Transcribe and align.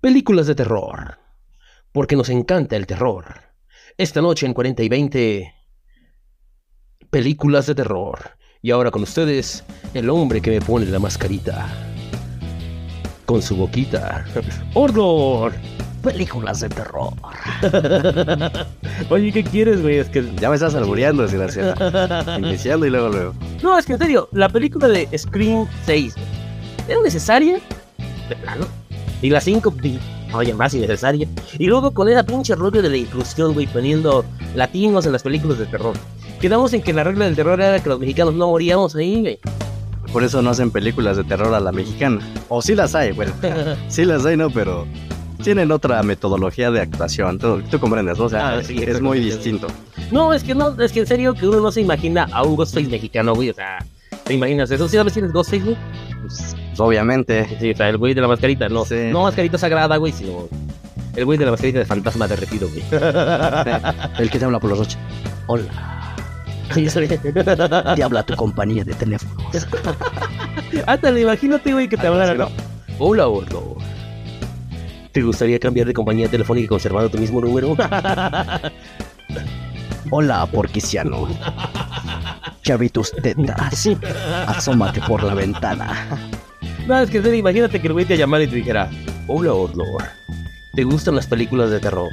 Películas 0.00 0.46
de 0.46 0.54
terror. 0.54 1.18
Porque 1.92 2.16
nos 2.16 2.28
encanta 2.28 2.76
el 2.76 2.86
terror. 2.86 3.50
Esta 3.98 4.20
noche 4.20 4.46
en 4.46 4.54
40 4.54 4.82
y 4.82 4.88
20. 4.88 5.54
Películas 7.10 7.66
de 7.66 7.74
terror. 7.74 8.36
Y 8.62 8.70
ahora 8.70 8.90
con 8.90 9.02
ustedes, 9.02 9.64
el 9.94 10.10
hombre 10.10 10.40
que 10.40 10.50
me 10.50 10.60
pone 10.60 10.86
la 10.86 10.98
mascarita. 10.98 11.68
Con 13.26 13.42
su 13.42 13.56
boquita. 13.56 14.24
¡Ordor! 14.74 15.52
Películas 16.02 16.60
de 16.60 16.68
terror. 16.70 17.12
Oye, 19.10 19.32
¿qué 19.32 19.44
quieres, 19.44 19.82
güey? 19.82 19.98
Es 19.98 20.08
que. 20.08 20.24
Ya 20.36 20.48
me 20.48 20.54
estás 20.54 20.74
albureando, 20.74 21.24
desgraciado. 21.24 22.38
Iniciando 22.38 22.86
y 22.86 22.90
luego 22.90 23.08
luego. 23.10 23.34
No, 23.62 23.78
es 23.78 23.84
que 23.84 23.92
en 23.92 23.98
serio, 23.98 24.28
la 24.32 24.48
película 24.48 24.88
de 24.88 25.06
Scream 25.16 25.66
6 25.84 26.14
¿era 26.88 27.00
necesaria? 27.02 27.60
De 28.28 28.36
plano. 28.36 28.66
Y 29.22 29.30
la 29.30 29.40
5, 29.40 29.74
oye, 30.34 30.54
más 30.54 30.74
innecesaria. 30.74 31.28
Y 31.58 31.66
luego 31.66 31.92
con 31.92 32.08
esa 32.08 32.22
pinche 32.22 32.54
rollo 32.54 32.80
de 32.82 32.88
la 32.88 32.96
inclusión, 32.96 33.52
güey, 33.52 33.66
poniendo 33.66 34.24
latinos 34.54 35.06
en 35.06 35.12
las 35.12 35.22
películas 35.22 35.58
de 35.58 35.66
terror. 35.66 35.94
Quedamos 36.40 36.72
en 36.72 36.82
que 36.82 36.92
la 36.92 37.04
regla 37.04 37.26
del 37.26 37.36
terror 37.36 37.60
era 37.60 37.82
que 37.82 37.88
los 37.88 38.00
mexicanos 38.00 38.34
no 38.34 38.48
moríamos 38.48 38.96
ahí, 38.96 39.20
güey. 39.20 39.38
Por 40.12 40.24
eso 40.24 40.42
no 40.42 40.50
hacen 40.50 40.70
películas 40.70 41.16
de 41.16 41.24
terror 41.24 41.54
a 41.54 41.60
la 41.60 41.70
mexicana. 41.70 42.18
O 42.48 42.62
sí 42.62 42.74
las 42.74 42.94
hay, 42.94 43.12
bueno. 43.12 43.32
sí 43.88 44.04
las 44.04 44.24
hay, 44.24 44.36
no, 44.36 44.50
pero 44.50 44.86
tienen 45.42 45.70
otra 45.70 46.02
metodología 46.02 46.70
de 46.70 46.80
actuación. 46.80 47.38
Tú, 47.38 47.62
tú 47.70 47.78
comprendes, 47.78 48.18
o 48.18 48.28
sea, 48.28 48.58
Ah, 48.58 48.62
sí, 48.62 48.82
es 48.82 49.00
muy 49.00 49.20
distinto. 49.20 49.68
No, 50.10 50.32
es 50.32 50.42
que 50.42 50.54
no, 50.54 50.80
es 50.80 50.92
que 50.92 51.00
en 51.00 51.06
serio 51.06 51.34
que 51.34 51.46
uno 51.46 51.60
no 51.60 51.70
se 51.70 51.80
imagina 51.82 52.26
a 52.32 52.42
un 52.42 52.56
Ghostface 52.56 52.88
mexicano, 52.88 53.34
güey. 53.34 53.50
O 53.50 53.54
sea, 53.54 53.84
¿te 54.24 54.34
imaginas 54.34 54.70
eso? 54.70 54.88
¿Sí 54.88 54.96
sabes 54.96 55.12
quién 55.12 55.26
es 55.26 55.32
Ghostface, 55.32 55.62
güey? 55.64 55.76
Pues, 56.22 56.56
pues, 56.70 56.80
obviamente. 56.80 57.58
Sí, 57.60 57.70
o 57.70 57.76
sea, 57.76 57.88
el 57.88 57.98
güey 57.98 58.14
de 58.14 58.20
la 58.20 58.28
mascarita, 58.28 58.68
no. 58.68 58.84
Sí. 58.84 59.08
No 59.10 59.22
mascarita 59.22 59.58
sagrada, 59.58 59.96
güey, 59.96 60.12
sino 60.12 60.48
el 61.16 61.24
güey 61.24 61.38
de 61.38 61.44
la 61.44 61.50
mascarita 61.52 61.80
de 61.80 61.84
fantasma 61.84 62.28
derretido, 62.28 62.68
güey. 62.68 62.82
El 64.18 64.30
que 64.30 64.38
te 64.38 64.44
habla 64.44 64.60
por 64.60 64.70
los 64.70 64.80
ocho. 64.80 64.98
Hola. 65.46 65.64
Te 67.96 68.02
habla 68.04 68.22
tu 68.22 68.36
compañía 68.36 68.84
de 68.84 68.94
teléfono. 68.94 69.34
Ándale, 70.86 71.22
imagínate, 71.22 71.72
güey, 71.72 71.88
que 71.88 71.96
te 71.96 72.06
Algo 72.06 72.20
hablara. 72.20 72.48
Hola, 73.00 73.26
Orlo. 73.26 73.76
¿Te 75.10 75.20
gustaría 75.20 75.58
cambiar 75.58 75.88
de 75.88 75.92
compañía 75.92 76.28
telefónica 76.28 76.68
conservando 76.68 77.10
tu 77.10 77.18
mismo 77.18 77.40
número? 77.40 77.76
Hola, 80.12 80.46
porquiciano. 80.46 81.26
Ya 82.62 82.76
vi 82.76 82.88
tus 82.88 83.10
tetas. 83.10 83.88
Asómate 84.46 85.00
por 85.00 85.24
la 85.24 85.34
ventana. 85.34 86.30
Es 86.98 87.10
que 87.10 87.36
imagínate 87.36 87.80
que 87.80 87.86
el 87.86 87.92
güey 87.92 88.04
te 88.04 88.16
llamara 88.16 88.44
y 88.44 88.48
te 88.48 88.56
dijera, 88.56 88.90
hola, 89.26 89.52
Orlo. 89.52 89.84
¿Te 90.74 90.84
gustan 90.84 91.14
las 91.14 91.26
películas 91.26 91.70
de 91.70 91.80
terror? 91.80 92.10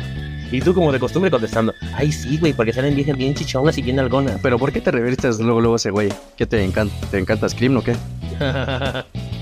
Y 0.51 0.61
tú 0.61 0.73
como 0.73 0.91
de 0.91 0.99
costumbre 0.99 1.29
contestando, 1.29 1.73
ay 1.93 2.11
sí, 2.11 2.37
güey, 2.37 2.53
porque 2.53 2.71
salen 2.71 2.95
bien, 2.95 3.17
bien 3.17 3.33
chichonas 3.33 3.77
y 3.77 3.81
bien 3.81 3.99
algonas. 3.99 4.39
Pero 4.41 4.57
¿por 4.57 4.71
qué 4.71 4.79
te 4.79 4.91
revistes 4.91 5.39
luego 5.39 5.59
luego 5.59 5.75
a 5.75 5.77
ese 5.77 5.91
güey? 5.91 6.09
¿Qué 6.37 6.45
te 6.45 6.63
encanta? 6.63 6.95
¿Te 7.11 7.17
encanta 7.17 7.49
Scream 7.49 7.77
o 7.77 7.83
qué? 7.83 7.95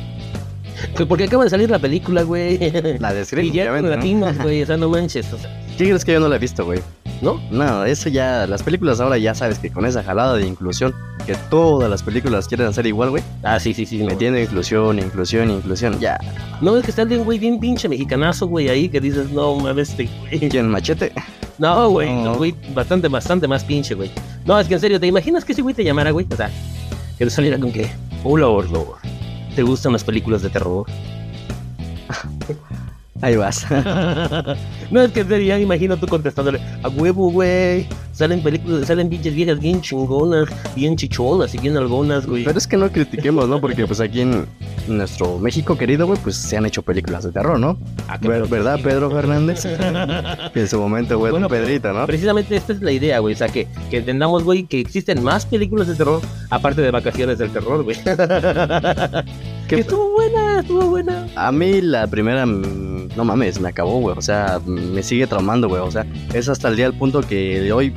Pues 0.95 1.07
porque 1.07 1.25
acaba 1.25 1.43
de 1.43 1.49
salir 1.49 1.69
la 1.69 1.79
película, 1.79 2.23
güey. 2.23 2.57
La 2.99 3.13
de 3.13 3.25
Scream, 3.25 3.47
Y 3.47 3.51
ya 3.51 3.71
latinos, 3.81 4.37
güey, 4.39 4.63
o 4.63 4.65
sea, 4.65 4.77
no 4.77 4.89
manches, 4.89 5.31
o 5.33 5.37
sea, 5.37 5.49
¿Qué 5.77 5.85
crees 5.85 6.05
que 6.05 6.13
yo 6.13 6.19
no 6.19 6.27
la 6.29 6.35
he 6.35 6.39
visto, 6.39 6.63
güey? 6.65 6.79
¿no? 7.21 7.39
No, 7.49 7.85
eso 7.85 8.09
ya, 8.09 8.45
las 8.45 8.61
películas 8.61 8.99
ahora 8.99 9.17
ya 9.17 9.33
sabes 9.33 9.57
que 9.57 9.71
con 9.71 9.85
esa 9.85 10.03
jalada 10.03 10.35
de 10.35 10.45
inclusión, 10.45 10.93
que 11.25 11.33
todas 11.49 11.89
las 11.89 12.03
películas 12.03 12.45
quieren 12.47 12.67
hacer 12.67 12.85
igual, 12.87 13.09
güey, 13.09 13.23
Ah, 13.41 13.57
sí, 13.59 13.73
sí, 13.73 13.85
sí. 13.85 13.99
no. 13.99 14.07
metiendo 14.07 14.37
inclusión, 14.37 14.99
inclusión, 14.99 15.49
inclusión, 15.49 15.97
ya. 15.99 16.19
No, 16.59 16.75
es 16.77 16.83
que 16.83 16.91
está 16.91 17.05
de 17.05 17.17
un 17.17 17.23
güey 17.23 17.39
bien 17.39 17.57
pinche 17.59 17.87
mexicanazo, 17.87 18.47
güey, 18.47 18.67
ahí 18.67 18.89
que 18.89 18.99
dices, 18.99 19.31
no 19.31 19.55
mames, 19.55 19.91
este 19.91 20.09
güey. 20.29 20.49
¿Quién, 20.49 20.67
machete? 20.69 21.13
No, 21.57 21.89
güey, 21.89 22.09
No. 22.13 22.23
no, 22.25 22.35
güey, 22.35 22.53
bastante, 22.73 23.07
bastante 23.07 23.47
más 23.47 23.63
pinche, 23.63 23.95
güey. 23.95 24.11
No, 24.45 24.59
es 24.59 24.67
que 24.67 24.73
en 24.73 24.79
serio, 24.81 24.99
¿te 24.99 25.07
imaginas 25.07 25.45
que 25.45 25.53
ese 25.53 25.61
güey 25.61 25.73
te 25.73 25.85
llamara, 25.85 26.11
güey? 26.11 26.27
O 26.29 26.35
sea, 26.35 26.49
que 27.17 27.23
te 27.23 27.31
saliera 27.31 27.57
con 27.57 27.71
que, 27.71 27.89
hola, 28.25 28.47
Orlo, 28.49 28.97
¿te 29.55 29.63
gustan 29.63 29.93
las 29.93 30.03
películas 30.03 30.41
de 30.41 30.49
terror? 30.49 30.85
Ahí 33.21 33.37
vas. 33.37 33.65
no, 34.91 35.01
es 35.01 35.11
que 35.11 35.23
ya 35.45 35.55
me 35.55 35.61
imagino 35.61 35.95
tú 35.95 36.05
contestándole, 36.05 36.59
a 36.83 36.89
huevo, 36.89 37.31
güey, 37.31 37.87
salen 38.11 38.41
películas, 38.43 38.87
salen 38.87 39.09
pinches 39.09 39.33
viejas 39.33 39.59
bien 39.59 39.81
chingonas, 39.81 40.49
bien 40.75 40.97
chichonas 40.97 41.55
y 41.55 41.57
bien 41.57 41.77
algonas, 41.77 42.25
güey. 42.25 42.43
Pero 42.43 42.57
es 42.57 42.67
que 42.67 42.75
no 42.75 42.91
critiquemos, 42.91 43.47
¿no? 43.47 43.61
Porque 43.61 43.87
pues 43.87 44.01
aquí 44.01 44.21
en 44.21 44.45
nuestro 44.87 45.39
México 45.39 45.77
querido, 45.77 46.05
güey, 46.07 46.19
pues 46.21 46.35
se 46.35 46.57
han 46.57 46.65
hecho 46.65 46.81
películas 46.81 47.23
de 47.23 47.31
terror, 47.31 47.57
¿no? 47.57 47.77
Ah, 48.07 48.17
Ver-. 48.19 48.47
¿Verdad, 48.47 48.79
Pedro 48.83 49.09
Fernández? 49.09 49.65
Que 50.53 50.61
en 50.61 50.67
su 50.67 50.79
momento, 50.79 51.17
güey, 51.17 51.31
Bueno, 51.31 51.47
Pedrito, 51.49 51.91
¿no? 51.93 52.05
Precisamente 52.05 52.55
esta 52.55 52.73
es 52.73 52.81
la 52.81 52.91
idea, 52.91 53.19
güey. 53.19 53.33
O 53.33 53.37
sea, 53.37 53.47
que, 53.47 53.67
que 53.89 53.97
entendamos, 53.97 54.43
güey, 54.43 54.63
que 54.63 54.79
existen 54.79 55.23
más 55.23 55.45
películas 55.45 55.87
de 55.87 55.95
terror 55.95 56.21
aparte 56.49 56.81
de 56.81 56.91
vacaciones 56.91 57.37
del 57.37 57.51
terror, 57.51 57.83
güey. 57.83 57.97
que 59.67 59.79
estuvo 59.79 60.13
buena, 60.13 60.44
estuvo 60.59 60.87
buena. 60.89 61.27
A 61.35 61.51
mí 61.51 61.81
la 61.81 62.07
primera, 62.07 62.45
mm, 62.45 63.09
no 63.15 63.25
mames, 63.25 63.59
me 63.59 63.69
acabó, 63.69 63.99
güey. 63.99 64.17
O 64.17 64.21
sea, 64.21 64.59
me 64.65 65.01
sigue 65.03 65.27
traumando, 65.27 65.67
güey. 65.67 65.81
O 65.81 65.91
sea, 65.91 66.05
es 66.33 66.49
hasta 66.49 66.67
el 66.69 66.75
día 66.75 66.85
al 66.87 66.97
punto 66.97 67.21
que 67.21 67.61
de 67.61 67.71
hoy 67.71 67.93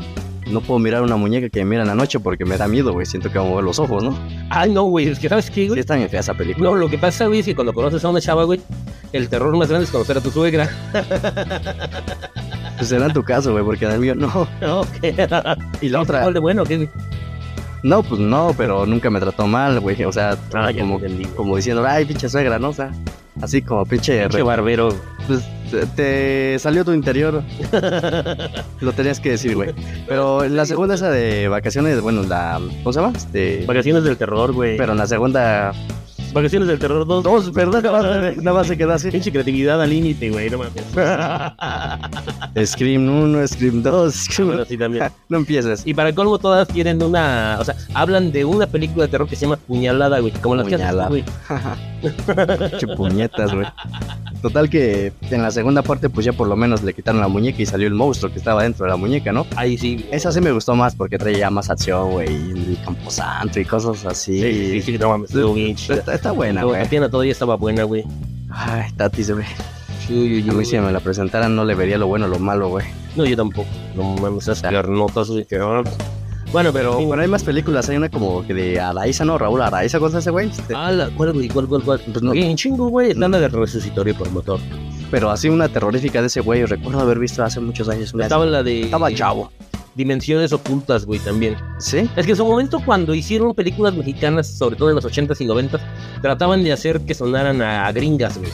no 0.50 0.60
puedo 0.62 0.78
mirar 0.78 1.02
una 1.02 1.16
muñeca 1.16 1.48
que 1.50 1.62
me 1.64 1.70
mira 1.70 1.82
en 1.82 1.88
la 1.88 1.94
noche 1.94 2.18
porque 2.20 2.44
me 2.44 2.56
da 2.56 2.66
miedo, 2.68 2.92
güey. 2.92 3.04
Siento 3.06 3.30
que 3.30 3.38
voy 3.38 3.48
a 3.48 3.50
mover 3.50 3.64
los 3.64 3.78
ojos, 3.78 4.02
¿no? 4.02 4.18
Ay, 4.50 4.72
no, 4.72 4.84
güey. 4.84 5.08
Es 5.08 5.18
que, 5.18 5.28
¿sabes 5.28 5.50
qué, 5.50 5.62
Sí, 5.62 5.68
güey? 5.68 5.80
está 5.80 5.96
bien 5.96 6.08
fea 6.08 6.20
esa 6.20 6.34
película. 6.34 6.70
No, 6.70 6.76
lo 6.76 6.88
que 6.88 6.96
pasa, 6.98 7.26
güey, 7.26 7.40
es 7.40 7.46
que 7.46 7.54
cuando 7.54 7.72
conoces 7.72 8.04
a 8.04 8.08
una 8.08 8.20
chava, 8.20 8.44
güey, 8.44 8.60
el 9.12 9.28
terror 9.28 9.54
más 9.56 9.68
grande 9.68 9.84
es 9.84 9.90
conocer 9.90 10.16
a 10.18 10.20
tu 10.20 10.30
suegra. 10.30 10.68
Pues 12.76 12.90
será 12.90 13.06
en 13.06 13.12
tu 13.12 13.24
caso, 13.24 13.50
güey, 13.52 13.64
porque 13.64 13.86
en 13.86 13.90
el 13.92 13.98
mío 14.00 14.14
no. 14.14 14.46
No, 14.60 14.86
¿qué? 15.00 15.28
Y 15.80 15.88
la 15.88 16.00
otra, 16.00 16.30
de 16.30 16.38
bueno, 16.38 16.64
¿qué? 16.64 16.88
No, 17.82 18.02
pues 18.02 18.20
no, 18.20 18.54
pero 18.56 18.86
nunca 18.86 19.10
me 19.10 19.20
trató 19.20 19.46
mal, 19.46 19.80
güey. 19.80 20.02
O 20.04 20.12
sea, 20.12 20.36
Ah, 20.54 20.70
como, 20.78 21.00
como 21.36 21.56
diciendo, 21.56 21.84
ay, 21.86 22.04
pinche 22.04 22.28
suegra, 22.28 22.58
¿no? 22.58 22.70
O 22.70 22.72
sea, 22.72 22.90
así 23.40 23.62
como 23.62 23.84
pinche. 23.86 24.22
Pinche 24.22 24.42
barbero. 24.42 24.88
Pues 25.26 25.44
te, 25.70 25.86
te 25.86 26.58
salió 26.58 26.84
tu 26.84 26.92
interior. 26.92 27.42
Lo 28.80 28.92
tenías 28.92 29.20
que 29.20 29.30
decir, 29.30 29.54
güey. 29.54 29.74
Pero 30.06 30.44
en 30.44 30.56
la 30.56 30.64
segunda, 30.66 30.94
esa 30.94 31.10
de 31.10 31.48
vacaciones, 31.48 32.00
bueno, 32.00 32.22
la. 32.22 32.60
¿Cómo 32.82 32.92
se 32.92 33.00
llama? 33.00 33.12
Este. 33.16 33.64
Vacaciones 33.66 34.04
del 34.04 34.16
terror, 34.16 34.52
güey. 34.52 34.76
Pero 34.76 34.92
en 34.92 34.98
la 34.98 35.06
segunda. 35.06 35.72
Vacaciones 36.32 36.68
del 36.68 36.78
terror 36.78 37.06
2. 37.06 37.22
Dos, 37.24 37.52
¿verdad? 37.52 37.82
Nada 38.36 38.58
más- 38.58 38.66
se 38.66 38.76
queda 38.76 38.94
así. 38.94 39.10
Pinche 39.10 39.32
creatividad 39.32 39.80
al 39.80 39.90
límite, 39.90 40.30
güey, 40.30 40.50
no 40.50 40.58
mames. 40.58 40.72
Scream 42.66 43.08
1, 43.08 43.48
Scream 43.48 43.82
2. 43.82 44.28
Bueno, 44.44 44.64
sí, 44.64 44.76
también. 44.76 45.04
No 45.28 45.38
empieces. 45.38 45.82
Y 45.84 45.92
para 45.94 46.14
colmo 46.14 46.38
todas 46.38 46.66
tienen 46.68 47.02
una, 47.02 47.58
o 47.60 47.64
sea, 47.64 47.74
hablan 47.94 48.32
de 48.32 48.44
una 48.46 48.66
película 48.66 49.04
de 49.04 49.10
terror 49.10 49.28
que 49.28 49.36
se 49.36 49.42
llama 49.44 49.56
Puñalada, 49.56 50.20
güey, 50.20 50.32
como 50.32 50.56
las 50.56 50.66
que 50.66 50.74
haces 50.76 50.86
Puñalada. 50.86 51.08
güey. 51.08 51.24
Che 52.78 52.86
puñetas, 52.96 53.52
güey. 53.52 53.66
Total 54.40 54.70
que 54.70 55.12
en 55.30 55.42
la 55.42 55.50
segunda 55.50 55.82
parte, 55.82 56.08
pues 56.08 56.24
ya 56.24 56.32
por 56.32 56.46
lo 56.46 56.54
menos 56.56 56.82
le 56.84 56.94
quitaron 56.94 57.20
la 57.20 57.26
muñeca 57.28 57.60
y 57.60 57.66
salió 57.66 57.88
el 57.88 57.94
monstruo 57.94 58.30
que 58.32 58.38
estaba 58.38 58.62
dentro 58.62 58.84
de 58.86 58.90
la 58.90 58.96
muñeca, 58.96 59.32
¿no? 59.32 59.46
Ahí 59.56 59.76
sí. 59.76 60.06
Esa 60.12 60.30
sí 60.30 60.40
me 60.40 60.52
gustó 60.52 60.74
más 60.76 60.94
porque 60.94 61.18
traía 61.18 61.50
más 61.50 61.68
acción, 61.70 62.12
güey, 62.12 62.28
y 62.30 62.78
camposanto 62.84 63.58
y 63.60 63.64
cosas 63.64 64.04
así. 64.06 64.40
Sí, 64.40 64.70
sí, 64.70 64.82
sí, 64.82 64.98
no 64.98 65.08
mames, 65.10 65.30
estuvo 65.30 65.54
bien 65.54 65.74
chida. 65.74 65.96
Está, 65.96 66.14
está 66.18 66.32
buena, 66.32 66.64
güey. 66.64 66.82
Tatiana 66.82 67.08
todavía 67.08 67.32
estaba 67.32 67.56
buena, 67.56 67.84
güey. 67.84 68.04
Ay, 68.50 68.90
güey. 68.96 69.46
Uy, 70.10 70.42
uy, 70.42 70.50
A 70.50 70.52
mí 70.52 70.64
si 70.64 70.78
me 70.78 70.90
la 70.90 71.00
presentaran 71.00 71.54
no 71.54 71.64
le 71.64 71.74
vería 71.74 71.98
lo 71.98 72.06
bueno 72.06 72.26
o 72.26 72.28
lo 72.28 72.38
malo, 72.38 72.68
güey. 72.68 72.86
No, 73.14 73.24
yo 73.24 73.36
tampoco. 73.36 73.68
No 73.94 74.14
mames, 74.16 74.44
esas 74.48 74.62
piernotas, 74.62 75.28
güey, 75.28 75.44
que... 75.44 75.56
ah. 75.56 75.82
Bueno, 76.50 76.72
pero... 76.72 76.98
Bueno, 77.00 77.22
hay 77.22 77.28
más 77.28 77.44
películas. 77.44 77.88
Hay 77.90 77.98
una 77.98 78.08
como 78.08 78.46
que 78.46 78.54
de 78.54 78.80
Araiza, 78.80 79.24
¿no? 79.24 79.36
Raúl 79.36 79.60
Araiza, 79.60 79.98
¿cómo 79.98 80.10
se 80.10 80.18
ese 80.18 80.30
güey? 80.30 80.48
Este, 80.48 80.74
Ah, 80.74 80.90
la, 80.90 81.10
¿cuál, 81.10 81.34
güey? 81.34 81.48
¿Cuál, 81.48 81.66
cuál, 81.68 81.82
cuál? 81.82 82.00
Pues 82.00 82.22
no. 82.22 82.32
Bien 82.32 82.56
chingo, 82.56 82.88
güey. 82.88 83.12
La 83.14 83.28
de 83.28 83.48
resucitorio 83.48 84.14
por 84.16 84.30
motor. 84.30 84.58
Pero 85.10 85.30
así 85.30 85.48
una 85.50 85.68
terrorífica 85.68 86.22
de 86.22 86.28
ese 86.28 86.40
güey. 86.40 86.64
Recuerdo 86.64 87.00
haber 87.00 87.18
visto 87.18 87.44
hace 87.44 87.60
muchos 87.60 87.88
años. 87.90 88.14
Estaba 88.18 88.46
la 88.46 88.62
de... 88.62 88.82
Estaba 88.82 89.12
chavo. 89.12 89.52
Dimensiones 89.98 90.52
ocultas, 90.52 91.04
güey, 91.04 91.18
también. 91.18 91.56
¿Sí? 91.78 92.08
Es 92.16 92.24
que 92.24 92.30
en 92.32 92.36
su 92.36 92.44
momento 92.46 92.80
cuando 92.84 93.14
hicieron 93.14 93.52
películas 93.52 93.94
mexicanas, 93.94 94.46
sobre 94.46 94.76
todo 94.76 94.90
en 94.90 94.94
los 94.94 95.04
80s 95.04 95.40
y 95.40 95.44
90s, 95.46 95.80
trataban 96.22 96.62
de 96.62 96.72
hacer 96.72 97.00
que 97.00 97.14
sonaran 97.14 97.60
a, 97.60 97.84
a 97.86 97.90
gringas, 97.92 98.38
güey. 98.38 98.50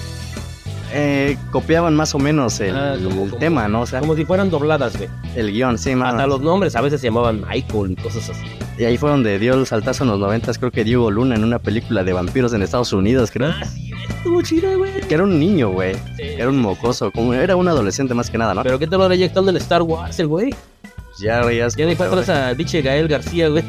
Eh, 0.96 1.37
copiaban 1.50 1.94
más 1.96 2.14
o 2.14 2.19
menos 2.19 2.61
el, 2.61 2.75
Ah, 2.75 2.94
el 2.94 3.05
como- 3.05 3.26
tema, 3.37 3.67
¿no? 3.69 3.81
O 3.82 3.87
sea, 3.87 4.00
Como 4.00 4.14
si 4.14 4.25
fueran 4.25 4.49
dobladas, 4.49 4.96
güey. 4.96 5.08
el 5.35 5.52
guion, 5.52 5.76
sí, 5.76 5.94
más. 5.94 6.14
Hasta 6.14 6.26
los 6.26 6.41
nombres 6.41 6.76
a 6.76 6.81
veces 6.81 7.00
se 7.00 7.08
llamaban 7.08 7.43
Michael 7.46 7.91
y 7.91 7.96
cosas 7.96 8.31
así. 8.31 8.46
Y 8.79 8.85
ahí 8.85 8.96
fue 8.96 9.11
donde 9.11 9.38
dio 9.38 9.55
el 9.55 9.67
saltazo 9.67 10.05
en 10.05 10.11
los 10.11 10.19
noventas, 10.20 10.56
creo 10.58 10.70
que 10.70 10.82
Diego 10.85 11.11
Luna 11.11 11.35
en 11.35 11.44
una 11.44 11.58
película 11.58 12.05
de 12.05 12.12
vampiros 12.12 12.55
en 12.55 12.62
Estados 12.62 12.93
Unidos, 12.93 13.31
creo. 13.32 13.50
Ah, 13.50 13.64
sí, 13.67 13.91
estuvo 14.08 14.41
chida, 14.43 14.76
güey. 14.76 14.93
Que 15.08 15.14
era 15.14 15.25
un 15.25 15.38
niño, 15.38 15.70
güey. 15.73 15.94
Era 16.19 16.49
un 16.49 16.58
mocoso, 16.58 17.11
como 17.11 17.35
era 17.35 17.56
un 17.56 17.67
adolescente 17.69 18.14
más 18.14 18.31
que 18.31 18.38
nada, 18.38 18.55
¿no? 18.55 18.62
Pero 18.62 18.79
qué 18.79 18.87
te 18.87 18.96
lo 18.96 19.12
inyectando 19.12 19.50
en 19.50 19.56
Star 19.58 19.82
Wars, 19.82 20.19
el 20.20 20.29
güey. 20.29 20.55
Ya 21.19 21.43
veías. 21.44 21.76
Ya 21.76 21.90
atrás 21.90 22.28
a 22.28 22.55
pinche 22.56 22.82
Gael 22.82 23.08
García, 23.08 23.49
güey. 23.49 23.64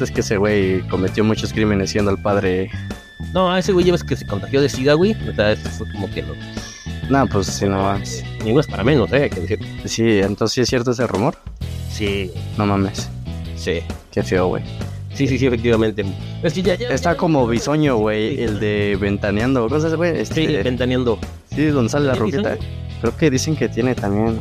Es 0.00 0.10
que 0.10 0.20
ese 0.20 0.36
güey 0.36 0.80
cometió 0.88 1.24
muchos 1.24 1.52
crímenes 1.52 1.90
siendo 1.90 2.10
el 2.10 2.18
padre 2.18 2.70
No, 3.32 3.50
a 3.52 3.58
ese 3.58 3.72
güey 3.72 3.84
ya 3.86 3.92
ves 3.92 4.04
que 4.04 4.16
se 4.16 4.26
contagió 4.26 4.60
de 4.60 4.68
SIDA, 4.68 4.94
güey. 4.94 5.12
O 5.28 5.34
sea, 5.34 5.52
eso 5.52 5.68
fue 5.70 5.90
como 5.92 6.10
que 6.10 6.22
no. 6.22 6.34
No, 7.08 7.26
pues 7.26 7.46
sí, 7.48 7.66
no 7.66 7.82
mames. 7.82 8.24
Ninguno 8.44 8.60
es 8.60 8.66
para 8.66 8.84
menos, 8.84 9.12
¿eh? 9.12 9.24
Hay 9.24 9.30
que 9.30 9.40
decir. 9.40 9.58
Sí, 9.84 10.20
entonces 10.20 10.54
sí 10.54 10.60
es 10.60 10.68
cierto 10.68 10.92
ese 10.92 11.06
rumor. 11.06 11.36
Sí, 11.90 12.30
No 12.56 12.66
mames. 12.66 13.08
sí. 13.56 13.80
Qué 14.12 14.22
feo, 14.22 14.48
güey. 14.48 14.62
Sí, 15.14 15.26
sí, 15.26 15.38
sí, 15.38 15.46
efectivamente. 15.46 16.04
Es 16.42 16.52
que 16.54 16.62
ya, 16.62 16.74
ya. 16.76 16.88
Está 16.88 17.16
como 17.16 17.46
bisoño, 17.46 17.96
güey, 17.96 18.42
el 18.42 18.58
de 18.60 18.96
ventaneando. 19.00 19.68
Cosas, 19.68 19.94
güey. 19.94 20.12
Sí, 20.24 20.44
Este, 20.44 20.62
ventaneando. 20.62 21.18
sí, 21.54 21.66
donde 21.66 21.90
sale 21.90 22.06
la 22.06 22.14
¿Sí, 22.14 22.20
roquita. 22.20 22.56
Creo 23.00 23.16
que 23.16 23.30
dicen 23.30 23.56
que 23.56 23.68
tiene 23.68 23.94
también 23.94 24.40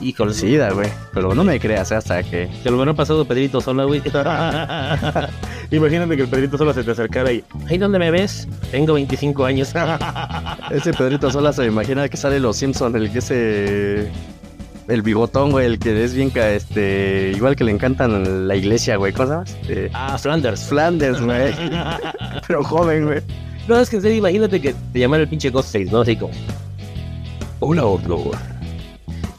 Híjole, 0.00 0.34
sida, 0.34 0.70
güey. 0.70 0.88
Pero 1.12 1.34
no 1.34 1.44
me 1.44 1.58
creas 1.58 1.90
eh, 1.90 1.96
hasta 1.96 2.22
que. 2.22 2.48
Se 2.62 2.70
lo 2.70 2.76
hubiera 2.76 2.94
pasado 2.94 3.24
Pedrito 3.24 3.60
Sola, 3.60 3.84
güey. 3.84 4.02
Imagínate 5.70 6.16
que 6.16 6.22
el 6.22 6.28
Pedrito 6.28 6.58
Sola 6.58 6.74
se 6.74 6.84
te 6.84 6.90
acercara 6.90 7.32
y. 7.32 7.44
¿Ahí 7.68 7.78
dónde 7.78 7.98
me 7.98 8.10
ves? 8.10 8.48
Tengo 8.70 8.94
25 8.94 9.44
años. 9.44 9.72
Ese 10.70 10.92
Pedrito 10.92 11.30
Sola 11.30 11.52
se 11.52 11.62
me 11.62 11.68
imagina 11.68 12.08
que 12.08 12.16
sale 12.16 12.38
los 12.38 12.56
Simpson, 12.56 12.94
el 12.96 13.10
que 13.10 13.18
ese. 13.18 14.10
El 14.86 15.00
bigotón, 15.00 15.50
güey, 15.50 15.64
el 15.64 15.78
que 15.78 16.04
es 16.04 16.12
bien, 16.12 16.30
este, 16.36 17.32
igual 17.34 17.56
que 17.56 17.64
le 17.64 17.70
encantan 17.70 18.12
en 18.12 18.46
la 18.46 18.54
iglesia, 18.54 18.96
güey, 18.96 19.14
¿cómo 19.14 19.26
se 19.26 19.32
llama? 19.32 19.44
Este, 19.62 19.90
ah, 19.94 20.18
Flanders. 20.18 20.64
Flanders, 20.64 21.22
güey, 21.22 21.54
pero 22.46 22.62
joven, 22.62 23.06
güey. 23.06 23.22
No, 23.66 23.80
es 23.80 23.88
que 23.88 23.96
en 23.96 24.02
serio, 24.02 24.18
imagínate 24.18 24.60
que 24.60 24.74
te 24.92 24.98
llamara 24.98 25.22
el 25.22 25.28
pinche 25.30 25.48
Ghostface, 25.48 25.90
¿no? 25.90 26.02
Así 26.02 26.16
como. 26.16 26.34
Hola, 27.60 27.86
horror. 27.86 28.36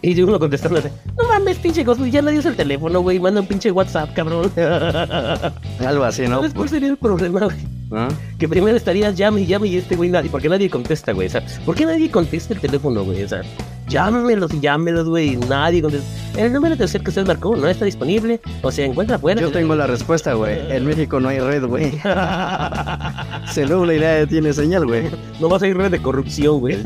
Y 0.05 0.21
uno 0.21 0.37
contestando 0.37 0.77
así, 0.77 0.87
no 1.17 1.27
mames, 1.27 1.57
pinche 1.57 1.83
Ghostface, 1.83 2.11
ya 2.11 2.21
nadie 2.21 2.37
usa 2.37 2.51
el 2.51 2.55
teléfono, 2.55 3.01
güey, 3.01 3.19
manda 3.19 3.41
un 3.41 3.47
pinche 3.47 3.71
WhatsApp, 3.71 4.13
cabrón. 4.13 4.51
Algo 5.79 6.03
así, 6.03 6.27
¿no? 6.27 6.35
¿Sabes 6.35 6.53
cuál 6.53 6.69
sería 6.69 6.89
el 6.89 6.97
problema, 6.97 7.45
güey? 7.45 7.57
¿No? 7.89 8.07
Que 8.37 8.47
primero 8.47 8.77
estarías 8.77 9.15
llame 9.15 9.41
y 9.41 9.45
llame 9.47 9.67
y 9.67 9.77
este 9.77 9.95
güey 9.95 10.11
nadie, 10.11 10.29
porque 10.29 10.47
nadie 10.47 10.69
contesta, 10.69 11.11
güey. 11.11 11.25
O 11.25 11.31
sea, 11.31 11.43
¿por 11.65 11.73
qué 11.73 11.87
nadie 11.87 12.11
contesta 12.11 12.53
el 12.53 12.59
teléfono, 12.59 13.03
güey? 13.03 13.23
O 13.23 13.27
sea, 13.27 13.41
llámemelos 13.87 14.53
y 14.53 14.59
llámelos, 14.59 15.09
güey. 15.09 15.37
Nadie 15.37 15.81
contesta. 15.81 16.07
El 16.37 16.53
número 16.53 16.75
de 16.75 16.87
ser 16.87 17.01
que 17.01 17.09
usted 17.09 17.25
marcó 17.25 17.55
no 17.55 17.67
está 17.67 17.85
disponible 17.85 18.39
o 18.61 18.71
se 18.71 18.85
encuentra 18.85 19.17
fuera. 19.17 19.41
Yo 19.41 19.51
tengo 19.51 19.75
la 19.75 19.87
respuesta, 19.87 20.33
güey. 20.33 20.71
En 20.71 20.85
México 20.85 21.19
no 21.19 21.29
hay 21.29 21.39
red, 21.39 21.65
güey. 21.65 21.91
Nubla 23.69 23.95
y 23.95 23.99
nadie 23.99 24.27
tiene 24.27 24.53
señal, 24.53 24.85
güey. 24.85 25.09
no 25.39 25.49
vas 25.49 25.63
a 25.63 25.67
ir 25.67 25.75
red 25.75 25.89
de 25.89 25.99
corrupción, 25.99 26.59
güey. 26.59 26.77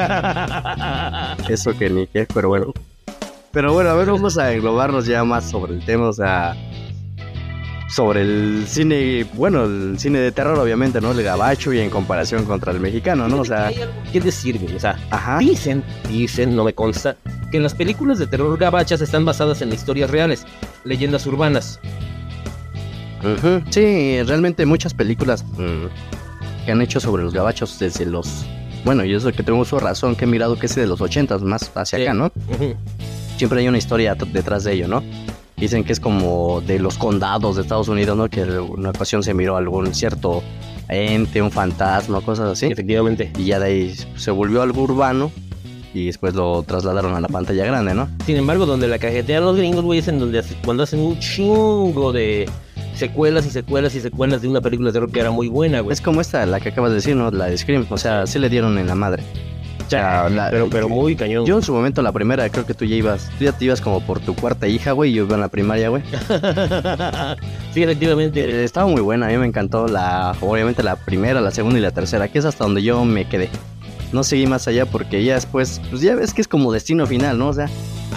Eso 1.50 1.78
que 1.78 1.90
ni 1.90 2.08
qué, 2.08 2.26
pero 2.34 2.48
bueno. 2.48 2.74
Pero 3.52 3.74
bueno, 3.74 3.90
a 3.90 3.94
ver, 3.96 4.08
vamos 4.12 4.38
a 4.38 4.54
englobarnos 4.54 5.06
ya 5.06 5.24
más 5.24 5.50
sobre 5.50 5.74
el 5.74 5.84
tema, 5.84 6.08
o 6.10 6.14
sea, 6.14 6.56
sobre 7.90 8.22
el 8.22 8.66
cine, 8.68 9.26
bueno, 9.34 9.64
el 9.66 9.98
cine 9.98 10.20
de 10.20 10.32
terror, 10.32 10.60
obviamente, 10.60 11.02
¿no? 11.02 11.12
El 11.12 11.24
gabacho 11.24 11.74
y 11.74 11.80
en 11.80 11.90
comparación 11.90 12.46
contra 12.46 12.72
el 12.72 12.80
mexicano, 12.80 13.28
¿no? 13.28 13.40
O 13.42 13.46
sea, 13.46 13.72
que 14.12 14.20
decir, 14.22 14.60
güey. 14.60 14.76
O 14.76 14.80
sea, 14.80 15.00
ajá. 15.10 15.40
dicen, 15.40 15.84
dicen, 16.08 16.56
no 16.56 16.64
me 16.64 16.74
consta, 16.74 17.16
que 17.52 17.60
las 17.60 17.74
películas 17.74 18.20
de 18.20 18.28
terror 18.28 18.56
gabachas 18.58 19.02
están 19.02 19.26
basadas 19.26 19.62
en 19.64 19.74
historias 19.74 20.12
reales, 20.12 20.46
leyendas 20.84 21.26
urbanas. 21.26 21.80
Ujú. 23.24 23.64
Sí, 23.72 24.22
realmente 24.24 24.66
muchas 24.68 24.94
películas 24.94 25.44
mm, 25.44 26.66
que 26.66 26.72
han 26.72 26.82
hecho 26.84 27.00
sobre 27.00 27.24
los 27.24 27.34
gabachos 27.34 27.80
desde 27.80 28.06
los... 28.06 28.46
Bueno, 28.86 29.04
y 29.04 29.14
eso 29.14 29.32
que 29.34 29.44
tengo 29.44 29.66
su 29.66 29.78
razón, 29.80 30.16
que 30.16 30.24
he 30.24 30.28
mirado 30.28 30.58
que 30.58 30.68
es 30.68 30.76
de 30.76 30.86
los 30.88 31.02
ochentas, 31.02 31.42
más 31.42 31.70
hacia 31.76 31.98
Sí. 31.98 32.04
acá, 32.04 32.14
¿no? 32.14 32.26
Ujú. 32.48 32.76
Siempre 33.40 33.62
hay 33.62 33.68
una 33.68 33.78
historia 33.80 34.14
detrás 34.16 34.64
de 34.66 34.74
ello, 34.74 34.88
¿no? 34.88 35.04
Dicen 35.58 35.84
que 35.84 35.92
es 35.92 36.00
como 36.00 36.62
de 36.62 36.78
los 36.80 36.98
condados 36.98 37.56
de 37.58 37.64
Estados 37.64 37.88
Unidos, 37.90 38.16
¿no? 38.16 38.30
Que 38.30 38.42
en 38.42 38.52
una 38.60 38.92
ocasión 38.92 39.24
se 39.24 39.34
miró 39.34 39.58
algún 39.58 39.94
cierto 39.94 40.42
ente, 40.88 41.42
un 41.42 41.52
fantasma, 41.52 42.22
cosas 42.22 42.50
así. 42.52 42.68
Efectivamente. 42.68 43.32
Y 43.38 43.46
ya 43.46 43.60
de 43.60 43.66
ahí 43.66 43.96
se 44.16 44.32
volvió 44.32 44.62
algo 44.62 44.84
urbano 44.84 45.32
y 45.94 46.06
después 46.06 46.34
lo 46.36 46.64
trasladaron 46.64 47.16
a 47.16 47.20
la 47.20 47.28
pantalla 47.28 47.66
grande, 47.66 47.94
¿no? 47.94 48.08
Sin 48.26 48.38
embargo, 48.38 48.66
donde 48.66 48.88
la 48.88 49.00
cajetean 49.00 49.44
los 49.44 49.58
gringos, 49.58 49.84
güey, 49.84 50.00
es 50.00 50.08
en 50.08 50.20
donde 50.20 50.40
hace- 50.40 50.56
cuando 50.64 50.84
hacen 50.84 51.00
un 51.00 51.20
chingo 51.20 52.12
de 52.14 52.48
secuelas 52.96 53.46
y 53.46 53.50
secuelas 53.50 53.96
y 53.96 54.00
secuelas 54.02 54.42
de 54.42 54.48
una 54.48 54.62
película 54.62 54.90
de 54.90 54.94
terror 54.94 55.12
que 55.12 55.20
era 55.20 55.32
muy 55.32 55.48
buena, 55.50 55.82
güey. 55.82 55.94
Es 55.94 56.00
como 56.02 56.22
esta, 56.22 56.46
la 56.46 56.60
que 56.60 56.70
acabas 56.70 56.92
de 56.92 56.96
decir, 56.96 57.16
¿no? 57.16 57.32
La 57.32 57.46
de 57.48 57.58
Scream. 57.58 57.86
O 57.90 57.98
sea, 57.98 58.26
sí 58.28 58.40
le 58.40 58.50
dieron 58.50 58.78
en 58.78 58.88
la 58.88 58.96
madre. 58.96 59.24
O 59.90 59.92
sea, 60.00 60.30
la- 60.30 60.50
Pero, 60.52 60.70
pero 60.70 60.88
muy 60.88 61.16
cañón. 61.16 61.46
Yo 61.46 61.56
en 61.58 61.64
su 61.64 61.74
momento, 61.74 62.02
la 62.04 62.12
primera, 62.12 62.48
creo 62.50 62.64
que 62.66 62.76
tú 62.76 62.86
ya 62.86 62.96
ibas, 62.96 63.30
tú 63.40 63.46
ya 63.46 63.52
te 63.52 63.66
ibas 63.66 63.82
como 63.82 64.02
por 64.02 64.20
tu 64.20 64.36
cuarta 64.36 64.68
hija, 64.68 64.92
güey, 64.92 65.12
y 65.12 65.16
yo 65.16 65.24
iba 65.26 65.34
en 65.34 65.42
la 65.42 65.48
primaria, 65.48 65.90
güey. 65.90 66.04
sí, 67.74 67.84
efectivamente. 67.84 68.42
Eh, 68.44 68.64
Estaba 68.64 68.88
muy 68.88 69.02
buena, 69.02 69.28
a 69.28 69.30
mí 69.30 69.38
me 69.38 69.46
encantó 69.48 69.88
la, 69.88 70.36
obviamente 70.42 70.84
la 70.84 70.96
primera, 70.96 71.42
la 71.42 71.52
segunda 71.52 71.80
y 71.80 71.82
la 71.82 71.92
tercera, 71.92 72.28
que 72.28 72.40
es 72.40 72.46
hasta 72.46 72.64
donde 72.66 72.84
yo 72.84 73.04
me 73.06 73.28
quedé. 73.28 73.50
No 74.12 74.24
seguí 74.24 74.48
más 74.48 74.68
allá 74.68 74.86
porque 74.88 75.24
ya 75.24 75.36
después, 75.36 75.82
pues 75.90 76.02
ya 76.02 76.16
ves 76.16 76.34
que 76.34 76.42
es 76.42 76.48
como 76.48 76.72
destino 76.72 77.06
final, 77.06 77.38
¿no? 77.38 77.50
O 77.50 77.54
sea, 77.54 77.68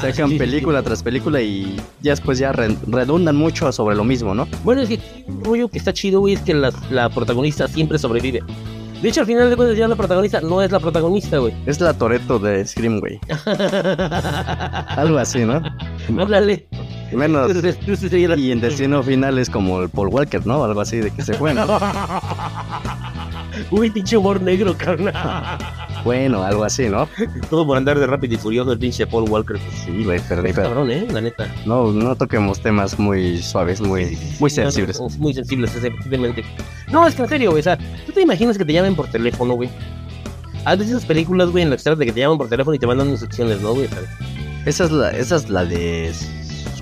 sacan 0.01 0.25
Ah, 0.27 0.29
sí, 0.31 0.39
película 0.39 0.79
sí. 0.81 0.85
tras 0.87 1.03
película 1.03 1.43
y 1.43 1.77
ya 2.01 2.13
después 2.13 2.39
ya 2.39 2.53
re- 2.53 2.77
redundan 2.87 3.37
mucho 3.37 3.71
sobre 3.73 3.95
lo 3.95 4.03
mismo, 4.05 4.35
¿no? 4.35 4.49
Bueno, 4.65 4.81
es 4.83 4.89
que 4.89 5.01
un 5.27 5.45
rollo 5.45 5.69
que 5.69 5.77
está 5.79 5.93
chido, 5.93 6.21
güey, 6.21 6.35
es 6.35 6.41
que 6.41 6.55
la, 6.55 6.73
la 6.91 7.11
protagonista 7.11 7.69
siempre 7.69 7.99
sobrevive. 7.99 8.43
De 9.03 9.09
hecho, 9.09 9.23
al 9.23 9.27
final 9.27 9.51
de 9.51 9.57
cuentas, 9.57 9.77
ya 9.77 9.89
la 9.89 9.97
protagonista 9.97 10.41
no 10.41 10.63
es 10.63 10.71
la 10.71 10.79
protagonista, 10.79 11.39
güey. 11.39 11.53
Es 11.67 11.81
la 11.81 11.93
Toreto 11.93 12.39
de 12.39 12.65
Scream, 12.65 13.01
güey. 13.01 13.19
Algo 14.97 15.19
así, 15.19 15.45
¿no? 15.45 15.61
Háblale. 16.21 16.69
Menos. 17.13 17.51
Y 18.39 18.53
en 18.53 18.61
destino 18.61 19.03
final 19.03 19.39
es 19.39 19.51
como 19.51 19.83
el 19.83 19.89
Paul 19.89 20.07
Walker, 20.09 20.47
¿no? 20.47 20.63
Algo 20.63 20.81
así 20.81 20.99
de 20.99 21.11
que 21.11 21.23
se 21.23 21.35
fue, 21.35 21.53
¿no? 21.53 21.67
Uy, 23.73 23.91
pinche 23.91 24.17
humor 24.17 24.41
negro, 24.41 24.77
carnal. 24.79 25.59
Bueno, 26.05 26.43
algo 26.43 26.65
así, 26.65 26.89
¿no? 26.89 27.09
Todo 27.51 27.67
por 27.67 27.77
andar 27.77 27.99
de 27.99 28.07
rápido 28.07 28.35
y 28.35 28.39
furioso 28.39 28.73
el 28.73 28.79
pinche 28.79 29.07
Paul 29.07 29.29
Walker. 29.29 29.59
Sí, 29.85 30.05
güey, 30.05 30.21
pero 30.29 30.43
Cabrón, 30.55 30.91
eh, 30.91 31.07
la 31.11 31.21
neta. 31.21 31.49
no, 31.67 31.93
no 31.93 32.17
toquemos 32.17 32.61
temas 32.61 32.99
muy 32.99 33.39
suaves, 33.43 33.81
muy, 33.81 34.17
muy 34.41 34.51
sensibles. 34.51 35.01
Muy 35.19 35.35
sensibles, 35.35 35.75
efectivamente. 35.77 36.45
No, 36.93 37.07
es 37.07 37.15
que 37.15 37.23
en 37.23 37.29
serio, 37.29 37.51
güey. 37.51 37.61
O 37.61 37.65
sea, 37.65 37.77
¿tú 38.07 38.13
te 38.13 38.21
imaginas 38.21 38.57
que 38.59 38.65
te 38.65 38.73
llamen 38.73 38.95
por 38.95 39.09
teléfono, 39.09 39.55
güey? 39.55 39.71
Has 40.65 40.79
visto 40.79 40.97
esas 40.97 41.07
películas, 41.07 41.51
güey, 41.51 41.65
en 41.65 41.71
que 41.71 41.77
trata 41.79 41.97
de 41.99 42.07
que 42.07 42.13
te 42.13 42.21
llaman 42.21 42.39
por 42.39 42.49
teléfono 42.49 42.75
y 42.75 42.79
te 42.79 42.87
mandan 42.87 43.09
instrucciones, 43.09 43.61
¿no, 43.61 43.75
güey? 43.75 43.89
Esa 44.67 44.85
es 44.85 44.91
la, 44.93 45.11
esa 45.11 45.37
es 45.37 45.49
la 45.49 45.65
de. 45.65 46.13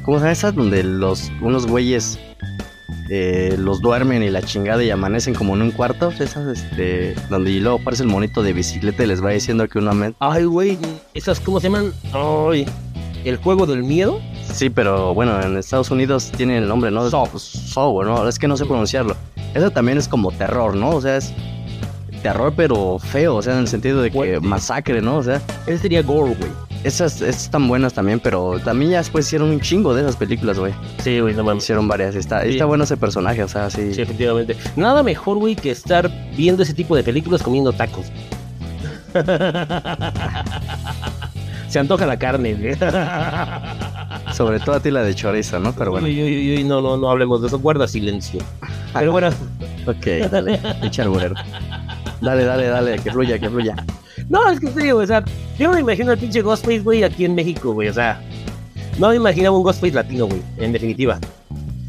¿Cómo 0.05 0.19
se 0.19 0.23
llama 0.25 0.33
esa? 0.33 0.53
Donde 0.53 0.83
los, 0.83 1.31
unos 1.41 1.67
güeyes 1.67 2.19
eh, 3.09 3.55
los 3.59 3.81
duermen 3.81 4.23
y 4.23 4.31
la 4.31 4.43
chingada 4.43 4.83
y 4.85 4.91
amanecen 4.91 5.35
como 5.35 5.55
en 5.55 5.63
un 5.63 5.71
cuarto. 5.71 6.11
Esas, 6.11 6.59
este. 6.59 7.15
Donde 7.31 7.51
y 7.53 7.61
luego 7.61 7.79
aparece 7.81 8.03
el 8.03 8.09
monito 8.09 8.43
de 8.43 8.53
bicicleta 8.53 9.05
y 9.05 9.07
les 9.07 9.25
va 9.25 9.31
diciendo 9.31 9.67
que 9.69 9.79
una 9.79 9.93
men- 9.93 10.15
Ay, 10.19 10.45
güey, 10.45 10.77
esas, 11.15 11.41
¿cómo 11.41 11.61
se 11.61 11.69
llaman? 11.69 11.93
Ay, 12.13 12.67
el 13.25 13.37
juego 13.37 13.65
del 13.67 13.83
miedo. 13.83 14.21
Sí, 14.53 14.69
pero 14.71 15.15
bueno, 15.15 15.41
en 15.41 15.57
Estados 15.57 15.91
Unidos 15.91 16.31
tiene 16.37 16.59
el 16.59 16.69
nombre, 16.69 16.91
¿no? 16.91 17.09
Saw. 17.09 17.29
Saw, 17.39 18.03
¿no? 18.05 18.29
Es 18.29 18.39
que 18.39 18.49
no 18.49 18.57
sé 18.57 18.67
pronunciarlo. 18.67 19.17
Esa 19.55 19.71
también 19.71 19.97
es 19.99 20.09
como 20.09 20.31
terror, 20.33 20.75
¿no? 20.77 20.91
O 20.91 21.01
sea, 21.01 21.17
es 21.17 21.33
terror 22.23 22.53
pero 22.57 22.99
feo, 22.99 23.37
o 23.37 23.43
sea, 23.43 23.55
en 23.55 23.61
el 23.61 23.69
sentido 23.69 24.03
de 24.03 24.11
que 24.11 24.41
masacre, 24.41 25.01
¿no? 25.01 25.17
O 25.19 25.23
sea, 25.23 25.41
Ese 25.67 25.79
sería 25.79 26.03
gore, 26.03 26.35
güey. 26.35 26.51
esas, 26.85 27.21
esas 27.23 27.45
están 27.45 27.67
buenas 27.69 27.95
también, 27.95 28.21
pero 28.21 28.59
también 28.63 28.91
ya 28.91 28.99
después 28.99 29.27
hicieron 29.27 29.49
un 29.51 29.61
chingo 29.61 29.95
de 29.95 30.03
esas 30.03 30.17
películas, 30.17 30.59
güey. 30.59 30.75
Sí, 31.03 31.19
güey, 31.21 31.35
no 31.35 31.45
mames. 31.45 31.65
Hicieron 31.65 31.89
varias. 31.89 32.15
Está, 32.15 32.43
Sí. 32.43 32.51
está 32.51 32.67
bueno 32.67 32.85
ese 32.85 32.97
personaje, 32.99 33.43
o 33.43 33.49
sea, 33.49 33.71
sí. 33.71 33.95
Sí, 33.95 34.03
efectivamente. 34.03 34.57
Nada 34.77 35.03
mejor, 35.03 35.39
güey, 35.39 35.57
que 35.57 35.71
estar 35.71 36.11
viendo 36.37 36.63
ese 36.63 36.75
tipo 36.75 36.95
de 36.97 37.03
películas 37.03 37.43
comiendo 37.43 37.73
tacos. 37.73 38.07
Se 41.69 41.79
antoja 41.79 42.05
la 42.07 42.19
carne, 42.19 42.55
güey. 42.55 42.75
Sobre 44.41 44.59
todo 44.59 44.77
a 44.77 44.81
ti 44.81 44.91
la 44.91 45.03
de 45.03 45.15
chorizo, 45.15 45.61
¿no? 45.61 45.75
Pero 45.75 45.91
bueno. 45.91 46.07
Uy, 46.07 46.23
uy, 46.23 46.57
uy, 46.57 46.65
no, 46.65 46.81
no, 46.81 46.97
no 46.97 47.11
hablemos 47.11 47.43
de 47.43 47.49
eso. 47.49 47.59
Guarda 47.59 47.87
silencio. 47.87 48.41
Pero 48.95 49.13
bueno, 49.13 49.29
Ok. 49.87 50.07
dale. 50.31 50.59
Echa. 50.83 51.05
Dale, 52.23 52.45
dale, 52.45 52.67
dale, 52.69 52.99
que 53.01 53.11
fluya, 53.11 53.39
que 53.39 53.51
fluya. 53.51 53.77
No, 54.31 54.51
es 54.51 54.59
que 54.59 54.69
en 54.69 54.75
serio, 54.75 54.95
güey, 54.95 55.05
o 55.05 55.09
sea, 55.09 55.23
yo 55.59 55.71
me 55.71 55.81
imagino 55.81 56.13
al 56.13 56.17
pinche 56.17 56.41
Ghostface, 56.41 56.81
güey, 56.81 57.03
aquí 57.03 57.27
en 57.27 57.35
México, 57.35 57.75
güey, 57.75 57.89
o 57.89 57.93
sea, 57.93 58.19
no 58.99 59.11
me 59.11 59.17
imaginaba 59.17 59.55
un 59.59 59.63
Ghostface 59.63 59.93
latino, 59.93 60.27
güey, 60.27 60.41
en 60.57 60.73
definitiva. 60.73 61.19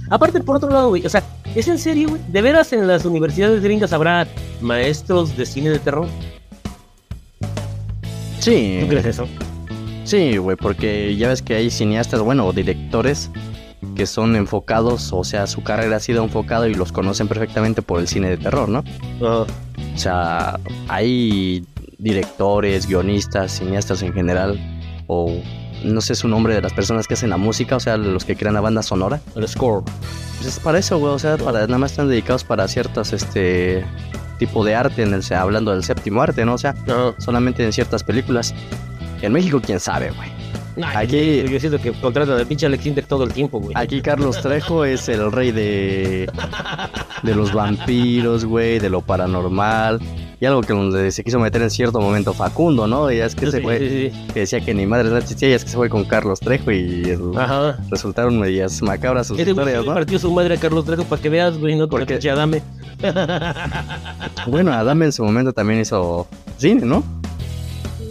Aparte, 0.09 0.41
por 0.41 0.57
otro 0.57 0.69
lado, 0.69 0.89
güey, 0.89 1.05
o 1.05 1.09
sea, 1.09 1.23
¿es 1.55 1.69
en 1.69 1.77
serio, 1.77 2.09
güey? 2.09 2.21
¿De 2.27 2.41
veras 2.41 2.73
en 2.73 2.85
las 2.85 3.05
universidades 3.05 3.63
gringas 3.63 3.93
habrá 3.93 4.27
maestros 4.59 5.37
de 5.37 5.45
cine 5.45 5.69
de 5.69 5.79
terror? 5.79 6.07
Sí. 8.39 8.79
¿Tú 8.81 8.87
crees 8.87 9.05
eso? 9.05 9.25
Sí, 10.03 10.37
güey, 10.37 10.57
porque 10.57 11.15
ya 11.15 11.29
ves 11.29 11.41
que 11.41 11.55
hay 11.55 11.69
cineastas, 11.69 12.21
bueno, 12.21 12.45
o 12.47 12.53
directores 12.53 13.29
que 13.95 14.05
son 14.05 14.35
enfocados, 14.35 15.11
o 15.11 15.23
sea, 15.23 15.47
su 15.47 15.63
carrera 15.63 15.97
ha 15.97 15.99
sido 15.99 16.23
enfocada 16.23 16.67
y 16.67 16.73
los 16.73 16.91
conocen 16.91 17.27
perfectamente 17.27 17.81
por 17.81 17.99
el 17.99 18.07
cine 18.07 18.29
de 18.29 18.37
terror, 18.37 18.69
¿no? 18.69 18.83
Ah, 19.21 19.45
O 19.93 19.97
sea, 19.97 20.59
hay 20.87 21.65
directores, 21.97 22.87
guionistas, 22.87 23.59
cineastas 23.59 24.01
en 24.01 24.13
general, 24.13 24.59
o 25.07 25.35
no 25.83 26.01
sé 26.01 26.15
su 26.15 26.27
nombre 26.27 26.53
de 26.53 26.61
las 26.61 26.73
personas 26.73 27.07
que 27.07 27.15
hacen 27.15 27.29
la 27.29 27.37
música, 27.37 27.75
o 27.75 27.79
sea, 27.79 27.97
los 27.97 28.23
que 28.25 28.35
crean 28.35 28.53
la 28.53 28.61
banda 28.61 28.83
sonora. 28.83 29.19
el 29.35 29.47
score. 29.47 29.83
Pues 30.37 30.57
es 30.57 30.59
para 30.59 30.79
eso, 30.79 30.97
güey, 30.97 31.13
o 31.13 31.19
sea, 31.19 31.37
para, 31.37 31.61
nada 31.61 31.77
más 31.77 31.91
están 31.91 32.07
dedicados 32.07 32.43
para 32.43 32.67
ciertas, 32.67 33.13
este, 33.13 33.83
tipo 34.41 34.65
de 34.65 34.73
arte, 34.73 35.03
en 35.03 35.13
el, 35.13 35.21
hablando 35.35 35.71
del 35.71 35.83
séptimo 35.83 36.19
arte, 36.19 36.45
¿no? 36.45 36.55
O 36.55 36.57
sea, 36.57 36.73
solamente 37.19 37.63
en 37.63 37.71
ciertas 37.71 38.03
películas. 38.03 38.55
En 39.21 39.33
México, 39.33 39.61
quién 39.63 39.79
sabe, 39.79 40.11
güey. 40.11 40.29
Aquí. 40.95 41.43
Yo 41.49 41.59
siento 41.59 41.79
que 41.79 41.91
contratan 41.91 42.37
al 42.37 42.47
pinche 42.47 42.65
Alex 42.65 42.85
Intec 42.85 43.05
todo 43.05 43.23
el 43.25 43.33
tiempo, 43.33 43.59
güey. 43.59 43.73
Aquí 43.75 44.01
Carlos 44.01 44.41
Trejo 44.41 44.85
es 44.85 45.09
el 45.09 45.31
rey 45.31 45.51
de, 45.51 46.29
de 47.23 47.35
los 47.35 47.53
vampiros, 47.53 48.45
güey, 48.45 48.79
de 48.79 48.89
lo 48.89 49.01
paranormal. 49.01 49.99
Y 50.39 50.45
algo 50.45 50.61
que 50.61 50.73
donde 50.73 51.11
se 51.11 51.23
quiso 51.23 51.39
meter 51.39 51.61
en 51.61 51.69
cierto 51.69 51.99
momento 52.01 52.33
Facundo, 52.33 52.87
¿no? 52.87 53.11
Y 53.11 53.17
ya 53.17 53.25
es 53.25 53.35
que 53.35 53.41
Sí, 53.41 53.47
ese 53.49 53.59
güey 53.59 53.79
sí, 53.79 54.09
sí. 54.11 54.27
que 54.33 54.39
decía 54.39 54.59
que 54.61 54.73
ni 54.73 54.87
madre 54.87 55.09
no 55.09 55.17
existía, 55.17 55.49
y 55.49 55.51
es 55.51 55.63
que 55.63 55.69
se 55.69 55.77
fue 55.77 55.87
con 55.87 56.03
Carlos 56.05 56.39
Trejo 56.39 56.71
y 56.71 57.03
el- 57.03 57.31
resultaron 57.91 58.39
medias 58.39 58.81
macabras 58.81 59.27
sus 59.27 59.37
güey 59.37 59.47
historias, 59.49 59.85
¿no? 59.85 59.93
partió 59.93 60.17
su 60.17 60.31
madre 60.31 60.55
a 60.55 60.57
Carlos 60.57 60.85
Trejo 60.85 61.03
para 61.03 61.21
que 61.21 61.29
veas, 61.29 61.59
güey, 61.59 61.75
no 61.75 61.87
porque 61.87 62.17
Adame. 62.31 62.63
Bueno, 64.47 64.71
Adame 64.73 65.05
en 65.05 65.11
su 65.11 65.23
momento 65.23 65.53
también 65.53 65.81
hizo 65.81 66.27
cine, 66.57 66.85
¿no? 66.85 67.03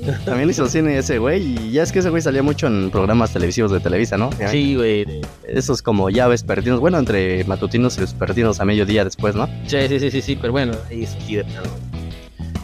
También 0.24 0.50
hizo 0.50 0.66
cine 0.68 0.98
ese 0.98 1.18
güey 1.18 1.42
y 1.42 1.72
ya 1.72 1.82
es 1.82 1.92
que 1.92 2.00
ese 2.00 2.10
güey 2.10 2.22
salía 2.22 2.42
mucho 2.42 2.66
en 2.66 2.90
programas 2.90 3.32
televisivos 3.32 3.70
de 3.70 3.80
Televisa, 3.80 4.16
¿no? 4.16 4.30
Sí, 4.50 4.76
güey. 4.76 5.20
Esos 5.46 5.82
como 5.82 6.10
ya 6.10 6.28
vespertinos, 6.28 6.80
bueno, 6.80 6.98
entre 6.98 7.44
matutinos 7.44 7.96
y 7.98 8.00
vespertinos 8.00 8.60
a 8.60 8.64
mediodía 8.64 9.04
después, 9.04 9.34
¿no? 9.34 9.46
Sí, 9.66 9.76
sí, 9.88 10.00
sí, 10.00 10.10
sí, 10.10 10.22
sí, 10.22 10.36
pero 10.40 10.52
bueno, 10.52 10.72
ahí 10.90 11.04
es 11.04 11.14
así 11.16 11.36
de. 11.36 11.44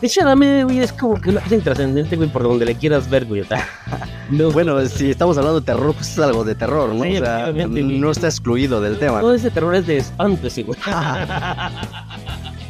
De 0.00 0.08
hecho, 0.08 0.20
Adame, 0.20 0.64
güey, 0.64 0.80
es 0.80 0.92
como 0.92 1.18
que 1.18 1.30
una 1.30 1.40
cosa 1.40 1.54
intrascendente, 1.54 2.16
güey, 2.16 2.28
por 2.28 2.42
donde 2.42 2.66
le 2.66 2.74
quieras 2.74 3.08
ver, 3.08 3.24
güey. 3.24 3.44
no, 4.30 4.50
Bueno, 4.50 4.84
si 4.86 5.10
estamos 5.10 5.38
hablando 5.38 5.60
de 5.60 5.66
terror, 5.66 5.94
pues 5.94 6.10
es 6.10 6.18
algo 6.18 6.44
de 6.44 6.54
terror, 6.54 6.94
¿no? 6.94 7.02
Sí, 7.02 7.16
o 7.16 7.20
sea, 7.20 7.50
no 7.52 8.10
está 8.10 8.26
excluido 8.26 8.82
del 8.82 8.98
tema. 8.98 9.20
todo 9.20 9.34
ese 9.34 9.50
terror 9.50 9.74
es 9.74 9.86
de 9.86 9.96
espanto, 9.96 10.50
sí, 10.50 10.64
güey. 10.64 10.78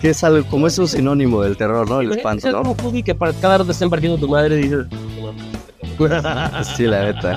Que 0.00 0.10
es 0.10 0.22
algo, 0.24 0.46
como 0.48 0.66
es 0.66 0.78
un 0.78 0.88
sinónimo 0.88 1.42
del 1.42 1.56
terror, 1.56 1.88
¿no? 1.88 2.00
El 2.00 2.12
espanto, 2.12 2.48
Es 2.48 2.52
¿no? 2.52 2.62
como 2.62 2.76
Cookie 2.76 3.02
que 3.02 3.14
para 3.14 3.32
cada 3.32 3.58
rato 3.58 3.70
estén 3.70 3.90
partiendo 3.90 4.18
tu 4.18 4.28
madre 4.28 4.56
dices... 4.56 4.86
Sí, 6.76 6.84
la 6.84 7.04
neta. 7.04 7.36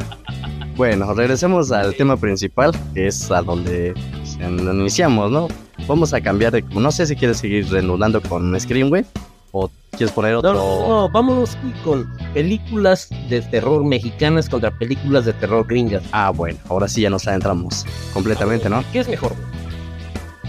Bueno, 0.76 1.14
regresemos 1.14 1.72
al 1.72 1.96
tema 1.96 2.18
principal, 2.18 2.72
que 2.94 3.08
es 3.08 3.30
a 3.32 3.42
donde 3.42 3.94
pues, 3.94 4.38
iniciamos, 4.40 5.32
¿no? 5.32 5.48
Vamos 5.88 6.14
a 6.14 6.22
cambiar 6.22 6.54
de... 6.54 6.62
No 6.72 6.92
sé 6.92 7.06
si 7.06 7.16
quieres 7.16 7.38
seguir 7.38 7.70
renudando 7.70 8.22
con 8.22 8.58
Scream, 8.60 8.90
güey, 8.90 9.06
o 9.52 9.70
quieres 9.92 10.12
poner 10.14 10.36
otro... 10.36 10.54
no, 10.54 10.88
no, 10.88 11.10
vámonos 11.10 11.58
con 11.84 12.10
películas 12.34 13.10
de 13.30 13.42
terror 13.42 13.84
mexicanas 13.84 14.48
contra 14.48 14.72
películas 14.72 15.26
de 15.26 15.34
terror 15.34 15.66
gringas. 15.68 16.04
Ah, 16.12 16.30
bueno, 16.30 16.58
ahora 16.70 16.88
sí 16.88 17.02
ya 17.02 17.10
nos 17.10 17.28
adentramos 17.28 17.86
completamente, 18.14 18.70
¿no? 18.70 18.84
¿Qué 18.94 19.00
es 19.00 19.10
mejor? 19.10 19.34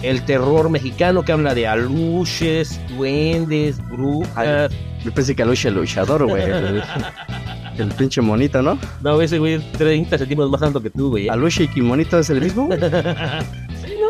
El 0.02 0.24
terror 0.24 0.70
mexicano 0.70 1.22
que 1.22 1.32
habla 1.32 1.54
de 1.54 1.66
aluches, 1.66 2.80
duendes, 2.96 3.78
brujas. 3.88 4.72
Yo 5.04 5.12
pensé 5.12 5.34
que 5.34 5.44
Lucha 5.44 5.68
el 5.68 5.74
luchador, 5.74 6.26
güey. 6.26 6.42
El, 7.78 7.88
pinche 7.92 8.20
monito, 8.20 8.60
¿no? 8.60 8.78
No, 9.00 9.22
ese 9.22 9.38
güey 9.38 9.54
es 9.54 9.72
30 9.72 10.18
centímetros 10.18 10.50
más 10.50 10.60
alto 10.60 10.82
que 10.82 10.90
tú, 10.90 11.10
güey. 11.10 11.28
¿eh? 11.28 11.30
¿Aluche 11.30 11.66
y 11.74 11.80
monito 11.80 12.18
es 12.18 12.28
el 12.30 12.40
mismo? 12.40 12.68
Sí, 13.82 13.94
¿no? 13.98 14.08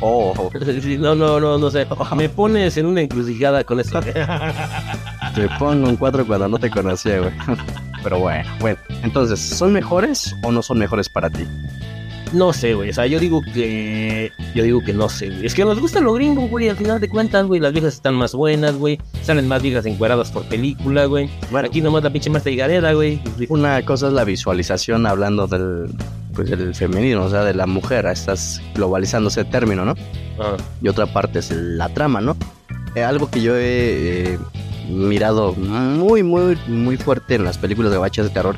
Oh, 0.00 0.50
no, 0.98 1.14
no, 1.14 1.40
no, 1.40 1.56
no 1.56 1.70
sé. 1.70 1.86
Me 2.14 2.28
pones 2.28 2.76
en 2.76 2.84
una 2.84 3.00
encrucijada 3.00 3.64
con 3.64 3.80
eso. 3.80 4.00
te 4.00 5.48
pongo 5.58 5.88
un 5.88 5.96
4 5.96 6.26
cuando 6.26 6.48
no 6.48 6.58
te 6.58 6.68
conocía, 6.68 7.20
güey. 7.20 7.32
Pero 8.02 8.18
bueno, 8.18 8.50
bueno. 8.60 8.78
Entonces, 9.02 9.40
¿son 9.40 9.72
mejores 9.72 10.34
o 10.42 10.52
no 10.52 10.60
son 10.60 10.78
mejores 10.78 11.08
para 11.08 11.30
ti? 11.30 11.46
No 12.32 12.52
sé, 12.52 12.74
güey. 12.74 12.90
O 12.90 12.92
sea, 12.94 13.06
yo 13.06 13.20
digo 13.20 13.42
que. 13.42 14.32
Yo 14.54 14.64
digo 14.64 14.80
que 14.82 14.92
no 14.92 15.08
sé, 15.08 15.28
güey. 15.28 15.46
Es 15.46 15.54
que 15.54 15.64
nos 15.64 15.78
gusta 15.78 16.00
lo 16.00 16.14
gringo, 16.14 16.48
güey. 16.48 16.68
Al 16.68 16.76
final 16.76 17.00
de 17.00 17.08
cuentas, 17.08 17.46
güey. 17.46 17.60
Las 17.60 17.72
viejas 17.72 17.94
están 17.94 18.14
más 18.14 18.34
buenas, 18.34 18.76
güey. 18.76 18.98
Salen 19.22 19.48
más 19.48 19.62
viejas 19.62 19.84
encueradas 19.86 20.30
por 20.30 20.44
película, 20.44 21.04
güey. 21.06 21.30
Bueno, 21.50 21.68
Aquí 21.68 21.80
nomás 21.80 22.02
la 22.02 22.10
pinche 22.10 22.30
Marta 22.30 22.50
Higareda, 22.50 22.92
güey. 22.92 23.20
una 23.48 23.82
cosa 23.84 24.08
es 24.08 24.12
la 24.14 24.24
visualización 24.24 25.06
hablando 25.06 25.46
del, 25.46 25.94
pues, 26.34 26.50
del 26.50 26.74
femenino, 26.74 27.24
o 27.24 27.30
sea, 27.30 27.44
de 27.44 27.54
la 27.54 27.66
mujer. 27.66 28.06
Estás 28.06 28.62
globalizando 28.74 29.28
ese 29.28 29.44
término, 29.44 29.84
¿no? 29.84 29.94
Ah, 30.38 30.56
y 30.80 30.88
otra 30.88 31.06
parte 31.06 31.40
es 31.40 31.50
la 31.50 31.88
trama, 31.90 32.20
¿no? 32.20 32.36
Eh, 32.94 33.02
algo 33.02 33.30
que 33.30 33.42
yo 33.42 33.56
he 33.56 34.34
eh, 34.34 34.38
mirado 34.88 35.54
muy, 35.54 36.22
muy, 36.22 36.58
muy 36.66 36.96
fuerte 36.96 37.34
en 37.34 37.44
las 37.44 37.58
películas 37.58 37.92
de 37.92 37.98
bachas 37.98 38.26
de 38.26 38.32
terror 38.32 38.56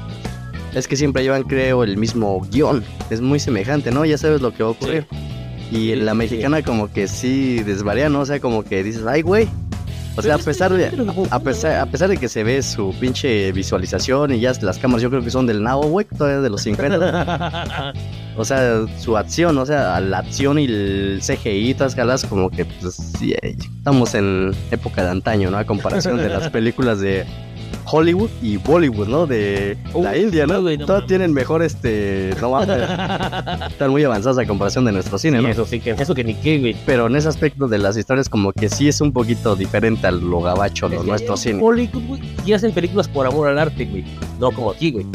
es 0.74 0.88
que 0.88 0.96
siempre 0.96 1.22
llevan, 1.22 1.44
creo, 1.44 1.84
el 1.84 1.96
mismo 1.96 2.40
guion. 2.50 2.84
Es 3.10 3.20
muy 3.20 3.40
semejante, 3.40 3.90
¿no? 3.90 4.04
Ya 4.04 4.18
sabes 4.18 4.40
lo 4.40 4.52
que 4.52 4.62
va 4.62 4.70
a 4.70 4.72
ocurrir. 4.72 5.06
Y 5.70 5.74
Sí, 5.74 5.96
la 5.96 6.12
sí, 6.12 6.18
mexicana 6.18 6.62
como 6.62 6.92
que 6.92 7.08
sí 7.08 7.62
desvaría, 7.62 8.08
¿no? 8.08 8.20
O 8.20 8.26
sea, 8.26 8.40
como 8.40 8.64
que 8.64 8.82
dices, 8.82 9.04
ay, 9.06 9.22
güey. 9.22 9.48
O 10.16 10.22
sea, 10.22 10.36
a 10.36 10.38
pesar 10.38 10.72
de, 10.72 10.92
a 11.30 11.40
pesar, 11.40 11.80
a 11.80 11.86
pesar 11.86 12.08
de 12.08 12.16
que 12.16 12.28
se 12.28 12.44
ve 12.44 12.62
su 12.62 12.94
pinche 13.00 13.50
visualización 13.50 14.32
y 14.32 14.38
ya 14.38 14.52
las 14.62 14.78
cámaras 14.78 15.02
yo 15.02 15.10
creo 15.10 15.24
que 15.24 15.30
son 15.30 15.46
del 15.46 15.60
Nabo, 15.62 15.88
güey, 15.88 16.06
todavía 16.06 16.40
de 16.40 16.50
los 16.50 16.62
50. 16.62 17.92
O 18.36 18.44
sea, 18.44 18.84
su 18.98 19.16
acción, 19.16 19.56
o 19.58 19.64
sea, 19.64 20.00
la 20.00 20.18
acción 20.18 20.58
y 20.58 20.64
el 20.64 21.20
CGI, 21.22 21.74
todas 21.74 21.92
las 21.92 21.94
calas, 21.94 22.24
como 22.24 22.50
que 22.50 22.64
pues, 22.64 22.94
sí, 22.94 23.32
estamos 23.40 24.12
en 24.16 24.52
época 24.72 25.04
de 25.04 25.10
antaño, 25.10 25.52
¿no? 25.52 25.58
A 25.58 25.64
comparación 25.64 26.16
de 26.16 26.28
las 26.28 26.50
películas 26.50 26.98
de 26.98 27.24
Hollywood 27.86 28.30
y 28.42 28.56
Bollywood, 28.56 29.08
¿no? 29.08 29.26
De 29.26 29.76
la 29.94 30.12
Uy, 30.12 30.18
India, 30.20 30.46
¿no? 30.46 30.62
güey, 30.62 30.78
no 30.78 30.86
Todas 30.86 31.06
tienen 31.06 31.32
mejor, 31.32 31.62
este, 31.62 32.34
no 32.40 32.60
están 33.68 33.90
muy 33.90 34.04
avanzadas 34.04 34.38
a 34.38 34.46
comparación 34.46 34.84
de 34.84 34.92
nuestro 34.92 35.18
cine, 35.18 35.40
¿no? 35.42 35.48
eso 35.48 35.66
sí 35.66 35.80
que, 35.80 35.90
eso 35.90 36.14
que 36.14 36.24
ni 36.24 36.34
qué, 36.34 36.58
güey. 36.58 36.76
Pero 36.86 37.06
en 37.06 37.16
ese 37.16 37.28
aspecto 37.28 37.68
de 37.68 37.78
las 37.78 37.96
historias 37.96 38.28
como 38.28 38.52
que 38.52 38.68
sí 38.68 38.88
es 38.88 39.00
un 39.00 39.12
poquito 39.12 39.54
diferente 39.56 40.06
a 40.06 40.10
lo 40.10 40.40
gabacho, 40.40 40.88
que 40.88 40.98
nuestro 40.98 41.36
cine. 41.36 41.60
Hollywood, 41.62 42.02
güey, 42.06 42.22
y 42.46 42.52
hacen 42.52 42.72
películas 42.72 43.08
por 43.08 43.26
amor 43.26 43.48
al 43.48 43.58
arte, 43.58 43.84
güey. 43.84 44.04
No 44.38 44.50
como 44.50 44.70
aquí, 44.70 44.90
güey. 44.90 45.06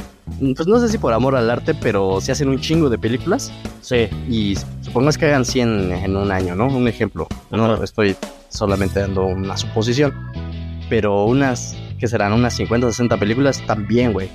Pues 0.55 0.67
no 0.67 0.79
sé 0.79 0.87
si 0.89 0.97
por 0.97 1.11
amor 1.11 1.35
al 1.35 1.49
arte, 1.49 1.73
pero 1.73 2.21
se 2.21 2.31
hacen 2.31 2.49
un 2.49 2.59
chingo 2.59 2.89
de 2.89 2.97
películas 2.97 3.51
Sí. 3.81 4.07
y 4.29 4.55
supongamos 4.81 5.17
que 5.17 5.25
hagan 5.25 5.43
100 5.43 5.91
en 5.91 6.15
un 6.15 6.31
año, 6.31 6.55
¿no? 6.55 6.67
Un 6.67 6.87
ejemplo. 6.87 7.27
No 7.49 7.83
estoy 7.83 8.15
solamente 8.49 8.99
dando 8.99 9.25
una 9.25 9.57
suposición, 9.57 10.13
pero 10.89 11.25
unas, 11.25 11.75
que 11.99 12.07
serán? 12.07 12.33
Unas 12.33 12.55
50 12.55 12.87
o 12.87 12.91
60 12.91 13.17
películas 13.17 13.61
también, 13.65 14.13
güey. 14.13 14.29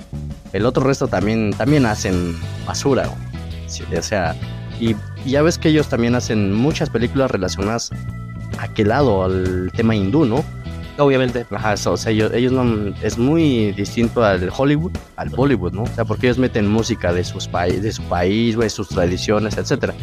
El 0.52 0.66
otro 0.66 0.84
resto 0.84 1.08
también, 1.08 1.52
también 1.56 1.86
hacen 1.86 2.36
basura, 2.66 3.06
güey. 3.06 3.18
Sí, 3.66 3.82
o 3.96 4.02
sea, 4.02 4.36
y, 4.78 4.94
y 5.24 5.30
ya 5.30 5.42
ves 5.42 5.58
que 5.58 5.70
ellos 5.70 5.88
también 5.88 6.14
hacen 6.14 6.52
muchas 6.52 6.90
películas 6.90 7.30
relacionadas 7.30 7.90
a 8.58 8.68
qué 8.68 8.84
lado, 8.84 9.24
al 9.24 9.72
tema 9.74 9.96
hindú, 9.96 10.26
¿no? 10.26 10.44
Obviamente. 10.98 11.44
Ajá, 11.50 11.74
o 11.90 11.96
sea, 11.96 12.12
ellos, 12.12 12.32
ellos 12.32 12.52
no, 12.52 12.94
es 13.02 13.18
muy 13.18 13.72
distinto 13.72 14.22
al 14.22 14.50
Hollywood, 14.56 14.92
al 15.16 15.30
Bollywood, 15.30 15.72
¿no? 15.72 15.82
O 15.82 15.88
sea, 15.88 16.04
porque 16.04 16.28
ellos 16.28 16.38
meten 16.38 16.68
música 16.68 17.12
de 17.12 17.24
sus 17.24 17.50
de 17.50 17.92
su 17.92 18.02
país, 18.04 18.54
güey, 18.54 18.70
sus 18.70 18.88
tradiciones, 18.88 19.56
etcétera. 19.56 19.94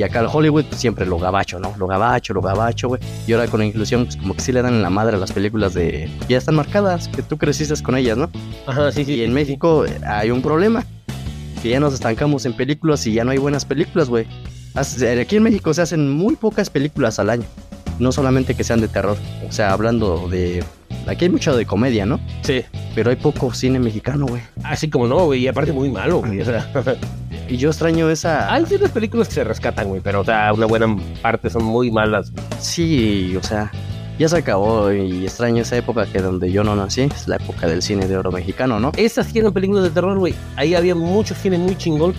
Y 0.00 0.02
acá 0.02 0.20
al 0.20 0.28
Hollywood 0.32 0.64
pues, 0.64 0.80
siempre 0.80 1.04
lo 1.04 1.18
gabacho, 1.18 1.60
¿no? 1.60 1.74
Lo 1.76 1.86
gabacho, 1.86 2.32
lo 2.32 2.40
gabacho, 2.40 2.88
güey. 2.88 3.02
Y 3.26 3.34
ahora 3.34 3.48
con 3.48 3.60
la 3.60 3.66
inclusión, 3.66 4.04
pues 4.06 4.16
como 4.16 4.32
que 4.32 4.40
sí 4.40 4.50
le 4.50 4.62
dan 4.62 4.72
en 4.72 4.80
la 4.80 4.88
madre 4.88 5.16
a 5.16 5.18
las 5.20 5.30
películas 5.30 5.74
de... 5.74 6.08
Ya 6.26 6.38
están 6.38 6.54
marcadas, 6.54 7.08
que 7.08 7.20
tú 7.22 7.36
creciste 7.36 7.74
con 7.82 7.98
ellas, 7.98 8.16
¿no? 8.16 8.30
Ajá, 8.66 8.90
sí, 8.92 9.04
sí. 9.04 9.16
Y 9.16 9.24
en 9.24 9.34
México 9.34 9.84
eh, 9.84 10.00
hay 10.06 10.30
un 10.30 10.40
problema. 10.40 10.86
Que 11.62 11.68
ya 11.68 11.80
nos 11.80 11.92
estancamos 11.92 12.46
en 12.46 12.54
películas 12.54 13.06
y 13.06 13.12
ya 13.12 13.24
no 13.24 13.32
hay 13.32 13.36
buenas 13.36 13.66
películas, 13.66 14.08
güey. 14.08 14.26
Hace- 14.74 15.20
Aquí 15.20 15.36
en 15.36 15.42
México 15.42 15.74
se 15.74 15.82
hacen 15.82 16.10
muy 16.10 16.34
pocas 16.36 16.70
películas 16.70 17.18
al 17.18 17.28
año. 17.28 17.44
No 17.98 18.10
solamente 18.10 18.54
que 18.54 18.64
sean 18.64 18.80
de 18.80 18.88
terror. 18.88 19.18
O 19.46 19.52
sea, 19.52 19.74
hablando 19.74 20.28
de... 20.30 20.64
Aquí 21.06 21.26
hay 21.26 21.30
mucho 21.30 21.54
de 21.54 21.66
comedia, 21.66 22.06
¿no? 22.06 22.18
Sí. 22.42 22.62
Pero 22.94 23.10
hay 23.10 23.16
poco 23.16 23.52
cine 23.52 23.78
mexicano, 23.78 24.24
güey. 24.26 24.40
Así 24.62 24.88
como 24.88 25.06
no, 25.06 25.26
güey. 25.26 25.40
Y 25.42 25.48
aparte 25.48 25.72
muy 25.74 25.90
malo, 25.90 26.20
güey. 26.20 26.40
O 26.40 26.44
sea, 26.46 26.66
Y 27.50 27.56
yo 27.56 27.70
extraño 27.70 28.08
esa... 28.08 28.52
hay 28.52 28.64
ciertas 28.64 28.92
películas 28.92 29.26
que 29.26 29.34
se 29.34 29.44
rescatan, 29.44 29.88
güey. 29.88 30.00
Pero, 30.00 30.20
o 30.20 30.24
sea, 30.24 30.52
una 30.52 30.66
buena 30.66 30.96
parte 31.20 31.50
son 31.50 31.64
muy 31.64 31.90
malas. 31.90 32.32
Sí, 32.60 33.36
o 33.36 33.42
sea... 33.42 33.72
Ya 34.20 34.28
se 34.28 34.36
acabó 34.36 34.92
y 34.92 35.24
extraño 35.24 35.62
esa 35.62 35.78
época 35.78 36.04
que 36.04 36.20
donde 36.20 36.52
yo 36.52 36.62
no 36.62 36.76
nací. 36.76 37.00
Es 37.00 37.26
la 37.26 37.36
época 37.36 37.66
del 37.66 37.80
cine 37.80 38.06
de 38.06 38.18
oro 38.18 38.30
mexicano, 38.30 38.78
¿no? 38.78 38.92
Esas 38.96 39.26
sí 39.28 39.38
eran 39.38 39.52
películas 39.52 39.82
de 39.82 39.90
terror, 39.90 40.18
güey. 40.18 40.34
Ahí 40.56 40.74
había 40.74 40.94
mucho 40.94 41.34
cine 41.34 41.56
muy 41.56 41.74
chingón. 41.76 42.12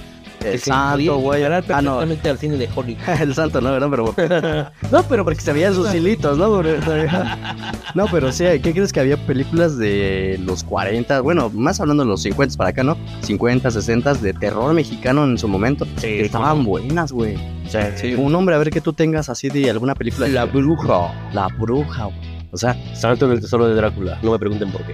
El 0.43 0.60
santo, 0.60 1.17
güey. 1.17 1.43
Ah, 1.43 1.81
no. 1.81 2.00
al 2.00 2.38
cine 2.38 2.57
de 2.57 2.69
Hollywood. 2.74 3.01
El 3.21 3.33
santo, 3.33 3.62
no, 3.62 3.71
¿verdad? 3.71 3.89
Pero... 3.89 4.71
No, 4.91 5.03
pero 5.03 5.24
porque 5.24 5.39
se 5.41 5.53
veían 5.53 5.74
sus 5.74 5.93
hilitos, 5.93 6.38
¿no? 6.38 6.62
No, 7.95 8.05
pero 8.12 8.31
sí, 8.31 8.45
¿qué 8.62 8.74
crees 8.74 8.91
que 8.93 9.00
había 9.00 9.17
películas 9.25 9.77
de 9.77 10.39
los 10.43 10.63
40? 10.63 11.21
Bueno, 11.21 11.50
más 11.53 11.79
hablando 11.79 12.03
de 12.03 12.10
los 12.10 12.21
50 12.21 12.55
para 12.57 12.69
acá, 12.69 12.83
¿no? 12.83 12.98
50, 13.21 13.69
60 13.69 14.13
de 14.15 14.33
terror 14.33 14.74
mexicano 14.74 15.24
en 15.25 15.38
su 15.38 15.48
momento. 15.48 15.86
Sí, 15.98 16.07
Que 16.07 16.21
estaban 16.25 16.63
buenas, 16.63 17.12
güey. 17.12 17.38
Sí, 17.67 17.79
sí. 17.95 18.13
Un 18.15 18.31
nombre, 18.31 18.55
a 18.55 18.57
ver 18.57 18.69
que 18.69 18.81
tú 18.81 18.93
tengas 18.93 19.29
así 19.29 19.50
de 19.50 19.69
alguna 19.69 19.95
película. 19.95 20.27
La 20.27 20.45
bruja. 20.45 21.13
La 21.33 21.48
bruja, 21.48 22.05
güey. 22.05 22.41
O 22.53 22.57
sea, 22.57 22.75
Santo 22.93 23.25
en 23.27 23.31
el 23.31 23.41
tesoro 23.41 23.67
de 23.67 23.75
Drácula. 23.75 24.19
No 24.21 24.31
me 24.31 24.39
pregunten 24.39 24.71
por 24.71 24.81
qué. 24.83 24.93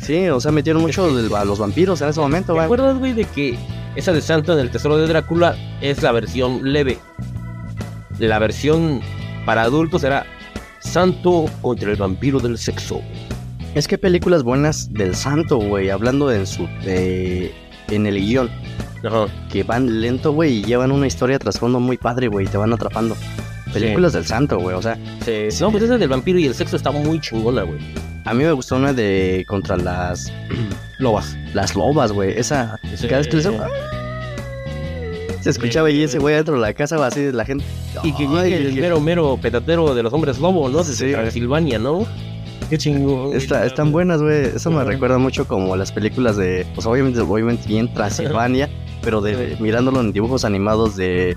sí, 0.00 0.28
o 0.28 0.40
sea, 0.40 0.50
metieron 0.50 0.82
mucho 0.82 1.08
a 1.36 1.44
los 1.44 1.58
vampiros 1.60 2.00
en 2.02 2.08
ese 2.08 2.20
momento, 2.20 2.48
¿Te 2.48 2.52
güey. 2.54 2.64
acuerdas, 2.64 2.98
güey, 2.98 3.12
de 3.12 3.24
que 3.24 3.56
esa 3.96 4.12
de 4.12 4.20
Santo 4.20 4.52
en 4.52 4.58
el 4.58 4.70
tesoro 4.70 4.96
de 4.96 5.06
Drácula 5.06 5.56
es 5.80 6.02
la 6.02 6.12
versión 6.12 6.72
leve? 6.72 6.98
La 8.18 8.38
versión 8.38 9.00
para 9.44 9.62
adultos 9.62 10.04
era 10.04 10.24
Santo 10.80 11.46
contra 11.60 11.90
el 11.90 11.96
vampiro 11.96 12.38
del 12.40 12.58
sexo. 12.58 13.00
Es 13.74 13.88
que 13.88 13.98
películas 13.98 14.42
buenas 14.42 14.92
del 14.92 15.14
santo, 15.14 15.56
güey, 15.56 15.90
hablando 15.90 16.30
en 16.30 16.46
su 16.46 16.66
de- 16.84 17.54
en 17.88 18.06
el 18.06 18.16
guion, 18.20 18.50
Ajá. 19.04 19.26
que 19.50 19.62
van 19.62 20.00
lento, 20.00 20.32
güey, 20.32 20.58
y 20.58 20.64
llevan 20.64 20.92
una 20.92 21.06
historia 21.06 21.38
trasfondo 21.38 21.80
muy 21.80 21.96
padre, 21.96 22.28
güey, 22.28 22.46
y 22.46 22.48
te 22.48 22.58
van 22.58 22.72
atrapando. 22.72 23.16
Películas 23.72 24.12
del 24.12 24.26
santo, 24.26 24.58
güey, 24.58 24.76
o 24.76 24.82
sea, 24.82 24.98
Sí, 25.24 25.48
No, 25.62 25.70
pues 25.70 25.84
esa 25.84 25.96
del 25.96 26.08
vampiro 26.10 26.38
y 26.38 26.46
el 26.46 26.54
sexo 26.54 26.76
está 26.76 26.90
muy 26.90 27.18
chingona, 27.20 27.62
güey. 27.62 27.78
A 28.24 28.34
mí 28.34 28.44
me 28.44 28.52
gustó 28.52 28.76
una 28.76 28.92
de 28.92 29.44
contra 29.48 29.76
las 29.76 30.32
Lobas. 30.98 31.36
las 31.54 31.74
lobas, 31.74 32.12
güey, 32.12 32.38
esa 32.38 32.78
Sí. 32.94 33.06
cada 33.08 33.18
vez 33.18 33.28
que 33.28 33.36
les 33.36 33.48
se 35.40 35.50
escuchaba 35.50 35.90
y 35.90 36.02
ese 36.04 36.18
güey 36.20 36.36
dentro 36.36 36.54
de 36.54 36.60
la 36.60 36.72
casa, 36.72 37.04
así 37.04 37.20
de 37.20 37.32
la 37.32 37.44
gente. 37.44 37.64
Y 38.04 38.12
que 38.14 38.28
Ay, 38.28 38.50
llegue 38.50 38.68
el 38.68 38.74
mero, 38.74 39.00
mero 39.00 39.38
petatero 39.42 39.92
de 39.94 40.02
los 40.04 40.12
hombres 40.12 40.38
lobo, 40.38 40.68
¿no? 40.68 40.84
Sí. 40.84 41.06
De 41.06 41.30
Silvania, 41.32 41.80
¿no? 41.80 42.06
Qué 42.70 42.78
chingón. 42.78 43.34
Está- 43.36 43.66
están 43.66 43.90
buenas, 43.90 44.22
güey. 44.22 44.44
Eso 44.54 44.70
me 44.70 44.84
recuerda 44.84 45.18
mucho 45.18 45.48
como 45.48 45.74
las 45.76 45.90
películas 45.90 46.36
de, 46.36 46.64
pues 46.76 46.86
obviamente, 46.86 47.18
obviamente 47.20 47.66
bien 47.66 47.92
Transilvania, 47.92 48.70
pero 49.02 49.20
de 49.20 49.56
mirándolo 49.58 50.00
en 50.00 50.12
dibujos 50.12 50.44
animados 50.44 50.94
de, 50.96 51.36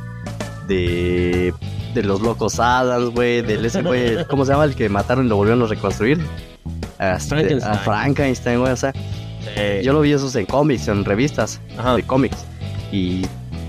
de, 0.68 1.52
de 1.96 2.04
los 2.04 2.22
locos 2.22 2.60
Adams, 2.60 3.10
güey, 3.10 3.42
del 3.42 3.66
ese 3.66 3.82
güey, 3.82 4.24
¿cómo 4.28 4.46
se 4.46 4.52
llama 4.52 4.66
el 4.66 4.76
que 4.76 4.88
mataron 4.88 5.26
y 5.26 5.30
lo 5.30 5.36
volvieron 5.38 5.64
a 5.64 5.66
reconstruir? 5.66 6.20
A, 7.00 7.20
Frankenstein. 7.20 7.74
a 7.74 7.78
Frankenstein, 7.80 8.60
güey, 8.60 8.72
o 8.72 8.76
sea, 8.78 8.94
yo 9.84 9.94
lo 9.94 10.02
vi 10.02 10.12
esos 10.14 10.36
en 10.36 10.46
cómics, 10.46 10.88
en 10.88 11.04
revistas 11.06 11.62
Ajá. 11.78 11.96
de 11.96 12.04
cómics 12.04 12.46
y 12.92 13.26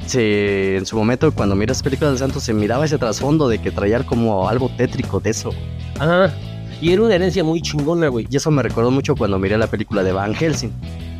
se, 0.07 0.77
en 0.77 0.87
su 0.87 0.97
momento 0.97 1.33
cuando 1.33 1.55
miras 1.57 1.83
películas 1.83 2.13
de 2.15 2.19
Santos 2.19 2.43
se 2.45 2.55
miraba 2.55 2.85
ese 2.85 2.99
trasfondo 2.99 3.49
de 3.49 3.59
que 3.59 3.71
traía 3.71 4.03
como 4.05 4.49
algo 4.49 4.69
tétrico 4.77 5.21
de 5.21 5.31
eso. 5.31 5.51
Ajá. 5.99 6.33
Y 6.81 6.93
era 6.93 7.03
una 7.03 7.15
herencia 7.15 7.43
muy 7.43 7.61
chingona, 7.63 8.09
güey. 8.09 8.27
Y 8.31 8.37
eso 8.37 8.51
me 8.51 8.63
recordó 8.63 8.91
mucho 8.91 9.17
cuando 9.17 9.39
miré 9.39 9.57
la 9.57 9.67
película 9.67 10.03
de 10.03 10.13
Van 10.13 10.35
Helsing. 10.35 10.71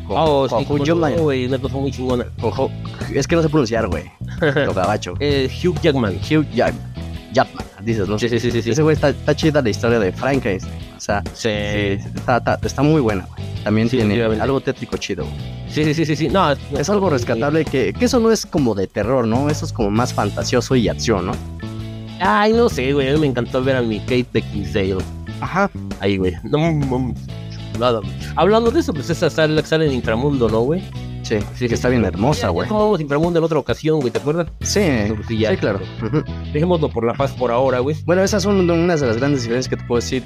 Con, 0.07 0.15
Oh, 0.17 0.47
con 0.47 0.63
sí, 0.65 0.71
Hugh 0.71 0.85
Jackman. 0.85 1.15
güey, 1.17 1.45
una 1.47 1.57
cosa 1.57 1.75
muy 1.77 1.91
chingona. 1.91 2.25
Con 2.39 2.71
es 3.13 3.27
que 3.27 3.35
no 3.35 3.41
sé 3.41 3.49
pronunciar, 3.49 3.87
güey. 3.87 4.05
Lo 4.39 4.73
gabacho. 4.73 5.15
Eh, 5.19 5.49
Hugh 5.63 5.79
Jackman. 5.81 6.15
Hugh 6.17 6.45
Jack- 6.53 6.75
Jackman, 7.33 7.65
dices, 7.83 8.07
¿no? 8.07 8.17
Sí, 8.19 8.29
sí, 8.29 8.39
sí, 8.39 8.51
sí. 8.51 8.61
sí. 8.61 8.69
Ese 8.71 8.81
güey 8.83 8.93
está, 8.95 9.09
está 9.09 9.35
chida 9.35 9.61
la 9.61 9.69
historia 9.69 9.99
de 9.99 10.11
Frankenstein. 10.13 10.73
Sea, 11.07 11.23
Sí. 11.33 11.47
está, 11.49 12.37
está, 12.37 12.59
está 12.61 12.81
muy 12.81 12.99
buena, 12.99 13.25
güey. 13.27 13.63
También 13.63 13.87
Sí, 13.89 13.95
tiene 13.95 14.21
algo 14.21 14.59
tétrico 14.59 14.97
chido. 14.97 15.23
güey. 15.23 15.37
Sí, 15.69 15.85
sí, 15.85 15.93
sí, 15.93 16.05
sí, 16.05 16.15
sí. 16.17 16.27
No, 16.27 16.51
Es 16.77 16.89
algo 16.89 17.09
rescatable 17.09 17.63
que, 17.63 17.93
que 17.93 18.05
eso 18.05 18.19
no 18.19 18.29
es 18.29 18.45
como 18.45 18.75
de 18.75 18.87
terror, 18.87 19.25
¿no? 19.25 19.49
Eso 19.49 19.65
es 19.65 19.71
como 19.71 19.89
más 19.89 20.13
fantasioso 20.13 20.75
y 20.75 20.89
acción, 20.89 21.27
¿no? 21.27 21.31
Ay, 22.19 22.51
no 22.51 22.67
sé, 22.67 22.91
güey. 22.91 23.07
A 23.09 23.13
mí 23.13 23.19
me 23.19 23.27
encantó 23.27 23.63
ver 23.63 23.77
a 23.77 23.81
mi 23.81 23.99
Kate 24.01 24.25
Beckinsale. 24.33 24.97
Ajá. 25.39 25.71
Ahí, 26.01 26.17
güey. 26.17 26.33
No, 26.43 26.71
no, 26.73 27.13
nada. 27.79 28.01
Hablando 28.35 28.69
de 28.71 28.79
eso, 28.81 28.93
pues 28.93 29.09
esa 29.09 29.29
sale, 29.29 29.63
sale 29.63 29.85
en 29.85 29.93
Inframundo, 29.93 30.49
¿no, 30.49 30.59
güey? 30.61 30.83
Sí, 31.23 31.37
sí, 31.55 31.67
que 31.67 31.75
está 31.75 31.89
bien 31.89 32.05
hermosa, 32.05 32.47
güey. 32.49 32.67
tomamos 32.69 32.99
Inframundo 33.01 33.39
en 33.39 33.43
otra 33.45 33.59
ocasión, 33.59 33.99
güey, 33.99 34.11
¿te 34.11 34.19
acuerdas? 34.19 34.47
Sí, 34.61 34.81
Sí, 35.27 35.37
ya. 35.37 35.51
sí, 35.51 35.57
claro. 35.57 35.79
Dejémoslo 36.53 36.89
por 36.89 37.05
la 37.05 37.13
paz 37.13 37.31
por 37.33 37.51
ahora, 37.51 37.79
güey. 37.79 37.97
Bueno, 38.05 38.23
esas 38.23 38.43
son 38.43 38.69
unas 38.69 39.01
de 39.01 39.07
las 39.07 39.17
grandes 39.17 39.41
diferencias 39.43 39.69
que 39.69 39.75
te 39.75 39.83
puedo 39.87 39.99
decir 39.99 40.23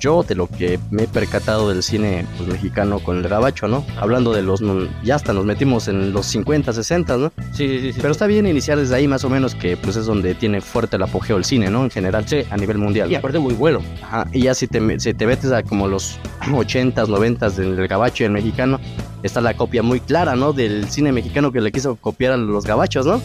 yo 0.00 0.22
de 0.22 0.34
lo 0.34 0.46
que 0.46 0.78
me 0.90 1.04
he 1.04 1.06
percatado 1.08 1.68
del 1.68 1.82
cine 1.82 2.24
pues, 2.36 2.48
mexicano 2.48 2.98
con 3.00 3.18
el 3.18 3.28
gabacho, 3.28 3.68
¿no? 3.68 3.84
Hablando 3.98 4.32
de 4.32 4.42
los... 4.42 4.62
Ya 5.02 5.14
hasta 5.16 5.32
nos 5.32 5.44
metimos 5.44 5.88
en 5.88 6.12
los 6.12 6.26
50, 6.26 6.72
60, 6.72 7.16
¿no? 7.16 7.32
Sí, 7.52 7.66
sí, 7.68 7.80
sí. 7.80 7.92
sí. 7.92 7.98
Pero 8.00 8.12
está 8.12 8.26
bien 8.26 8.46
iniciar 8.46 8.78
desde 8.78 8.94
ahí 8.94 9.08
más 9.08 9.24
o 9.24 9.28
menos 9.30 9.54
que 9.54 9.76
pues 9.76 9.96
es 9.96 10.06
donde 10.06 10.34
tiene 10.34 10.60
fuerte 10.60 10.96
el 10.96 11.02
apogeo 11.02 11.36
el 11.36 11.44
cine, 11.44 11.70
¿no? 11.70 11.84
En 11.84 11.90
general, 11.90 12.26
Sí. 12.28 12.38
a 12.50 12.56
nivel 12.56 12.78
mundial. 12.78 13.10
Y 13.10 13.14
aparte 13.14 13.38
muy 13.38 13.54
bueno. 13.54 13.80
Ajá, 14.02 14.26
y 14.32 14.42
ya 14.42 14.54
si 14.54 14.66
te, 14.66 15.00
si 15.00 15.14
te 15.14 15.26
metes 15.26 15.52
a 15.52 15.62
como 15.62 15.88
los 15.88 16.18
80s, 16.42 17.06
90s 17.08 17.54
del 17.54 17.86
gabacho 17.88 18.22
y 18.22 18.26
el 18.26 18.32
mexicano, 18.32 18.78
está 19.22 19.40
la 19.40 19.54
copia 19.54 19.82
muy 19.82 20.00
clara, 20.00 20.36
¿no? 20.36 20.52
Del 20.52 20.88
cine 20.88 21.12
mexicano 21.12 21.52
que 21.52 21.60
le 21.60 21.72
quiso 21.72 21.96
copiar 21.96 22.32
a 22.32 22.36
los 22.36 22.64
gabachos, 22.66 23.06
¿no? 23.06 23.20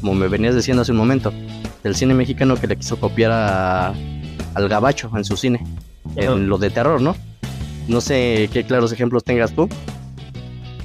Como 0.00 0.14
me 0.14 0.28
venías 0.28 0.54
diciendo 0.54 0.82
hace 0.82 0.92
un 0.92 0.98
momento, 0.98 1.32
del 1.82 1.94
cine 1.94 2.14
mexicano 2.14 2.56
que 2.56 2.66
le 2.66 2.76
quiso 2.76 2.96
copiar 2.98 3.30
a- 3.32 3.94
al 4.54 4.68
gabacho 4.68 5.10
en 5.16 5.24
su 5.24 5.36
cine. 5.36 5.64
En 6.16 6.48
lo 6.48 6.58
de 6.58 6.70
terror, 6.70 7.00
¿no? 7.00 7.16
No 7.88 8.00
sé 8.00 8.48
qué 8.52 8.64
claros 8.64 8.92
ejemplos 8.92 9.24
tengas 9.24 9.52
tú 9.52 9.68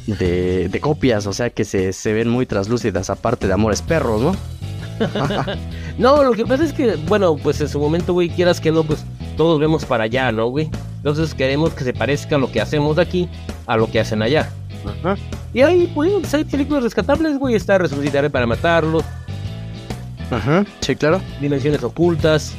de, 0.08 0.69
de 0.69 0.80
copias, 0.80 1.25
o 1.28 1.34
sea, 1.34 1.49
que 1.49 1.65
se, 1.65 1.93
se 1.93 2.13
ven 2.13 2.30
muy 2.30 2.45
traslúcidas, 2.45 3.10
aparte 3.10 3.47
de 3.47 3.54
Amores 3.54 3.82
Perros, 3.82 4.21
¿no? 4.21 4.36
No, 5.97 6.23
lo 6.23 6.34
que 6.34 6.45
pasa 6.45 6.63
es 6.65 6.73
que, 6.73 6.95
bueno, 7.08 7.38
pues 7.38 7.62
en 7.62 7.69
su 7.69 7.80
momento, 7.80 8.12
güey, 8.13 8.30
quieras 8.30 8.60
que 8.60 8.71
no, 8.71 8.84
pues 8.84 9.06
todos 9.38 9.60
vemos 9.60 9.86
para 9.86 10.04
allá, 10.06 10.32
¿no, 10.32 10.47
güey? 10.47 10.69
Entonces 10.97 11.34
queremos 11.34 11.73
que 11.73 11.86
se 11.86 11.93
parezca 11.93 12.38
lo 12.38 12.51
que 12.51 12.60
hacemos 12.60 12.97
aquí 12.97 13.30
a 13.65 13.78
lo 13.78 13.89
que 13.89 14.01
hacen 14.01 14.21
allá. 14.21 14.49
Ajá. 14.86 15.15
Y 15.54 15.62
ahí, 15.62 15.89
pues, 15.95 16.34
hay 16.34 16.43
películas 16.43 16.84
rescatables, 16.84 17.38
güey. 17.38 17.56
Está 17.56 17.78
Resucitaré 17.78 18.30
para 18.30 18.45
matarlos, 18.45 19.06
Ajá, 20.32 20.65
sí, 20.82 20.95
claro. 20.95 21.21
Dimensiones 21.39 21.84
ocultas. 21.84 22.54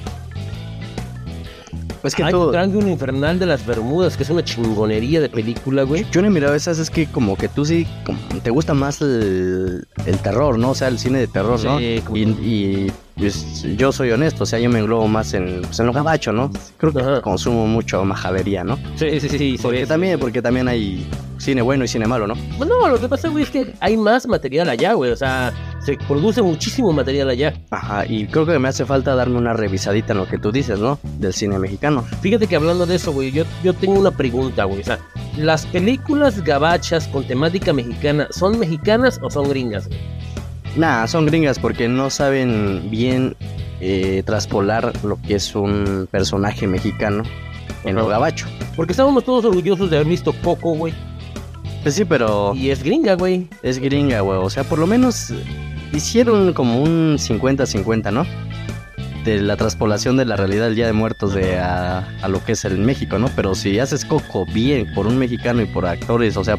Es 2.06 2.14
que 2.14 2.22
Hay 2.24 2.32
tú, 2.32 2.50
Triángulo 2.50 2.88
Infernal 2.88 3.38
de 3.38 3.46
las 3.46 3.66
Bermudas, 3.66 4.16
que 4.16 4.22
es 4.22 4.30
una 4.30 4.44
chingonería 4.44 5.20
de 5.20 5.28
película, 5.28 5.82
güey. 5.82 6.06
Yo 6.12 6.20
no 6.22 6.28
he 6.28 6.30
mirado 6.30 6.54
esas, 6.54 6.78
es 6.78 6.90
que 6.90 7.06
como 7.06 7.36
que 7.36 7.48
tú 7.48 7.64
sí, 7.64 7.86
como 8.04 8.18
te 8.42 8.50
gusta 8.50 8.74
más 8.74 9.00
el, 9.02 9.86
el 10.06 10.18
terror, 10.18 10.58
¿no? 10.58 10.70
O 10.70 10.74
sea, 10.74 10.88
el 10.88 10.98
cine 10.98 11.18
de 11.18 11.26
terror, 11.26 11.62
¿no? 11.62 11.78
Sí, 11.78 12.00
como- 12.04 12.16
Y, 12.16 12.22
y, 12.22 12.92
yo 13.16 13.92
soy 13.92 14.10
honesto, 14.10 14.44
o 14.44 14.46
sea, 14.46 14.58
yo 14.58 14.68
me 14.68 14.78
englobo 14.78 15.08
más 15.08 15.32
en, 15.32 15.62
pues, 15.62 15.80
en 15.80 15.86
lo 15.86 15.92
gabacho, 15.92 16.32
¿no? 16.32 16.50
Creo 16.76 16.92
que 16.92 17.00
Ajá. 17.00 17.22
consumo 17.22 17.66
mucho 17.66 18.04
majadería, 18.04 18.62
¿no? 18.62 18.76
Sí, 18.96 19.20
sí, 19.20 19.28
sí, 19.28 19.38
sí. 19.38 19.58
Porque 19.60 19.86
también, 19.86 20.18
porque 20.18 20.42
también 20.42 20.68
hay 20.68 21.08
cine 21.38 21.62
bueno 21.62 21.84
y 21.84 21.88
cine 21.88 22.06
malo, 22.06 22.26
¿no? 22.26 22.34
Bueno, 22.58 22.86
lo 22.88 23.00
que 23.00 23.08
pasa, 23.08 23.28
güey, 23.28 23.44
es 23.44 23.50
que 23.50 23.72
hay 23.80 23.96
más 23.96 24.26
material 24.26 24.68
allá, 24.68 24.92
güey. 24.92 25.10
O 25.12 25.16
sea, 25.16 25.52
se 25.80 25.96
produce 25.96 26.42
muchísimo 26.42 26.92
material 26.92 27.30
allá. 27.30 27.54
Ajá, 27.70 28.04
y 28.06 28.26
creo 28.26 28.44
que 28.44 28.58
me 28.58 28.68
hace 28.68 28.84
falta 28.84 29.14
darme 29.14 29.38
una 29.38 29.54
revisadita 29.54 30.12
en 30.12 30.18
lo 30.18 30.26
que 30.26 30.38
tú 30.38 30.52
dices, 30.52 30.78
¿no? 30.78 30.98
Del 31.18 31.32
cine 31.32 31.58
mexicano. 31.58 32.04
Fíjate 32.20 32.46
que 32.46 32.56
hablando 32.56 32.84
de 32.84 32.96
eso, 32.96 33.12
güey, 33.12 33.32
yo, 33.32 33.44
yo 33.64 33.72
tengo 33.72 33.98
una 33.98 34.10
pregunta, 34.10 34.64
güey. 34.64 34.80
O 34.82 34.84
sea, 34.84 34.98
¿las 35.38 35.64
películas 35.64 36.44
gabachas 36.44 37.08
con 37.08 37.26
temática 37.26 37.72
mexicana 37.72 38.28
son 38.30 38.58
mexicanas 38.58 39.18
o 39.22 39.30
son 39.30 39.48
gringas, 39.48 39.88
güey? 39.88 40.15
Nah, 40.76 41.06
son 41.06 41.24
gringas 41.24 41.58
porque 41.58 41.88
no 41.88 42.10
saben 42.10 42.90
bien 42.90 43.34
eh, 43.80 44.22
traspolar 44.26 44.92
lo 45.02 45.20
que 45.20 45.36
es 45.36 45.54
un 45.54 46.06
personaje 46.10 46.66
mexicano 46.66 47.22
en 47.84 47.96
lo 47.96 48.06
gabacho. 48.06 48.46
Porque 48.76 48.92
estábamos 48.92 49.24
todos 49.24 49.46
orgullosos 49.46 49.88
de 49.88 49.96
haber 49.96 50.08
visto 50.08 50.34
Coco, 50.42 50.74
güey. 50.74 50.92
Pues 51.82 51.94
sí, 51.94 52.04
pero... 52.04 52.52
Y 52.54 52.70
es 52.70 52.82
gringa, 52.82 53.14
güey. 53.14 53.48
Es 53.62 53.78
gringa, 53.78 54.20
güey. 54.20 54.38
O 54.38 54.50
sea, 54.50 54.64
por 54.64 54.78
lo 54.78 54.86
menos 54.86 55.32
hicieron 55.94 56.52
como 56.52 56.82
un 56.82 57.16
50-50, 57.16 58.12
¿no? 58.12 58.26
De 59.24 59.40
la 59.40 59.56
traspolación 59.56 60.16
de 60.16 60.26
la 60.26 60.36
realidad 60.36 60.66
del 60.66 60.74
Día 60.74 60.86
de 60.86 60.92
Muertos 60.92 61.32
de 61.32 61.58
a, 61.58 62.06
a 62.20 62.28
lo 62.28 62.44
que 62.44 62.52
es 62.52 62.64
el 62.66 62.78
México, 62.78 63.18
¿no? 63.18 63.30
Pero 63.34 63.54
si 63.54 63.78
haces 63.78 64.04
Coco 64.04 64.44
bien 64.44 64.92
por 64.94 65.06
un 65.06 65.16
mexicano 65.16 65.62
y 65.62 65.66
por 65.66 65.86
actores, 65.86 66.36
o 66.36 66.44
sea, 66.44 66.58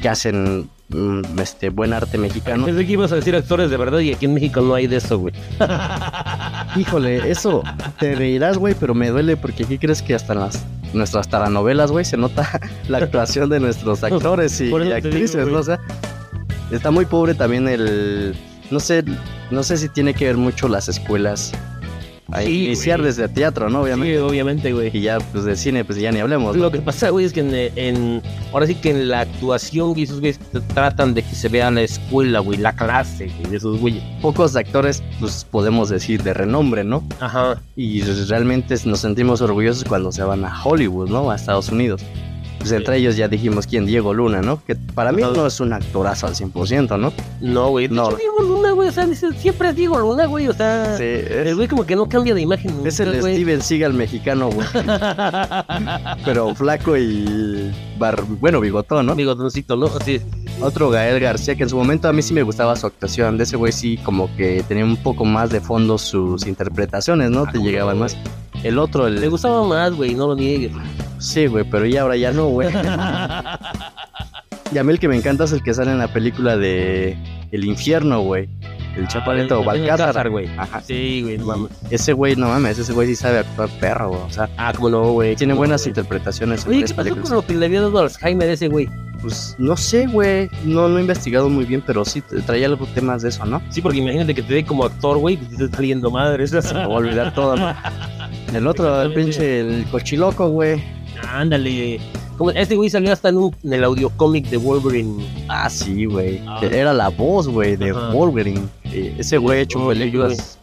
que 0.00 0.08
hacen 0.08 0.68
mm, 0.88 1.38
este 1.40 1.70
buen 1.70 1.92
arte 1.92 2.18
mexicano. 2.18 2.64
Pensé 2.64 2.86
que 2.86 2.92
ibas 2.92 3.12
a 3.12 3.16
decir 3.16 3.34
actores 3.34 3.70
de 3.70 3.76
verdad 3.76 3.98
y 4.00 4.12
aquí 4.12 4.26
en 4.26 4.34
México 4.34 4.60
no 4.60 4.74
hay 4.74 4.86
de 4.86 4.96
eso, 4.96 5.18
güey. 5.18 5.34
Híjole, 6.76 7.30
eso 7.30 7.62
te 7.98 8.14
reirás, 8.14 8.58
güey, 8.58 8.74
pero 8.78 8.94
me 8.94 9.08
duele 9.08 9.36
porque 9.36 9.64
¿qué 9.64 9.78
crees 9.78 10.02
que 10.02 10.14
hasta 10.14 10.32
en 10.32 10.40
las 10.40 10.64
nuestras 10.92 11.28
taranovelas, 11.28 11.90
güey, 11.90 12.04
se 12.04 12.16
nota 12.16 12.48
la 12.88 12.98
actuación 12.98 13.50
de 13.50 13.60
nuestros 13.60 14.02
actores 14.02 14.60
y, 14.60 14.72
actrices, 14.72 15.44
digo, 15.44 15.50
¿no? 15.50 15.58
O 15.58 15.62
sea, 15.62 15.78
está 16.70 16.90
muy 16.90 17.04
pobre 17.04 17.34
también 17.34 17.68
el 17.68 18.34
no 18.70 18.80
sé, 18.80 19.04
no 19.50 19.62
sé 19.62 19.78
si 19.78 19.88
tiene 19.88 20.14
que 20.14 20.26
ver 20.26 20.36
mucho 20.36 20.68
las 20.68 20.88
escuelas 20.88 21.52
a 22.30 22.42
Sí, 22.42 22.66
iniciar 22.66 22.98
güey. 23.00 23.08
desde 23.08 23.28
teatro, 23.28 23.70
¿no? 23.70 23.82
Obviamente. 23.82 24.14
Sí, 24.16 24.20
obviamente, 24.22 24.72
güey. 24.72 24.90
Y 24.92 25.00
ya 25.00 25.18
pues 25.18 25.44
de 25.44 25.56
cine 25.56 25.84
pues 25.84 25.98
ya 25.98 26.12
ni 26.12 26.20
hablemos. 26.20 26.54
¿no? 26.56 26.62
Lo 26.64 26.70
que 26.70 26.80
pasa, 26.80 27.08
güey, 27.10 27.24
es 27.24 27.32
que 27.32 27.40
en, 27.40 27.54
en- 27.76 28.22
ahora 28.52 28.66
sí 28.66 28.74
que 28.74 28.90
en 28.90 29.08
la 29.08 29.20
actuación, 29.20 29.90
güey, 29.92 30.02
esos 30.02 30.20
güeyes 30.20 30.38
tratan 30.74 31.14
de 31.14 31.22
que 31.22 31.34
se 31.34 31.48
vea 31.48 31.70
la 31.70 31.82
escuela, 31.82 32.40
güey, 32.40 32.58
la 32.58 32.74
clase, 32.74 33.30
güey, 33.38 33.50
de 33.50 33.56
esos 33.56 33.78
güeyes. 33.80 34.02
Pocos 34.20 34.54
actores 34.56 35.02
pues 35.20 35.46
podemos 35.50 35.88
decir 35.88 36.22
de 36.22 36.34
renombre, 36.34 36.84
¿no? 36.84 37.02
Ajá. 37.20 37.60
Y 37.76 38.02
realmente 38.02 38.76
nos 38.84 39.00
sentimos 39.00 39.40
orgullosos 39.40 39.84
cuando 39.84 40.12
se 40.12 40.22
van 40.22 40.44
a 40.44 40.62
Hollywood, 40.64 41.08
¿no? 41.08 41.30
A 41.30 41.36
Estados 41.36 41.70
Unidos. 41.70 42.02
Pues 42.58 42.72
entre 42.72 42.96
ellos 42.96 43.16
ya 43.16 43.28
dijimos 43.28 43.68
quién, 43.68 43.86
Diego 43.86 44.12
Luna, 44.12 44.42
¿no? 44.42 44.60
Que 44.64 44.74
para 44.74 45.12
mí 45.12 45.22
Ajá. 45.22 45.30
no 45.32 45.46
es 45.46 45.60
un 45.60 45.72
actorazo 45.72 46.26
al 46.26 46.34
100%, 46.34 46.98
¿no? 46.98 47.12
No, 47.40 47.68
güey. 47.70 47.86
No. 47.88 48.08
Diego 48.10 48.42
Luna, 48.42 48.57
güey, 48.88 48.90
o 48.90 48.92
sea, 48.92 49.06
dice- 49.06 49.32
siempre 49.40 49.68
es 49.70 49.76
Diego 49.76 49.98
Luna, 49.98 50.26
güey, 50.26 50.48
o 50.48 50.52
sea. 50.52 50.96
Sí, 50.96 51.04
El 51.04 51.54
güey 51.56 51.68
como 51.68 51.84
que 51.86 51.94
no 51.96 52.08
cambia 52.08 52.34
de 52.34 52.40
imagen. 52.40 52.72
es 52.86 52.98
el 53.00 53.20
güey. 53.20 53.34
Steven 53.34 53.62
Seagal 53.62 53.92
mexicano, 53.94 54.50
güey. 54.50 54.66
Pero 56.24 56.54
flaco 56.54 56.96
y... 56.96 57.70
bar- 57.98 58.22
bueno, 58.40 58.60
bigotón, 58.60 59.06
¿no? 59.06 59.14
Bigotoncito, 59.14 59.76
¿no? 59.76 59.86
Así. 60.00 60.20
Otro 60.60 60.90
Gael 60.90 61.20
García, 61.20 61.54
que 61.54 61.62
en 61.64 61.68
su 61.68 61.76
momento 61.76 62.08
a 62.08 62.12
mí 62.12 62.20
sí 62.22 62.34
me 62.34 62.42
gustaba 62.42 62.74
su 62.76 62.86
actuación. 62.86 63.36
De 63.38 63.44
ese 63.44 63.56
güey 63.56 63.72
sí 63.72 63.96
como 63.98 64.34
que 64.36 64.64
tenía 64.66 64.84
un 64.84 64.96
poco 64.96 65.24
más 65.24 65.50
de 65.50 65.60
fondo 65.60 65.98
sus 65.98 66.46
interpretaciones, 66.46 67.30
¿no? 67.30 67.44
Ah, 67.46 67.52
Te 67.52 67.58
llegaban 67.58 67.98
más. 67.98 68.16
El 68.64 68.78
otro, 68.78 69.08
Le 69.08 69.22
el... 69.22 69.30
gustaba 69.30 69.62
más, 69.66 69.92
güey, 69.94 70.14
no 70.14 70.26
lo 70.28 70.34
niegues. 70.34 70.72
Sí, 71.18 71.46
güey, 71.46 71.64
pero 71.70 71.86
ya 71.86 72.02
ahora 72.02 72.16
ya 72.16 72.32
no, 72.32 72.46
güey. 72.48 72.68
Y 74.70 74.76
a 74.76 74.84
mí 74.84 74.92
el 74.92 74.98
que 75.00 75.08
me 75.08 75.16
encanta 75.16 75.44
es 75.44 75.52
el 75.52 75.62
que 75.62 75.72
sale 75.72 75.92
en 75.92 75.98
la 75.98 76.08
película 76.12 76.58
de 76.58 77.16
El 77.52 77.64
Infierno, 77.64 78.20
güey. 78.20 78.48
El 78.96 79.06
Ah, 79.14 79.32
el 79.36 79.64
Balcázar. 79.64 80.28
Güey. 80.28 80.48
Ajá. 80.56 80.80
Sí, 80.80 81.22
güey, 81.22 81.38
no 81.38 81.46
mames. 81.46 81.70
Ese 81.90 82.12
güey, 82.12 82.34
no 82.36 82.48
mames, 82.48 82.78
ese 82.78 82.92
güey 82.92 83.06
sí 83.08 83.14
sabe 83.16 83.38
actuar 83.38 83.68
perro, 83.80 84.08
güey. 84.10 84.22
O 84.22 84.30
sea, 84.30 84.48
Ah, 84.56 84.72
cómo 84.74 84.90
no, 84.90 85.12
güey. 85.12 85.36
tiene 85.36 85.54
buenas 85.54 85.86
interpretaciones 85.86 86.66
Oye, 86.66 86.84
¿qué 86.84 86.94
pasó 86.94 87.16
con 87.16 87.30
lo 87.32 87.46
que 87.46 87.54
le 87.54 87.66
había 87.66 87.80
dado 87.82 88.00
Alzheimer 88.00 88.48
a 88.48 88.52
ese 88.52 88.68
güey? 88.68 88.88
Pues 89.22 89.54
no 89.58 89.76
sé, 89.76 90.06
güey. 90.06 90.48
No 90.64 90.88
lo 90.88 90.98
he 90.98 91.00
investigado 91.00 91.48
muy 91.48 91.64
bien, 91.64 91.82
pero 91.86 92.04
sí 92.04 92.22
traía 92.46 92.66
algo 92.66 92.86
temas 92.86 93.22
de 93.22 93.28
eso, 93.30 93.44
¿no? 93.46 93.62
Sí, 93.70 93.80
porque 93.80 93.98
imagínate 93.98 94.34
que 94.34 94.42
te 94.42 94.54
dé 94.54 94.64
como 94.64 94.84
actor, 94.84 95.18
güey, 95.18 95.36
que 95.36 95.46
te 95.46 95.64
esté 95.64 95.76
saliendo 95.76 96.10
madre. 96.10 96.44
Eso 96.44 96.60
Se 96.62 96.74
me 96.74 96.80
va 96.80 96.86
a 96.86 96.88
olvidar 96.88 97.34
todo, 97.34 97.56
¿no? 97.56 97.74
El 98.54 98.66
otro, 98.66 99.02
el 99.02 99.12
pinche, 99.12 99.60
el 99.60 99.84
cochiloco, 99.90 100.48
güey. 100.48 100.82
Ándale. 101.28 102.00
Como- 102.38 102.50
Este 102.52 102.76
güey 102.76 102.88
salió 102.88 103.12
hasta 103.12 103.28
en, 103.28 103.36
un, 103.36 103.54
en 103.64 103.72
el 103.72 103.84
audiocómic 103.84 104.46
de 104.48 104.56
Wolverine. 104.56 105.26
Ah, 105.48 105.68
sí, 105.68 106.04
güey. 106.06 106.40
Ah. 106.46 106.60
Era 106.62 106.92
la 106.94 107.08
voz, 107.08 107.48
güey, 107.48 107.76
de 107.76 107.90
Ajá. 107.90 108.10
Wolverine. 108.10 108.62
Eh, 108.84 109.14
Ese 109.18 109.36
güey 109.38 109.58
ha 109.58 109.62
hecho 109.62 109.84
Oh, 109.84 109.88
películas. 109.88 110.58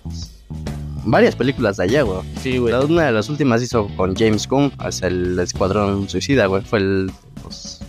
Varias 1.08 1.36
películas 1.36 1.78
de 1.78 1.84
allá, 1.84 2.02
güey. 2.02 2.22
Sí, 2.42 2.58
güey. 2.58 2.74
Una 2.74 3.06
de 3.06 3.12
las 3.12 3.30
últimas 3.30 3.62
hizo 3.62 3.88
con 3.96 4.16
James 4.16 4.48
Gunn, 4.48 4.72
hacia 4.80 5.08
el 5.08 5.38
Escuadrón 5.38 6.10
Suicida, 6.10 6.48
güey. 6.48 6.64
Fue 6.64 6.80
el. 6.80 7.12
Pues, 7.44 7.80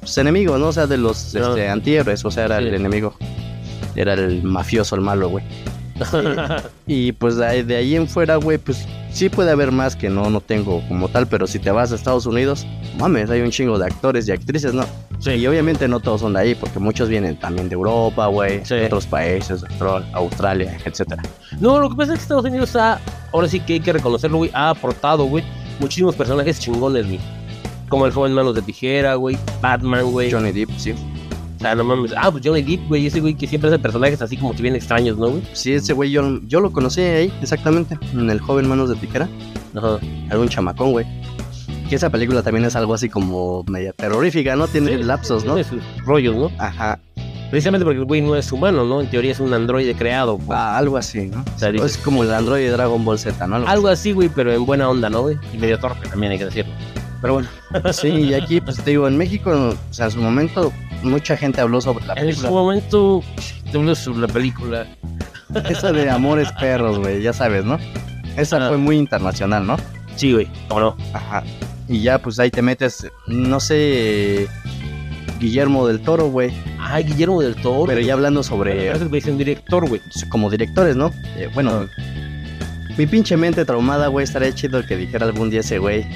pues, 0.00 0.18
enemigo, 0.18 0.58
¿no? 0.58 0.68
O 0.68 0.72
sea, 0.72 0.86
de 0.88 0.96
los 0.96 1.32
No. 1.34 1.50
este, 1.50 1.68
antihéroes, 1.68 2.24
o 2.24 2.30
sea, 2.30 2.46
era 2.46 2.58
Sí. 2.58 2.64
el 2.66 2.74
enemigo. 2.74 3.14
Era 3.94 4.14
el 4.14 4.42
mafioso, 4.42 4.96
el 4.96 5.02
malo, 5.02 5.28
güey. 5.28 5.44
Y 6.86 7.12
pues 7.12 7.36
de 7.36 7.76
ahí 7.76 7.94
en 7.94 8.08
fuera, 8.08 8.36
güey, 8.36 8.58
pues 8.58 8.86
sí 9.12 9.28
puede 9.28 9.50
haber 9.50 9.72
más 9.72 9.96
que 9.96 10.08
no, 10.08 10.30
no 10.30 10.40
tengo 10.40 10.82
como 10.88 11.08
tal, 11.08 11.26
pero 11.26 11.46
si 11.46 11.58
te 11.58 11.70
vas 11.70 11.92
a 11.92 11.94
Estados 11.94 12.26
Unidos, 12.26 12.66
mames, 12.98 13.30
hay 13.30 13.40
un 13.40 13.50
chingo 13.50 13.78
de 13.78 13.86
actores 13.86 14.28
y 14.28 14.32
actrices, 14.32 14.74
¿no? 14.74 14.84
Sí. 15.18 15.32
Y 15.32 15.46
obviamente 15.46 15.86
no 15.88 16.00
todos 16.00 16.20
son 16.22 16.32
de 16.32 16.40
ahí, 16.40 16.54
porque 16.54 16.78
muchos 16.78 17.08
vienen 17.08 17.36
también 17.38 17.68
de 17.68 17.74
Europa, 17.74 18.26
güey, 18.26 18.64
Sí. 18.64 18.74
de 18.76 18.86
otros 18.86 19.06
países, 19.06 19.64
Australia, 20.14 20.76
etcétera. 20.84 21.22
No, 21.60 21.78
lo 21.80 21.90
que 21.90 21.96
pasa 21.96 22.12
es 22.12 22.18
que 22.18 22.22
Estados 22.22 22.44
Unidos 22.44 22.74
ha, 22.76 23.00
ahora 23.32 23.48
sí 23.48 23.60
que 23.60 23.74
hay 23.74 23.80
que 23.80 23.92
reconocerlo, 23.92 24.38
güey, 24.38 24.50
ha 24.54 24.70
aportado, 24.70 25.24
güey, 25.24 25.44
muchísimos 25.78 26.14
personajes 26.14 26.58
chingones, 26.60 27.06
güey. 27.06 27.20
Como 27.88 28.06
el 28.06 28.12
joven 28.12 28.32
manos 28.32 28.54
de 28.54 28.62
tijera, 28.62 29.14
güey, 29.16 29.36
Batman, 29.60 30.04
güey. 30.10 30.30
Johnny 30.30 30.52
Depp, 30.52 30.70
sí. 30.78 30.94
O 31.60 31.62
sea, 31.62 31.74
no 31.74 31.84
mames. 31.84 32.12
Ah, 32.16 32.30
pues 32.30 32.42
Johnny 32.44 32.62
Depp, 32.62 32.88
güey, 32.88 33.06
ese 33.06 33.20
güey 33.20 33.34
que 33.34 33.46
siempre 33.46 33.68
hace 33.68 33.78
personajes 33.78 34.22
así 34.22 34.36
como 34.36 34.54
que 34.56 34.62
bien 34.62 34.74
extraños, 34.74 35.18
¿no, 35.18 35.28
güey? 35.28 35.42
Sí, 35.52 35.74
ese 35.74 35.92
güey 35.92 36.10
yo, 36.10 36.40
yo 36.46 36.60
lo 36.60 36.72
conocí 36.72 37.02
ahí, 37.02 37.32
exactamente, 37.42 37.98
en 38.14 38.30
El 38.30 38.40
joven 38.40 38.66
manos 38.68 38.88
de 38.88 38.96
tijera. 38.96 39.28
Ajá. 39.76 39.98
Un 40.36 40.48
chamacón, 40.48 40.92
güey. 40.92 41.06
Que 41.90 41.96
esa 41.96 42.08
película 42.08 42.42
también 42.42 42.64
es 42.64 42.76
algo 42.76 42.94
así 42.94 43.08
como 43.10 43.62
media 43.68 43.92
terrorífica, 43.92 44.56
¿no? 44.56 44.68
Tiene 44.68 44.96
Sí, 44.96 45.02
lapsos, 45.02 45.44
¿no? 45.44 45.54
Tiene 45.54 45.68
sus 45.68 45.82
rollos, 46.06 46.34
¿no? 46.36 46.50
Ajá, 46.58 46.98
Precisamente 47.50 47.84
porque 47.84 47.98
el 47.98 48.04
güey 48.04 48.20
no 48.22 48.36
es 48.36 48.50
humano, 48.52 48.84
¿no? 48.84 49.00
En 49.00 49.10
teoría 49.10 49.32
es 49.32 49.40
un 49.40 49.52
androide 49.52 49.94
creado. 49.96 50.38
güey. 50.38 50.56
ah, 50.58 50.78
algo 50.78 50.96
así, 50.96 51.26
¿no? 51.26 51.44
O 51.54 51.58
sea, 51.58 51.72
dices- 51.72 51.96
Es 51.96 51.98
como 51.98 52.22
el 52.22 52.32
android 52.32 52.62
de 52.64 52.70
Dragon 52.70 53.04
Ball 53.04 53.18
Z, 53.18 53.44
¿no? 53.48 53.56
Algo 53.56 53.68
Algo 53.68 53.88
así, 53.88 54.12
güey, 54.12 54.28
pero 54.28 54.52
en 54.52 54.64
buena 54.64 54.88
onda, 54.88 55.10
¿no, 55.10 55.22
güey? 55.22 55.36
Y 55.52 55.58
medio 55.58 55.76
torpe 55.80 56.08
también, 56.08 56.30
hay 56.30 56.38
que 56.38 56.44
decirlo. 56.44 56.72
Pero 57.20 57.34
bueno, 57.34 57.48
Sí, 57.92 58.06
y 58.08 58.34
aquí, 58.34 58.60
pues 58.60 58.76
te 58.76 58.90
digo, 58.90 59.08
en 59.08 59.18
México, 59.18 59.50
o 59.50 59.92
sea, 59.92 60.04
en 60.06 60.10
su 60.12 60.20
momento, 60.20 60.72
mucha 61.02 61.36
gente 61.36 61.60
habló 61.60 61.80
sobre 61.80 62.04
la 62.06 62.14
en 62.14 62.18
su 62.20 62.24
película. 62.42 62.50
momento, 62.50 63.22
te 63.70 63.78
hablo 63.78 63.94
sobre 63.94 64.20
la 64.20 64.28
película. 64.28 64.86
Esa 65.68 65.92
de 65.92 66.08
Amores 66.10 66.50
Perros, 66.60 66.98
güey, 66.98 67.22
ya 67.22 67.32
sabes, 67.32 67.64
¿no? 67.64 67.78
Esa 68.36 68.64
Ah. 68.64 68.68
fue 68.68 68.76
muy 68.76 68.96
internacional, 68.96 69.66
¿no? 69.66 69.76
Sí, 70.16 70.32
güey, 70.32 70.48
¿cómo 70.68 70.80
no? 70.80 70.96
Ajá. 71.12 71.42
Y 71.88 72.02
ya, 72.02 72.18
pues 72.18 72.38
ahí 72.38 72.50
te 72.50 72.62
metes, 72.62 73.06
no 73.26 73.58
sé, 73.58 74.46
Guillermo 75.40 75.86
del 75.88 76.00
Toro, 76.00 76.26
güey. 76.30 76.52
Ay, 76.78 77.02
Guillermo 77.04 77.40
del 77.42 77.56
Toro. 77.56 77.86
Pero 77.86 78.00
ya 78.00 78.12
hablando 78.12 78.42
sobre, 78.42 78.92
es 78.92 79.00
un 79.26 79.38
director, 79.38 79.88
güey. 79.88 80.00
como 80.28 80.50
directores, 80.50 80.94
¿no? 80.96 81.10
Eh, 81.36 81.48
bueno, 81.54 81.72
Ah. 81.72 81.86
mi 82.96 83.06
pinche 83.06 83.36
mente 83.36 83.64
traumada, 83.64 84.06
güey, 84.08 84.24
estaría 84.24 84.54
chido 84.54 84.84
que 84.86 84.96
dijera 84.96 85.26
algún 85.26 85.50
día 85.50 85.60
ese 85.60 85.78
güey 85.78 86.06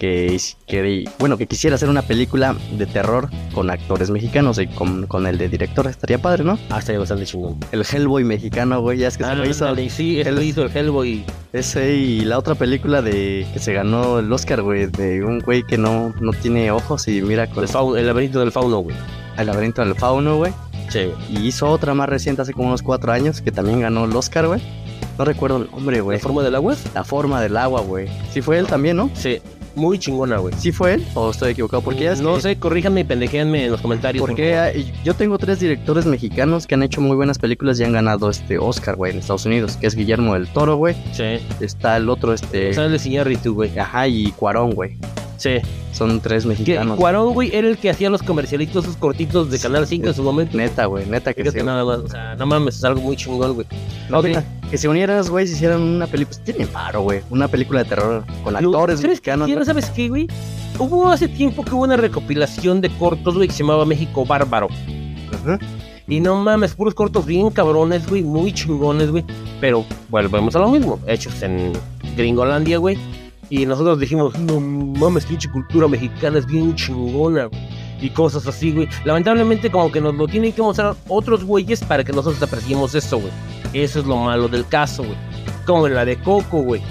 que, 0.00 0.40
que, 0.66 1.04
bueno, 1.18 1.36
que 1.36 1.46
quisiera 1.46 1.76
hacer 1.76 1.88
una 1.90 2.02
película 2.02 2.56
de 2.72 2.86
terror 2.86 3.28
con 3.54 3.68
actores 3.70 4.10
mexicanos 4.10 4.58
y 4.58 4.66
con, 4.66 5.06
con 5.06 5.26
el 5.26 5.36
de 5.38 5.48
director. 5.48 5.86
Estaría 5.86 6.18
padre, 6.18 6.42
¿no? 6.42 6.58
Ah, 6.70 6.78
estaría 6.78 6.98
bastante 6.98 7.26
chingón. 7.26 7.58
El 7.70 7.84
Hellboy 7.84 8.24
mexicano, 8.24 8.80
güey, 8.80 8.98
ya 8.98 9.08
es 9.08 9.18
que 9.18 9.24
se 9.24 9.30
Ah, 9.30 9.34
lo 9.34 9.46
hizo. 9.48 9.72
sí, 9.90 10.20
él 10.20 10.42
hizo 10.42 10.62
el 10.64 10.74
Hellboy. 10.76 11.22
Ese 11.52 11.94
y 11.94 12.20
la 12.22 12.38
otra 12.38 12.54
película 12.54 13.02
de 13.02 13.46
que 13.52 13.58
se 13.58 13.72
ganó 13.74 14.18
el 14.20 14.32
Oscar, 14.32 14.62
güey, 14.62 14.86
de 14.86 15.22
un 15.22 15.40
güey 15.40 15.62
que 15.64 15.76
no, 15.76 16.14
no 16.20 16.32
tiene 16.32 16.70
ojos 16.70 17.06
y 17.06 17.20
mira 17.22 17.48
con 17.50 17.62
El, 17.64 17.68
fauno, 17.68 17.96
el 17.96 18.06
laberinto 18.06 18.40
del 18.40 18.52
fauno, 18.52 18.78
güey. 18.78 18.96
el 19.36 19.46
laberinto 19.46 19.84
del 19.84 19.94
fauno, 19.94 20.36
güey. 20.38 20.52
Sí. 20.88 21.10
Y 21.28 21.46
hizo 21.46 21.68
otra 21.68 21.92
más 21.94 22.08
reciente 22.08 22.40
hace 22.42 22.52
como 22.54 22.68
unos 22.68 22.82
cuatro 22.82 23.12
años 23.12 23.42
que 23.42 23.52
también 23.52 23.80
ganó 23.80 24.06
el 24.06 24.16
Oscar, 24.16 24.46
güey. 24.46 24.60
No 25.18 25.24
recuerdo 25.26 25.58
el 25.58 25.70
nombre, 25.70 25.96
¿La 25.98 26.02
güey. 26.02 26.18
forma 26.18 26.42
del 26.42 26.54
agua? 26.54 26.74
La 26.94 27.04
forma 27.04 27.40
del 27.42 27.56
agua, 27.58 27.82
güey. 27.82 28.08
Sí 28.32 28.40
fue 28.40 28.58
él 28.58 28.66
también, 28.66 28.96
¿no? 28.96 29.10
Sí, 29.14 29.40
muy 29.74 29.98
chingona, 29.98 30.38
güey. 30.38 30.54
Sí 30.58 30.72
fue 30.72 30.94
él 30.94 31.06
o 31.14 31.30
estoy 31.30 31.52
equivocado. 31.52 31.82
Porque 31.82 32.04
ya 32.04 32.14
no 32.16 32.36
que- 32.36 32.40
sé, 32.42 32.56
corríjanme 32.56 33.00
y 33.00 33.04
pendejéanme 33.04 33.64
en 33.66 33.70
los 33.72 33.80
comentarios. 33.80 34.20
Porque 34.20 34.84
yo 35.04 35.14
tengo 35.14 35.38
tres 35.38 35.60
directores 35.60 36.06
mexicanos 36.06 36.66
que 36.66 36.74
han 36.74 36.82
hecho 36.82 37.00
muy 37.00 37.16
buenas 37.16 37.38
películas 37.38 37.78
y 37.80 37.84
han 37.84 37.92
ganado 37.92 38.30
este 38.30 38.58
Oscar, 38.58 38.96
güey, 38.96 39.12
en 39.12 39.18
Estados 39.18 39.46
Unidos, 39.46 39.76
que 39.76 39.86
es 39.86 39.94
Guillermo 39.94 40.34
del 40.34 40.48
Toro, 40.48 40.76
güey. 40.76 40.94
Sí. 41.12 41.38
Está 41.60 41.96
el 41.96 42.08
otro, 42.08 42.32
este, 42.34 42.72
Sale 42.74 42.96
de 42.98 43.08
Iñárritu, 43.08 43.54
güey. 43.54 43.78
ajá, 43.78 44.06
y 44.08 44.32
Cuarón, 44.32 44.72
güey. 44.72 44.96
Sí. 45.36 45.56
Son 45.92 46.20
tres 46.20 46.42
Que 46.42 46.48
mexicanos. 46.50 46.98
Cuarón, 46.98 47.32
güey, 47.34 47.50
era 47.54 47.66
el 47.66 47.78
que 47.78 47.90
hacía 47.90 48.10
los 48.10 48.22
comercialitos 48.22 48.84
esos 48.84 48.96
cortitos 48.96 49.50
de 49.50 49.58
Canal 49.58 49.86
5 49.86 50.08
en 50.08 50.14
su 50.14 50.22
momento. 50.22 50.56
Neta, 50.56 50.84
güey, 50.86 51.06
neta 51.06 51.32
que 51.32 51.42
Fíjate 51.42 51.60
sí. 51.60 51.66
nada 51.66 51.84
o 51.84 52.08
sea, 52.08 52.36
no 52.36 52.46
mames, 52.46 52.76
es 52.76 52.84
algo 52.84 53.00
muy 53.00 53.16
chingón, 53.16 53.54
güey. 53.54 53.66
No. 54.08 54.20
Que 54.70 54.78
se 54.78 54.88
unieran, 54.88 55.26
güey, 55.28 55.46
si 55.46 55.54
hicieran 55.54 55.80
una 55.80 56.06
película. 56.06 56.36
Pues 56.36 56.56
tiene 56.56 56.70
paro, 56.70 57.02
güey. 57.02 57.22
Una 57.30 57.48
película 57.48 57.82
de 57.82 57.88
terror 57.88 58.24
con 58.44 58.56
actores 58.56 59.00
¿Sabes 59.00 59.10
mexicanos. 59.10 59.66
¿Sabes 59.66 59.90
qué, 59.90 60.08
güey? 60.08 60.28
Hubo 60.78 61.08
hace 61.08 61.28
tiempo 61.28 61.64
que 61.64 61.74
hubo 61.74 61.82
una 61.82 61.96
recopilación 61.96 62.80
de 62.80 62.88
cortos, 62.90 63.34
güey, 63.34 63.48
que 63.48 63.54
se 63.54 63.62
llamaba 63.64 63.84
México 63.84 64.24
Bárbaro. 64.24 64.68
Ajá. 65.34 65.58
Y 66.06 66.20
no 66.20 66.36
mames, 66.36 66.74
puros 66.74 66.94
cortos 66.94 67.26
bien 67.26 67.50
cabrones, 67.50 68.08
güey, 68.08 68.22
muy 68.22 68.52
chingones, 68.52 69.10
güey. 69.10 69.24
Pero 69.60 69.84
volvemos 70.08 70.56
a 70.56 70.58
lo 70.58 70.68
mismo, 70.68 70.98
hechos 71.06 71.42
en 71.42 71.72
Gringolandia, 72.16 72.78
güey. 72.78 72.98
Y 73.48 73.66
nosotros 73.66 73.98
dijimos, 73.98 74.38
no 74.38 74.60
mames, 74.60 75.26
pinche 75.26 75.50
cultura 75.50 75.88
mexicana 75.88 76.38
es 76.38 76.46
bien 76.46 76.74
chingona, 76.74 77.46
güey. 77.46 77.60
Y 78.00 78.10
cosas 78.10 78.46
así, 78.46 78.72
güey. 78.72 78.88
Lamentablemente, 79.04 79.70
como 79.70 79.92
que 79.92 80.00
nos 80.00 80.14
lo 80.14 80.26
tienen 80.26 80.52
que 80.52 80.62
mostrar 80.62 80.94
otros 81.08 81.44
güeyes 81.44 81.84
para 81.84 82.02
que 82.02 82.12
nosotros 82.12 82.42
apreciemos 82.42 82.94
eso, 82.94 83.18
güey. 83.18 83.32
Eso 83.72 84.00
es 84.00 84.06
lo 84.06 84.16
malo 84.16 84.48
del 84.48 84.66
caso, 84.66 85.02
güey. 85.04 85.16
Como 85.66 85.86
en 85.86 85.94
la 85.94 86.04
de 86.04 86.16
Coco, 86.18 86.62
güey. 86.62 86.82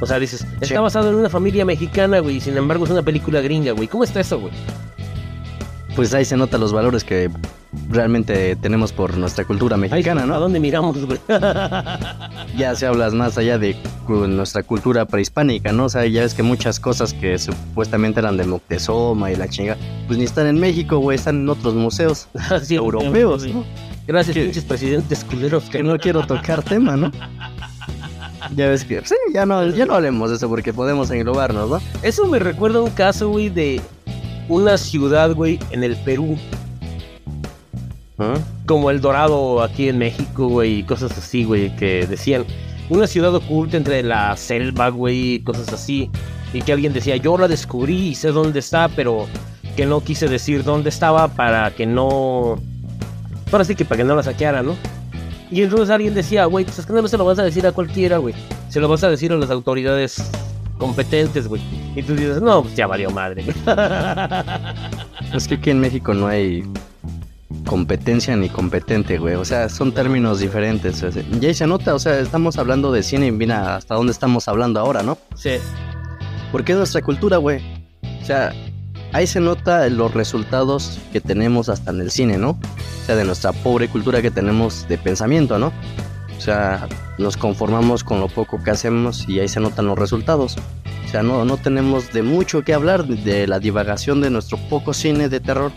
O 0.00 0.06
sea, 0.06 0.18
dices, 0.20 0.46
está 0.60 0.66
Sí. 0.66 0.74
basado 0.74 1.08
en 1.10 1.16
una 1.16 1.28
familia 1.28 1.64
mexicana, 1.64 2.20
güey, 2.20 2.36
y 2.36 2.40
sin 2.40 2.56
embargo 2.56 2.84
es 2.84 2.90
una 2.90 3.02
película 3.02 3.40
gringa, 3.40 3.72
güey. 3.72 3.88
¿Cómo 3.88 4.04
está 4.04 4.20
eso, 4.20 4.38
güey? 4.38 4.52
Pues 5.96 6.14
ahí 6.14 6.24
se 6.24 6.36
notan 6.36 6.60
los 6.60 6.72
valores 6.72 7.02
que 7.02 7.28
realmente 7.90 8.54
tenemos 8.56 8.92
por 8.92 9.16
nuestra 9.18 9.44
cultura 9.44 9.74
Ay, 9.74 9.80
mexicana, 9.82 10.22
¿A 10.22 10.26
¿no? 10.26 10.38
dónde 10.38 10.60
miramos, 10.60 11.04
güey? 11.04 11.18
Ya 12.56 12.74
se 12.76 12.86
hablas 12.86 13.12
más 13.14 13.36
allá 13.38 13.58
de 13.58 13.76
nuestra 14.08 14.62
cultura 14.62 15.06
prehispánica, 15.06 15.72
¿no? 15.72 15.86
O 15.86 15.88
sea, 15.88 16.06
ya 16.06 16.22
ves 16.22 16.34
que 16.34 16.42
muchas 16.44 16.78
cosas 16.78 17.12
que 17.14 17.36
supuestamente 17.38 18.20
eran 18.20 18.36
de 18.36 18.44
Moctezuma 18.46 19.32
y 19.32 19.36
la 19.36 19.48
chinga, 19.48 19.76
pues 20.06 20.18
ni 20.18 20.24
están 20.24 20.46
en 20.46 20.60
México, 20.60 20.98
güey, 20.98 21.16
están 21.16 21.36
en 21.40 21.48
otros 21.48 21.74
museos 21.74 22.28
europeos. 22.70 23.44
¿no? 23.46 23.64
Gracias, 24.08 24.34
¿Qué? 24.34 24.44
pinches 24.44 24.64
presidentes 24.64 25.22
culeros. 25.22 25.64
Que 25.64 25.82
no 25.82 25.98
quiero 25.98 26.26
tocar 26.26 26.62
tema, 26.62 26.96
¿no? 26.96 27.12
Ya 28.56 28.68
ves 28.68 28.82
que, 28.82 29.02
sí, 29.04 29.14
ya 29.34 29.44
no, 29.44 29.68
ya 29.68 29.84
no 29.84 29.96
hablemos 29.96 30.30
de 30.30 30.36
eso 30.36 30.48
porque 30.48 30.72
podemos 30.72 31.10
englobarnos, 31.10 31.68
¿no? 31.68 31.80
Eso 32.02 32.26
me 32.26 32.38
recuerda 32.38 32.78
a 32.78 32.82
un 32.82 32.90
caso, 32.90 33.28
güey, 33.28 33.50
de 33.50 33.82
una 34.48 34.78
ciudad, 34.78 35.34
güey, 35.34 35.58
en 35.72 35.84
el 35.84 35.94
Perú. 35.96 36.38
Como 38.64 38.90
El 38.90 39.02
Dorado 39.02 39.62
aquí 39.62 39.90
en 39.90 39.98
México, 39.98 40.48
güey, 40.48 40.78
y 40.78 40.82
cosas 40.84 41.16
así, 41.18 41.44
güey, 41.44 41.76
que 41.76 42.06
decían. 42.06 42.46
Una 42.88 43.06
ciudad 43.06 43.34
oculta 43.34 43.76
entre 43.76 44.02
la 44.02 44.34
selva, 44.38 44.88
güey, 44.88 45.34
y 45.34 45.40
cosas 45.40 45.70
así. 45.70 46.10
Y 46.54 46.62
que 46.62 46.72
alguien 46.72 46.94
decía, 46.94 47.16
yo 47.16 47.36
la 47.36 47.46
descubrí 47.46 48.08
y 48.08 48.14
sé 48.14 48.28
dónde 48.28 48.60
está, 48.60 48.88
pero 48.88 49.26
que 49.76 49.84
no 49.84 50.02
quise 50.02 50.28
decir 50.28 50.64
dónde 50.64 50.88
estaba 50.88 51.28
para 51.28 51.70
que 51.72 51.84
no... 51.84 52.58
Ahora 53.50 53.64
sí 53.64 53.74
que 53.74 53.84
para 53.84 53.98
que 53.98 54.04
no 54.04 54.14
la 54.14 54.22
saqueara, 54.22 54.62
¿no? 54.62 54.76
Y 55.50 55.62
entonces 55.62 55.90
alguien 55.90 56.14
decía, 56.14 56.44
güey, 56.44 56.64
pues 56.64 56.78
es 56.78 56.86
que 56.86 56.92
no 56.92 57.08
se 57.08 57.16
lo 57.16 57.24
vas 57.24 57.38
a 57.38 57.42
decir 57.42 57.66
a 57.66 57.72
cualquiera, 57.72 58.18
güey. 58.18 58.34
Se 58.68 58.80
lo 58.80 58.88
vas 58.88 59.02
a 59.04 59.08
decir 59.08 59.32
a 59.32 59.36
las 59.36 59.50
autoridades 59.50 60.22
competentes, 60.76 61.48
güey. 61.48 61.62
Y 61.96 62.02
tú 62.02 62.14
dices, 62.14 62.42
no, 62.42 62.62
pues 62.62 62.76
ya 62.76 62.86
valió 62.86 63.10
madre, 63.10 63.44
güey. 63.44 63.56
Es 65.34 65.46
que 65.46 65.56
aquí 65.56 65.70
en 65.70 65.80
México 65.80 66.14
no 66.14 66.26
hay 66.26 66.64
competencia 67.66 68.36
ni 68.36 68.48
competente, 68.48 69.18
güey. 69.18 69.34
O 69.34 69.44
sea, 69.44 69.68
son 69.68 69.92
términos 69.92 70.40
diferentes. 70.40 71.02
o 71.02 71.12
sea, 71.12 71.22
Y 71.40 71.44
ahí 71.44 71.54
se 71.54 71.66
nota, 71.66 71.94
o 71.94 71.98
sea, 71.98 72.18
estamos 72.18 72.58
hablando 72.58 72.92
de 72.92 73.02
cine 73.02 73.26
y 73.26 73.32
mira 73.32 73.76
hasta 73.76 73.94
dónde 73.94 74.12
estamos 74.12 74.48
hablando 74.48 74.80
ahora, 74.80 75.02
¿no? 75.02 75.18
Sí. 75.34 75.52
Porque 76.52 76.72
es 76.72 76.78
nuestra 76.78 77.02
cultura, 77.02 77.36
güey. 77.38 77.60
O 78.22 78.24
sea, 78.24 78.52
ahí 79.12 79.26
se 79.26 79.40
nota 79.40 79.88
los 79.88 80.14
resultados 80.14 80.98
que 81.12 81.20
tenemos 81.20 81.68
hasta 81.68 81.90
en 81.90 82.00
el 82.00 82.10
cine, 82.10 82.38
¿no? 82.38 82.50
O 82.50 83.06
sea, 83.06 83.16
de 83.16 83.24
nuestra 83.24 83.52
pobre 83.52 83.88
cultura 83.88 84.22
que 84.22 84.30
tenemos 84.30 84.86
de 84.88 84.98
pensamiento, 84.98 85.58
¿no? 85.58 85.72
O 86.36 86.40
sea, 86.40 86.88
nos 87.18 87.36
conformamos 87.36 88.04
con 88.04 88.20
lo 88.20 88.28
poco 88.28 88.62
que 88.62 88.70
hacemos 88.70 89.28
y 89.28 89.40
ahí 89.40 89.48
se 89.48 89.60
notan 89.60 89.86
los 89.86 89.98
resultados. 89.98 90.56
O 91.04 91.10
sea, 91.10 91.22
no, 91.22 91.44
no 91.44 91.56
tenemos 91.56 92.12
de 92.12 92.22
mucho 92.22 92.62
que 92.62 92.74
hablar 92.74 93.06
de, 93.06 93.46
la 93.46 93.58
divagación 93.58 94.20
de 94.20 94.30
nuestro 94.30 94.58
poco 94.68 94.92
cine 94.92 95.28
de 95.28 95.40
terror, 95.40 95.72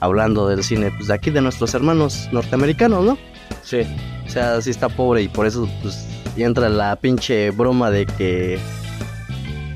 hablando 0.00 0.48
del 0.48 0.62
cine 0.62 0.92
pues, 0.96 1.08
de 1.08 1.14
aquí 1.14 1.30
de 1.30 1.40
nuestros 1.40 1.74
hermanos 1.74 2.28
norteamericanos, 2.32 3.04
¿no? 3.04 3.18
Sí. 3.62 3.80
O 4.26 4.30
sea, 4.30 4.60
sí 4.62 4.70
está 4.70 4.88
pobre 4.88 5.22
y 5.22 5.28
por 5.28 5.46
eso 5.46 5.68
pues 5.82 6.06
entra 6.36 6.68
la 6.68 6.96
pinche 6.96 7.50
broma 7.50 7.90
de 7.90 8.06
que 8.06 8.58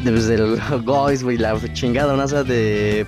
desde 0.05 0.35
el 0.35 0.61
Guys, 0.85 1.23
güey, 1.23 1.37
la 1.37 1.59
chingada, 1.73 2.17
¿no? 2.17 2.25
O 2.25 2.29
sea, 2.29 2.43
de, 2.43 3.07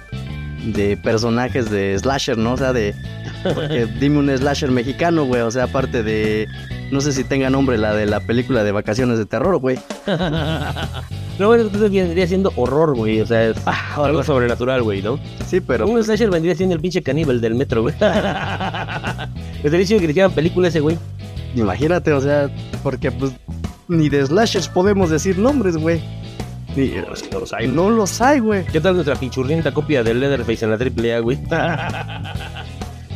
de 0.67 0.97
personajes 0.97 1.71
de 1.71 1.99
slasher, 1.99 2.39
¿no? 2.39 2.53
O 2.55 2.57
sea, 2.57 2.73
de... 2.73 2.95
porque 3.43 3.87
dime 4.01 4.19
un 4.19 4.37
slasher 4.37 4.71
mexicano, 4.71 5.25
güey, 5.25 5.43
o 5.43 5.51
sea, 5.51 5.65
aparte 5.65 6.03
de... 6.03 6.49
No 6.91 7.01
sé 7.01 7.13
si 7.13 7.25
tenga 7.25 7.49
nombre 7.49 7.79
la 7.79 7.95
de 7.95 8.05
la 8.05 8.21
película 8.21 8.63
de 8.65 8.73
vacaciones 8.73 9.19
de 9.19 9.27
terror, 9.27 9.59
güey. 9.59 9.79
No, 11.39 11.47
bueno, 11.49 11.65
entonces 11.65 11.91
vendría 11.91 12.27
siendo 12.27 12.53
horror, 12.57 12.95
güey. 12.95 13.23
O 13.23 13.27
sea, 13.27 13.49
es 13.49 13.57
algo 13.97 14.23
sobrenatural, 14.23 14.83
güey, 14.83 15.01
¿no? 15.01 15.19
Sí, 15.47 15.61
pero... 15.61 15.89
Un 15.89 16.05
slasher 16.05 16.31
vendría 16.31 16.55
siendo 16.55 16.75
el 16.75 16.81
pinche 16.81 17.03
caníbal 17.03 17.41
del 17.41 17.55
metro, 17.55 17.81
güey. 17.83 17.95
Desde 19.63 19.81
el 19.81 19.89
que 19.89 20.01
le 20.01 20.11
hicieran 20.11 20.33
película 20.33 20.69
ese, 20.69 20.81
güey. 20.81 20.99
Imagínate, 21.57 22.13
o 22.13 22.21
sea, 22.21 22.51
porque 22.83 23.11
pues 23.11 23.33
ni 23.89 24.09
de 24.09 24.25
slashers 24.27 24.69
podemos 24.69 25.11
decir 25.11 25.39
nombres, 25.39 25.77
güey. 25.77 26.03
Ni- 26.77 26.89
no 27.33 27.41
los 27.41 27.53
hay. 27.53 27.69
no 27.69 27.91
los 27.91 28.21
hay, 28.21 28.39
güey. 28.41 28.65
¿Qué 28.65 28.81
tal 28.81 28.95
nuestra 28.95 29.15
pinchurrienta 29.17 29.73
copia 29.73 30.03
del 30.03 30.21
Leatherface 30.21 30.65
en 30.65 30.71
la 30.71 30.77
AAA, 30.77 31.21
güey? 31.21 31.39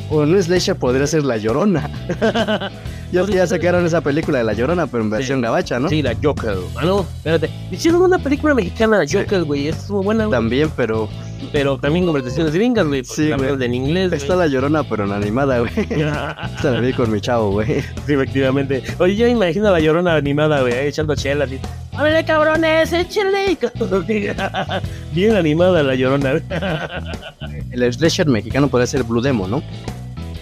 O 0.09 0.25
no 0.25 0.41
slasher 0.41 0.77
podría 0.77 1.05
ser 1.09 1.25
La 1.25 1.37
Llorona. 1.37 1.91
ya, 3.13 3.25
ya 3.27 3.45
sacaron 3.45 3.85
esa 3.85 4.01
película 4.03 4.39
de 4.39 4.45
La 4.45 4.53
Llorona, 4.53 4.87
pero 4.87 5.03
en 5.03 5.11
versión 5.11 5.41
gabacha, 5.41 5.81
¿no? 5.81 5.89
Sí, 5.89 6.01
la 6.01 6.15
Joker. 6.23 6.55
Ah, 6.77 6.85
no, 6.85 7.01
espérate. 7.01 7.51
Hicieron 7.73 8.03
una 8.03 8.19
película 8.21 8.55
mexicana, 8.55 9.05
Sí. 9.05 9.17
Joker, 9.19 9.43
güey. 9.43 9.67
Es 9.67 9.91
muy 9.91 10.05
buena, 10.05 10.27
güey. 10.27 10.39
También, 10.39 10.71
pero 10.77 11.09
Pero 11.53 11.77
también 11.79 12.05
con 12.07 12.15
versiones 12.15 12.55
gringas, 12.55 12.87
güey. 12.87 13.05
Sí, 13.05 13.15
Sí, 13.27 13.33
güey. 13.33 13.65
en 13.65 13.75
inglés. 13.75 14.13
está 14.13 14.37
La 14.37 14.47
Llorona, 14.47 14.85
pero 14.89 15.07
en 15.07 15.13
animada, 15.13 15.59
güey. 15.59 15.73
Se 15.75 16.71
la 16.71 16.79
vi 16.81 16.93
con 16.93 17.11
mi 17.11 17.21
chavo, 17.21 17.51
güey. 17.51 17.81
Sí, 18.07 18.13
efectivamente. 18.13 18.85
Oye, 19.01 19.17
yo 19.17 19.27
me 19.27 19.33
imagino 19.33 19.67
a 19.67 19.73
la 19.73 19.81
llorona 19.81 20.15
animada, 20.15 20.61
güey, 20.61 20.73
ahí 20.73 20.87
echando 20.87 21.17
chelas 21.17 21.51
y. 21.51 21.59
¡Ábrele, 21.97 22.25
cabrones! 22.25 22.93
¡Échale! 22.93 23.57
Bien 25.13 25.35
animada 25.35 25.83
la 25.83 25.95
llorona. 25.95 26.33
El 27.71 27.93
slasher 27.93 28.27
mexicano 28.27 28.69
podría 28.69 28.87
ser 28.87 29.03
Blue 29.03 29.23
Demon, 29.23 29.51
¿no? 29.51 29.63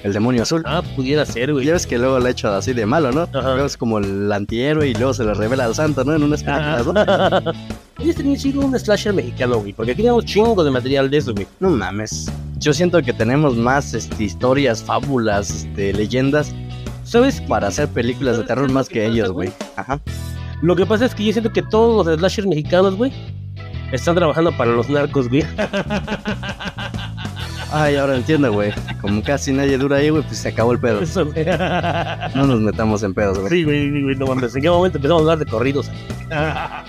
El 0.02 0.12
demonio 0.12 0.42
azul. 0.42 0.62
Ah, 0.66 0.82
pudiera 0.96 1.24
ser, 1.24 1.52
güey. 1.52 1.64
Ya 1.64 1.72
ves 1.72 1.86
que 1.86 1.96
luego 1.96 2.18
lo 2.18 2.26
ha 2.26 2.30
hecho 2.30 2.52
así 2.52 2.72
de 2.72 2.84
malo, 2.84 3.10
¿no? 3.12 3.22
Ajá. 3.32 3.64
Es 3.64 3.76
como 3.76 3.98
el 3.98 4.30
antihéroe 4.30 4.88
y 4.88 4.94
luego 4.94 5.14
se 5.14 5.24
le 5.24 5.32
revela 5.32 5.64
al 5.64 5.74
santo, 5.74 6.04
¿no? 6.04 6.14
En 6.14 6.22
unas 6.24 6.42
películas, 6.42 6.86
¿no? 6.86 7.52
Oye, 7.98 8.12
tenía 8.12 8.38
sido 8.38 8.60
un 8.60 8.78
slasher 8.78 9.14
mexicano, 9.14 9.58
güey, 9.60 9.72
porque 9.72 9.92
aquí 9.92 10.02
tenemos 10.02 10.24
chingo 10.24 10.62
de 10.62 10.70
material 10.70 11.08
de 11.08 11.16
eso, 11.18 11.32
güey. 11.32 11.46
No 11.60 11.70
mames. 11.70 12.30
Yo 12.58 12.74
siento 12.74 13.00
que 13.00 13.12
tenemos 13.12 13.56
más 13.56 13.94
este, 13.94 14.24
historias, 14.24 14.82
fábulas, 14.82 15.50
este, 15.50 15.92
leyendas 15.92 16.52
¿Sabes? 17.04 17.40
para 17.42 17.68
hacer 17.68 17.88
películas 17.88 18.38
de 18.38 18.44
terror 18.44 18.70
más 18.72 18.88
que 18.88 19.06
ellos, 19.06 19.30
güey. 19.30 19.52
Ajá. 19.76 20.00
Lo 20.62 20.74
que 20.76 20.86
pasa 20.86 21.04
es 21.06 21.14
que 21.14 21.24
yo 21.24 21.32
siento 21.32 21.52
que 21.52 21.62
todos 21.62 22.06
los 22.06 22.18
slashers 22.18 22.46
mexicanos, 22.46 22.96
güey, 22.96 23.12
están 23.92 24.14
trabajando 24.14 24.50
para 24.56 24.72
los 24.72 24.88
narcos, 24.88 25.28
güey. 25.28 25.44
Ay, 27.70 27.96
ahora 27.96 28.16
entiendo, 28.16 28.52
güey. 28.52 28.72
Como 29.00 29.20
casi 29.22 29.52
nadie 29.52 29.76
dura 29.76 29.96
ahí, 29.96 30.08
güey, 30.10 30.22
pues 30.22 30.38
se 30.38 30.48
acabó 30.48 30.72
el 30.72 30.78
pedo. 30.78 31.00
Eso, 31.00 31.26
güey. 31.26 31.44
No 32.34 32.46
nos 32.46 32.60
metamos 32.60 33.02
en 33.02 33.12
pedos, 33.14 33.38
güey. 33.38 33.50
Sí, 33.50 33.64
güey, 33.64 34.02
güey, 34.02 34.14
no 34.16 34.26
mames. 34.26 34.54
¿En 34.54 34.62
qué 34.62 34.70
momento 34.70 34.98
empezamos 34.98 35.20
a 35.20 35.24
hablar 35.24 35.38
de 35.44 35.50
corridos? 35.50 35.90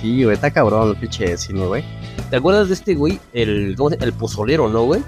Sí, 0.00 0.22
güey, 0.24 0.34
está 0.34 0.50
cabrón 0.50 0.90
el 0.90 0.96
pinche 0.96 1.36
cine, 1.36 1.64
güey. 1.66 1.82
¿Te 2.30 2.36
acuerdas 2.36 2.68
de 2.68 2.74
este, 2.74 2.94
güey? 2.94 3.18
El, 3.32 3.74
¿cómo 3.76 3.90
se 3.90 3.96
llama? 3.96 4.06
El 4.06 4.12
pozolero, 4.12 4.68
¿no, 4.68 4.84
güey? 4.84 5.02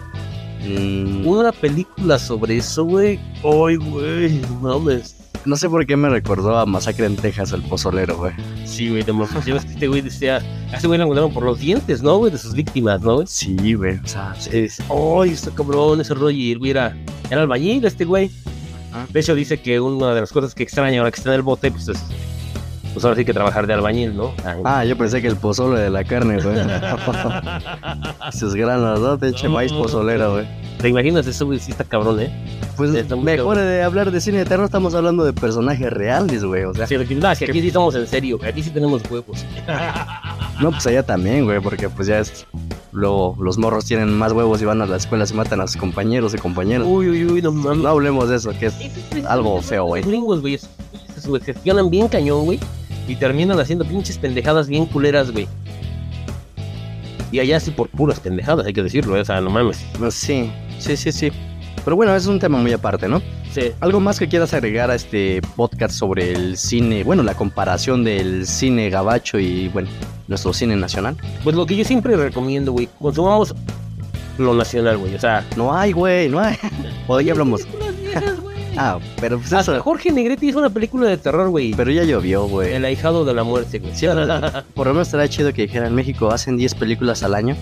Mm, 0.67 1.27
Una 1.27 1.53
película 1.53 2.19
sobre 2.19 2.57
eso, 2.57 2.85
güey. 2.85 3.19
Ay, 3.45 3.77
güey, 3.77 4.41
no 4.63 4.79
mames. 4.81 5.28
No 5.49 5.57
sé 5.57 5.69
por 5.69 5.85
qué 5.87 5.97
me 5.97 6.11
recordó 6.11 6.59
a 6.59 6.67
Masacre 6.67 7.07
en 7.07 7.17
Texas, 7.17 7.53
el 7.53 7.63
pozolero, 7.63 8.19
güey. 8.19 8.33
Sí, 8.67 8.91
güey. 8.91 9.03
Ya 9.47 9.55
ves 9.55 9.65
que 9.65 9.73
este 9.73 9.89
güey 9.89 10.03
decía, 10.03 10.43
a 10.71 10.77
este 10.77 10.87
güey 10.87 10.99
le 10.99 11.05
encontraron 11.05 11.33
por 11.33 11.43
los 11.43 11.59
dientes, 11.59 12.03
¿no, 12.03 12.19
güey? 12.19 12.31
De 12.31 12.39
sus 12.39 12.53
víctimas, 12.53 13.01
¿no, 13.01 13.15
güey? 13.17 13.27
Sí, 13.27 13.75
güey. 13.75 13.97
O 13.97 14.07
sea, 14.07 14.35
Es, 14.53 14.79
ay, 14.91 15.31
está 15.31 15.51
cabrón 15.51 16.01
ese 16.01 16.15
rollo. 16.15 16.37
Y 16.37 16.53
el 16.53 16.59
güey 16.59 16.73
era, 16.73 16.95
era 17.31 17.41
albañil, 17.41 17.85
este 17.85 18.05
güey. 18.05 18.31
De 19.11 19.21
hecho, 19.21 19.35
dice 19.35 19.61
que 19.61 19.81
una 19.81 20.15
de 20.15 20.21
las 20.21 20.33
cosas 20.33 20.55
que 20.55 20.63
extraña 20.63 20.99
ahora 20.99 21.11
que 21.11 21.17
está 21.17 21.31
en 21.31 21.37
el 21.37 21.43
bote, 21.43 21.71
pues 21.71 21.89
es, 21.89 21.99
pues 22.93 23.05
ahora 23.05 23.17
sí 23.17 23.25
que 23.25 23.33
trabajar 23.33 23.67
de 23.67 23.75
albañil, 23.75 24.17
¿no? 24.17 24.33
Ah, 24.65 24.85
yo 24.85 24.97
pensé 24.97 25.21
que 25.21 25.29
el 25.29 25.37
pozole 25.37 25.81
de 25.81 25.91
la 25.91 26.05
carne, 26.05 26.41
güey. 26.43 26.57
Sus 28.33 28.55
granos, 28.55 29.01
¿no? 29.01 29.19
Pinche 29.19 29.49
maíz 29.49 29.73
pozolero, 29.73 30.33
güey. 30.35 30.47
¿Te 30.79 30.89
imaginas 30.89 31.27
eso, 31.27 31.47
güey? 31.47 31.59
Sí 31.59 31.73
está 31.73 31.85
cabrón, 31.85 32.21
¿eh? 32.21 32.31
Pues 32.77 32.91
mejor 32.91 33.57
cabrón. 33.57 33.57
de 33.57 33.83
hablar 33.83 34.11
de 34.13 34.21
cine 34.21 34.39
de 34.39 34.45
terror, 34.45 34.65
estamos 34.67 34.95
hablando 34.95 35.25
de 35.25 35.33
personajes 35.33 35.93
reales, 35.93 36.45
güey. 36.45 36.65
O 36.65 36.75
sea, 36.75 36.87
Sí, 36.87 36.95
aquí, 36.95 37.15
no, 37.17 37.31
es 37.31 37.39
que 37.39 37.47
aquí 37.47 37.61
sí 37.61 37.67
estamos 37.69 37.95
en 37.97 38.07
serio. 38.07 38.39
Aquí 38.47 38.63
sí 38.63 38.71
tenemos 38.71 39.03
huevos. 39.11 39.45
no, 40.61 40.71
pues 40.71 40.87
allá 40.87 41.03
también, 41.03 41.45
güey, 41.45 41.61
porque 41.61 41.89
pues 41.89 42.07
ya 42.09 42.21
es. 42.21 42.47
Luego 42.93 43.37
los 43.41 43.59
morros 43.59 43.85
tienen 43.85 44.13
más 44.17 44.33
huevos 44.33 44.63
y 44.63 44.65
van 44.65 44.81
a 44.81 44.87
la 44.87 44.97
escuela, 44.97 45.27
se 45.27 45.35
matan 45.35 45.61
a 45.61 45.67
sus 45.67 45.77
compañeros 45.77 46.33
y 46.35 46.39
compañeras. 46.39 46.87
Uy, 46.89 47.09
uy, 47.09 47.25
uy, 47.27 47.43
no 47.43 47.53
mames. 47.53 47.79
No 47.83 47.89
hablemos 47.89 48.29
de 48.29 48.37
eso, 48.37 48.51
que 48.59 48.67
es. 48.67 48.75
Algo 49.29 49.61
feo, 49.61 49.85
güey. 49.87 50.03
Los 50.03 50.11
gringos, 50.11 50.41
güey, 50.41 50.59
es- 51.37 51.45
se 51.45 51.53
gestionan 51.55 51.91
bien 51.91 52.09
cañón, 52.09 52.45
güey. 52.45 52.59
Y 53.07 53.17
terminan 53.17 53.59
haciendo 53.59 53.85
pinches 53.85 54.19
pendejadas 54.19 54.69
bien 54.69 54.85
culeras, 54.87 55.31
güey. 55.31 55.47
Y 57.31 57.41
allá 57.41 57.61
sí 57.61 57.71
por 57.71 57.89
puras 57.89 58.21
pendejadas, 58.21 58.67
hay 58.67 58.73
que 58.73 58.83
decirlo, 58.83 59.17
eh, 59.17 59.21
o 59.21 59.25
sea, 59.25 59.41
no 59.41 59.51
mames. 59.51 59.85
No, 60.01 60.11
Sí, 60.11 60.51
sí, 60.79 60.97
sí, 60.97 61.13
sí. 61.13 61.31
Pero 61.85 61.97
bueno, 61.97 62.15
es 62.15 62.27
un 62.27 62.39
tema 62.39 62.59
muy 62.59 62.73
aparte, 62.73 63.09
¿no? 63.09 63.23
Sí. 63.53 63.73
¿Algo 63.81 64.01
más 64.01 64.19
que 64.19 64.29
quieras 64.29 64.53
agregar 64.53 64.91
a 64.91 64.95
este 64.95 65.41
podcast 65.57 65.95
sobre 65.95 66.33
el 66.33 66.57
cine? 66.59 67.03
Bueno, 67.05 67.23
la 67.23 67.35
comparación 67.35 68.05
del 68.05 68.47
cine 68.47 68.91
gabacho 68.91 69.39
y, 69.39 69.69
bueno, 69.69 69.89
nuestro 70.27 70.53
cine 70.53 70.77
nacional. 70.77 71.17
Pues 71.45 71.57
lo 71.57 71.65
que 71.67 71.77
yo 71.77 71.85
siempre 71.85 72.15
recomiendo, 72.17 72.73
güey, 72.73 72.89
consumamos 72.99 73.55
lo 74.37 74.55
nacional, 74.55 74.99
güey. 74.99 75.15
O 75.15 75.19
sea, 75.21 75.45
No 75.57 75.75
hay, 75.75 75.93
güey, 75.93 76.29
no 76.29 76.41
hay. 76.41 76.57
O 77.09 77.21
ya 77.21 77.33
hablamos. 77.33 77.63
Ah, 78.81 78.99
pero 79.21 79.39
pues 79.39 79.53
Hasta 79.53 79.73
eso. 79.75 79.83
Jorge 79.83 80.13
Negrete 80.13 80.47
hizo 80.47 80.59
una 80.61 80.71
película 80.71 81.09
de 81.09 81.17
terror, 81.17 81.49
güey. 81.51 81.73
Pero 81.75 81.91
ya 81.91 82.05
llovió, 82.05 82.47
güey. 82.47 82.73
El 82.75 82.85
ahijado 82.85 83.25
de 83.25 83.35
la 83.35 83.43
muerte, 83.43 83.81
güey. 83.81 83.95
Sí, 83.95 84.07
Por 84.75 84.87
lo 84.87 84.93
menos 84.95 85.09
estaría 85.09 85.29
chido 85.29 85.53
que 85.53 85.63
dijeran 85.63 85.89
en 85.89 85.95
México 85.97 86.31
hacen 86.31 86.57
10 86.57 86.75
películas 86.77 87.23
al 87.23 87.35
año 87.35 87.57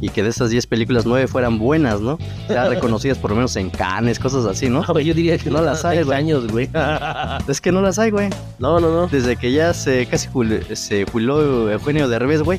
y 0.00 0.08
que 0.08 0.22
de 0.22 0.30
esas 0.30 0.48
10 0.50 0.66
películas 0.66 1.04
9 1.04 1.26
fueran 1.28 1.58
buenas, 1.58 2.00
¿no? 2.00 2.18
Ya 2.48 2.68
reconocidas 2.68 3.18
por 3.18 3.30
lo 3.30 3.36
menos 3.36 3.54
en 3.56 3.68
Cannes, 3.70 4.18
cosas 4.18 4.46
así, 4.46 4.68
¿no? 4.68 4.80
No, 4.80 4.92
güey, 4.94 5.04
yo 5.04 5.12
diría 5.14 5.36
que 5.38 5.50
No 5.50 5.60
las 5.60 5.84
hay, 5.84 6.02
güey. 6.02 6.16
años, 6.16 6.46
güey. 6.48 6.70
Es 7.48 7.60
que 7.60 7.70
no 7.70 7.82
las 7.82 7.98
hay, 7.98 8.10
güey. 8.10 8.30
No, 8.58 8.80
no, 8.80 8.90
no. 8.92 9.06
Desde 9.08 9.36
que 9.36 9.52
ya 9.52 9.74
se 9.74 10.06
casi 10.06 10.28
jul- 10.28 10.64
se 10.74 11.04
jubiló 11.04 11.70
Eugenio 11.70 12.08
Derbez, 12.08 12.42
güey. 12.42 12.58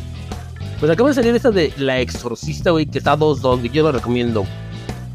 Pues 0.80 0.92
acaba 0.92 1.10
de 1.10 1.16
salir 1.16 1.34
esta 1.34 1.50
de 1.50 1.74
La 1.78 2.00
Exorcista, 2.00 2.72
güey, 2.72 2.86
que 2.86 2.98
está 3.00 3.18
2-2, 3.18 3.42
güey. 3.60 3.70
Yo 3.70 3.84
la 3.86 3.94
recomiendo. 3.94 4.46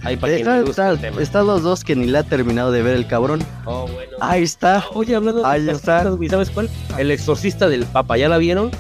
Ahí 0.05 0.17
para 0.17 0.35
quien 0.35 0.41
Está, 0.47 0.53
le 0.57 0.59
guste 0.63 0.71
está, 0.71 0.91
el 0.91 0.99
tema. 1.01 1.23
está 1.23 1.43
los 1.43 1.63
dos 1.63 1.85
que 1.85 1.97
ni 1.97 2.07
la 2.07 2.21
ha 2.21 2.23
terminado 2.23 2.71
de 2.71 2.83
ver 2.83 2.95
el 2.97 3.07
cabrón. 3.07 3.41
Oh, 3.65 3.87
bueno. 3.93 4.13
Ahí 4.21 4.43
está. 4.43 4.85
Oye, 4.95 5.15
hablando 5.17 5.45
Ahí 5.45 5.63
de 5.65 5.73
está. 5.73 5.99
exorcistas, 6.03 6.17
güey, 6.17 6.29
¿sabes 6.29 6.51
cuál? 6.51 6.71
El 6.99 7.11
Exorcista 7.11 7.69
del 7.69 7.85
Papa, 7.85 8.17
¿ya 8.17 8.29
la 8.29 8.39
vieron? 8.39 8.71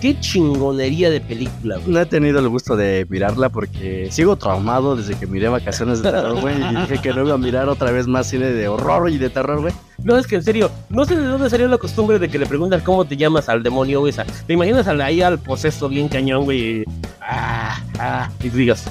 Qué 0.00 0.20
chingonería 0.20 1.08
de 1.08 1.22
película, 1.22 1.76
güey. 1.78 1.88
No 1.88 1.98
he 2.00 2.04
tenido 2.06 2.38
el 2.38 2.48
gusto 2.50 2.76
de 2.76 3.06
mirarla 3.08 3.48
porque 3.48 4.08
sigo 4.12 4.36
traumado 4.36 4.94
desde 4.94 5.14
que 5.18 5.26
miré 5.26 5.48
Vacaciones 5.48 6.02
de 6.02 6.10
Terror, 6.12 6.38
güey. 6.38 6.54
Y 6.62 6.76
dije 6.82 6.98
que 6.98 7.14
no 7.14 7.24
iba 7.24 7.34
a 7.34 7.38
mirar 7.38 7.70
otra 7.70 7.90
vez 7.90 8.06
más 8.06 8.26
cine 8.28 8.50
de 8.50 8.68
horror 8.68 9.08
y 9.08 9.16
de 9.16 9.30
terror, 9.30 9.62
güey. 9.62 9.72
No, 10.04 10.18
es 10.18 10.26
que 10.26 10.36
en 10.36 10.42
serio, 10.42 10.70
no 10.90 11.06
sé 11.06 11.16
de 11.16 11.24
dónde 11.24 11.48
salió 11.48 11.66
la 11.66 11.78
costumbre 11.78 12.18
de 12.18 12.28
que 12.28 12.38
le 12.38 12.44
preguntan 12.44 12.80
cómo 12.82 13.06
te 13.06 13.16
llamas 13.16 13.48
al 13.48 13.62
demonio, 13.62 14.00
güey. 14.00 14.10
O 14.12 14.14
sea, 14.14 14.26
¿Te 14.46 14.52
imaginas 14.52 14.86
al- 14.86 15.00
ahí 15.00 15.22
al 15.22 15.38
poseso 15.38 15.88
bien 15.88 16.08
cañón, 16.08 16.44
güey? 16.44 16.84
Ah, 17.22 17.80
ah, 17.98 18.30
y 18.44 18.50
digas, 18.50 18.84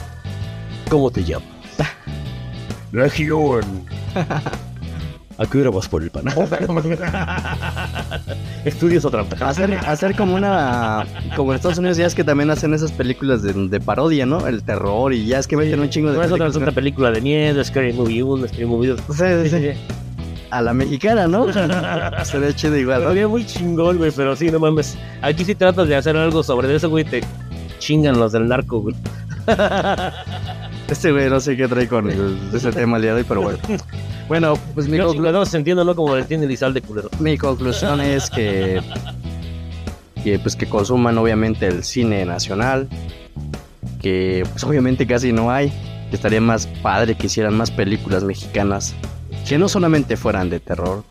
¿cómo 0.89 1.11
te 1.11 1.23
llamas? 1.23 1.47
Legión. 2.91 3.63
¿A 5.37 5.45
qué 5.45 5.59
hora 5.59 5.69
vas 5.69 5.89
por 5.89 6.01
el 6.01 6.09
pan? 6.09 6.23
Estudios 8.65 9.03
otra 9.03 9.23
vez. 9.23 9.41
Hacer, 9.41 9.73
hacer 9.85 10.15
como 10.15 10.35
una. 10.35 11.05
Como 11.35 11.51
en 11.51 11.57
Estados 11.57 11.77
Unidos, 11.77 11.97
ya 11.97 12.05
es 12.05 12.15
que 12.15 12.23
también 12.23 12.49
hacen 12.51 12.73
esas 12.73 12.93
películas 12.93 13.41
de, 13.41 13.51
de 13.51 13.81
parodia, 13.81 14.25
¿no? 14.25 14.47
El 14.47 14.63
terror 14.63 15.13
y 15.13 15.25
ya 15.25 15.39
es 15.39 15.47
que 15.47 15.57
meten 15.57 15.81
un 15.81 15.89
chingo 15.89 16.09
de. 16.11 16.17
No 16.17 16.23
es 16.23 16.31
otra, 16.31 16.47
es 16.47 16.53
películas. 16.53 16.69
otra 16.69 16.71
película 16.75 17.11
de 17.11 17.19
miedo, 17.19 17.61
Scary 17.61 17.91
Movie 17.91 18.23
1, 18.23 18.47
Scary 18.47 18.65
Movie 18.65 18.89
2. 18.91 18.99
Sí, 19.09 19.49
sí, 19.49 19.59
sí. 19.59 19.71
A 20.51 20.61
la 20.61 20.73
mexicana, 20.73 21.27
¿no? 21.27 21.47
Se 22.23 22.39
ve 22.39 22.55
chido 22.55 22.77
igual. 22.77 23.03
¿no? 23.03 23.29
Muy 23.29 23.45
chingón, 23.45 23.97
güey, 23.97 24.11
pero 24.15 24.37
sí, 24.37 24.49
no 24.49 24.59
mames. 24.59 24.97
Aquí 25.21 25.43
sí 25.43 25.53
tratas 25.53 25.89
de 25.89 25.97
hacer 25.97 26.15
algo 26.15 26.43
sobre 26.43 26.73
eso, 26.73 26.89
güey, 26.89 27.03
te 27.03 27.21
chingan 27.79 28.17
los 28.17 28.31
del 28.31 28.47
narco, 28.47 28.79
güey. 28.79 28.95
Este 30.89 31.11
güey 31.11 31.29
no 31.29 31.39
sé 31.39 31.57
qué 31.57 31.67
trae 31.67 31.87
con 31.87 32.09
ese 32.53 32.71
tema 32.71 32.97
el 32.97 33.01
día 33.03 33.13
de 33.15 33.21
hoy, 33.21 33.25
pero 33.27 33.41
bueno. 33.41 33.57
Bueno, 34.27 34.53
pues 34.73 34.87
mi, 34.87 34.97
Yo 34.97 35.09
conclu- 35.11 35.15
chingado 35.15 35.43
entiendo, 35.53 35.83
¿no? 35.83 35.95
Como 35.95 36.15
le 36.15 36.21
entiende 36.21 36.47
Lizalde, 36.47 36.81
culero. 36.81 37.09
mi 37.19 37.37
conclusión 37.37 38.01
es 38.01 38.29
que, 38.29 38.81
que 40.23 40.39
pues 40.39 40.55
que 40.55 40.67
consuman 40.67 41.17
obviamente 41.17 41.67
el 41.67 41.83
cine 41.83 42.25
nacional, 42.25 42.87
que 44.01 44.43
pues 44.51 44.63
obviamente 44.63 45.05
casi 45.07 45.31
no 45.31 45.51
hay, 45.51 45.69
que 46.09 46.15
estaría 46.15 46.41
más 46.41 46.67
padre 46.67 47.15
que 47.15 47.27
hicieran 47.27 47.55
más 47.55 47.71
películas 47.71 48.23
mexicanas, 48.23 48.93
que 49.47 49.57
no 49.57 49.67
solamente 49.69 50.17
fueran 50.17 50.49
de 50.49 50.59
terror, 50.59 51.03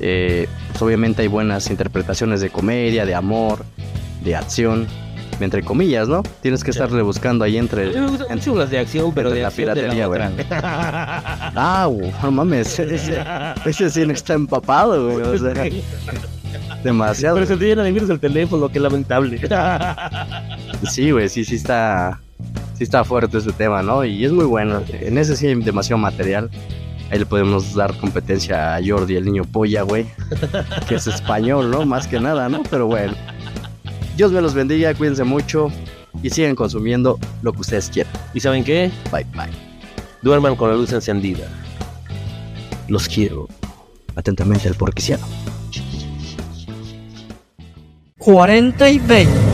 eh, 0.00 0.48
pues 0.70 0.82
obviamente 0.82 1.22
hay 1.22 1.28
buenas 1.28 1.68
interpretaciones 1.70 2.40
de 2.40 2.50
comedia, 2.50 3.06
de 3.06 3.14
amor, 3.14 3.64
de 4.24 4.36
acción, 4.36 4.86
entre 5.44 5.62
comillas, 5.62 6.08
¿no? 6.08 6.22
Tienes 6.42 6.64
que 6.64 6.70
estarle 6.70 7.02
buscando 7.02 7.44
ahí 7.44 7.56
entre... 7.56 7.92
las 7.92 8.70
de 8.70 8.78
acción, 8.78 9.12
pero 9.14 9.30
de 9.30 9.42
la 9.42 9.48
acción 9.48 9.72
piratería, 9.72 10.06
güey. 10.06 10.20
Ah, 10.50 11.86
güey, 11.90 12.12
no 12.22 12.30
mames, 12.30 12.78
ese, 12.78 13.22
ese 13.64 13.90
cine 13.90 14.12
está 14.12 14.34
empapado, 14.34 15.10
güey, 15.10 15.26
o 15.26 15.38
sea, 15.38 15.54
demasiado. 16.82 17.36
Pero 17.36 17.46
se 17.46 17.56
te 17.56 17.66
llena 17.66 17.82
de 17.82 17.92
virus 17.92 18.10
el 18.10 18.20
teléfono, 18.20 18.68
qué 18.68 18.80
lamentable. 18.80 19.40
Sí, 20.90 21.10
güey, 21.10 21.28
sí, 21.28 21.44
sí 21.44 21.56
está. 21.56 22.20
Sí 22.74 22.84
está 22.84 23.04
fuerte 23.04 23.36
ese 23.36 23.52
tema, 23.52 23.82
¿no? 23.82 24.02
Y 24.02 24.24
es 24.24 24.32
muy 24.32 24.46
bueno. 24.46 24.82
En 24.88 25.18
ese 25.18 25.36
sí 25.36 25.46
hay 25.46 25.54
demasiado 25.56 25.98
material. 25.98 26.48
Ahí 27.10 27.18
le 27.18 27.26
podemos 27.26 27.74
dar 27.74 27.94
competencia 27.98 28.76
a 28.76 28.80
Jordi, 28.82 29.16
el 29.16 29.26
niño 29.26 29.44
polla, 29.44 29.82
güey. 29.82 30.06
Que 30.88 30.94
es 30.94 31.06
español, 31.06 31.70
¿no? 31.70 31.84
Más 31.84 32.06
que 32.06 32.18
nada, 32.18 32.48
¿no? 32.48 32.62
Pero 32.70 32.86
bueno. 32.86 33.12
Dios 34.20 34.32
me 34.32 34.42
los 34.42 34.52
bendiga, 34.52 34.92
cuídense 34.92 35.24
mucho. 35.24 35.72
Y 36.22 36.28
sigan 36.28 36.54
consumiendo 36.54 37.18
lo 37.40 37.54
que 37.54 37.60
ustedes 37.62 37.88
quieran. 37.88 38.12
¿Y 38.34 38.40
saben 38.40 38.64
qué? 38.64 38.90
Bye, 39.10 39.24
bye. 39.32 39.48
Duerman 40.20 40.56
con 40.56 40.68
la 40.68 40.76
luz 40.76 40.92
encendida. 40.92 41.48
Los 42.86 43.08
quiero. 43.08 43.48
Atentamente 44.16 44.68
el 44.68 44.74
porquisiano. 44.74 45.26
40 48.18 48.90
y 48.90 48.98
20. 48.98 49.49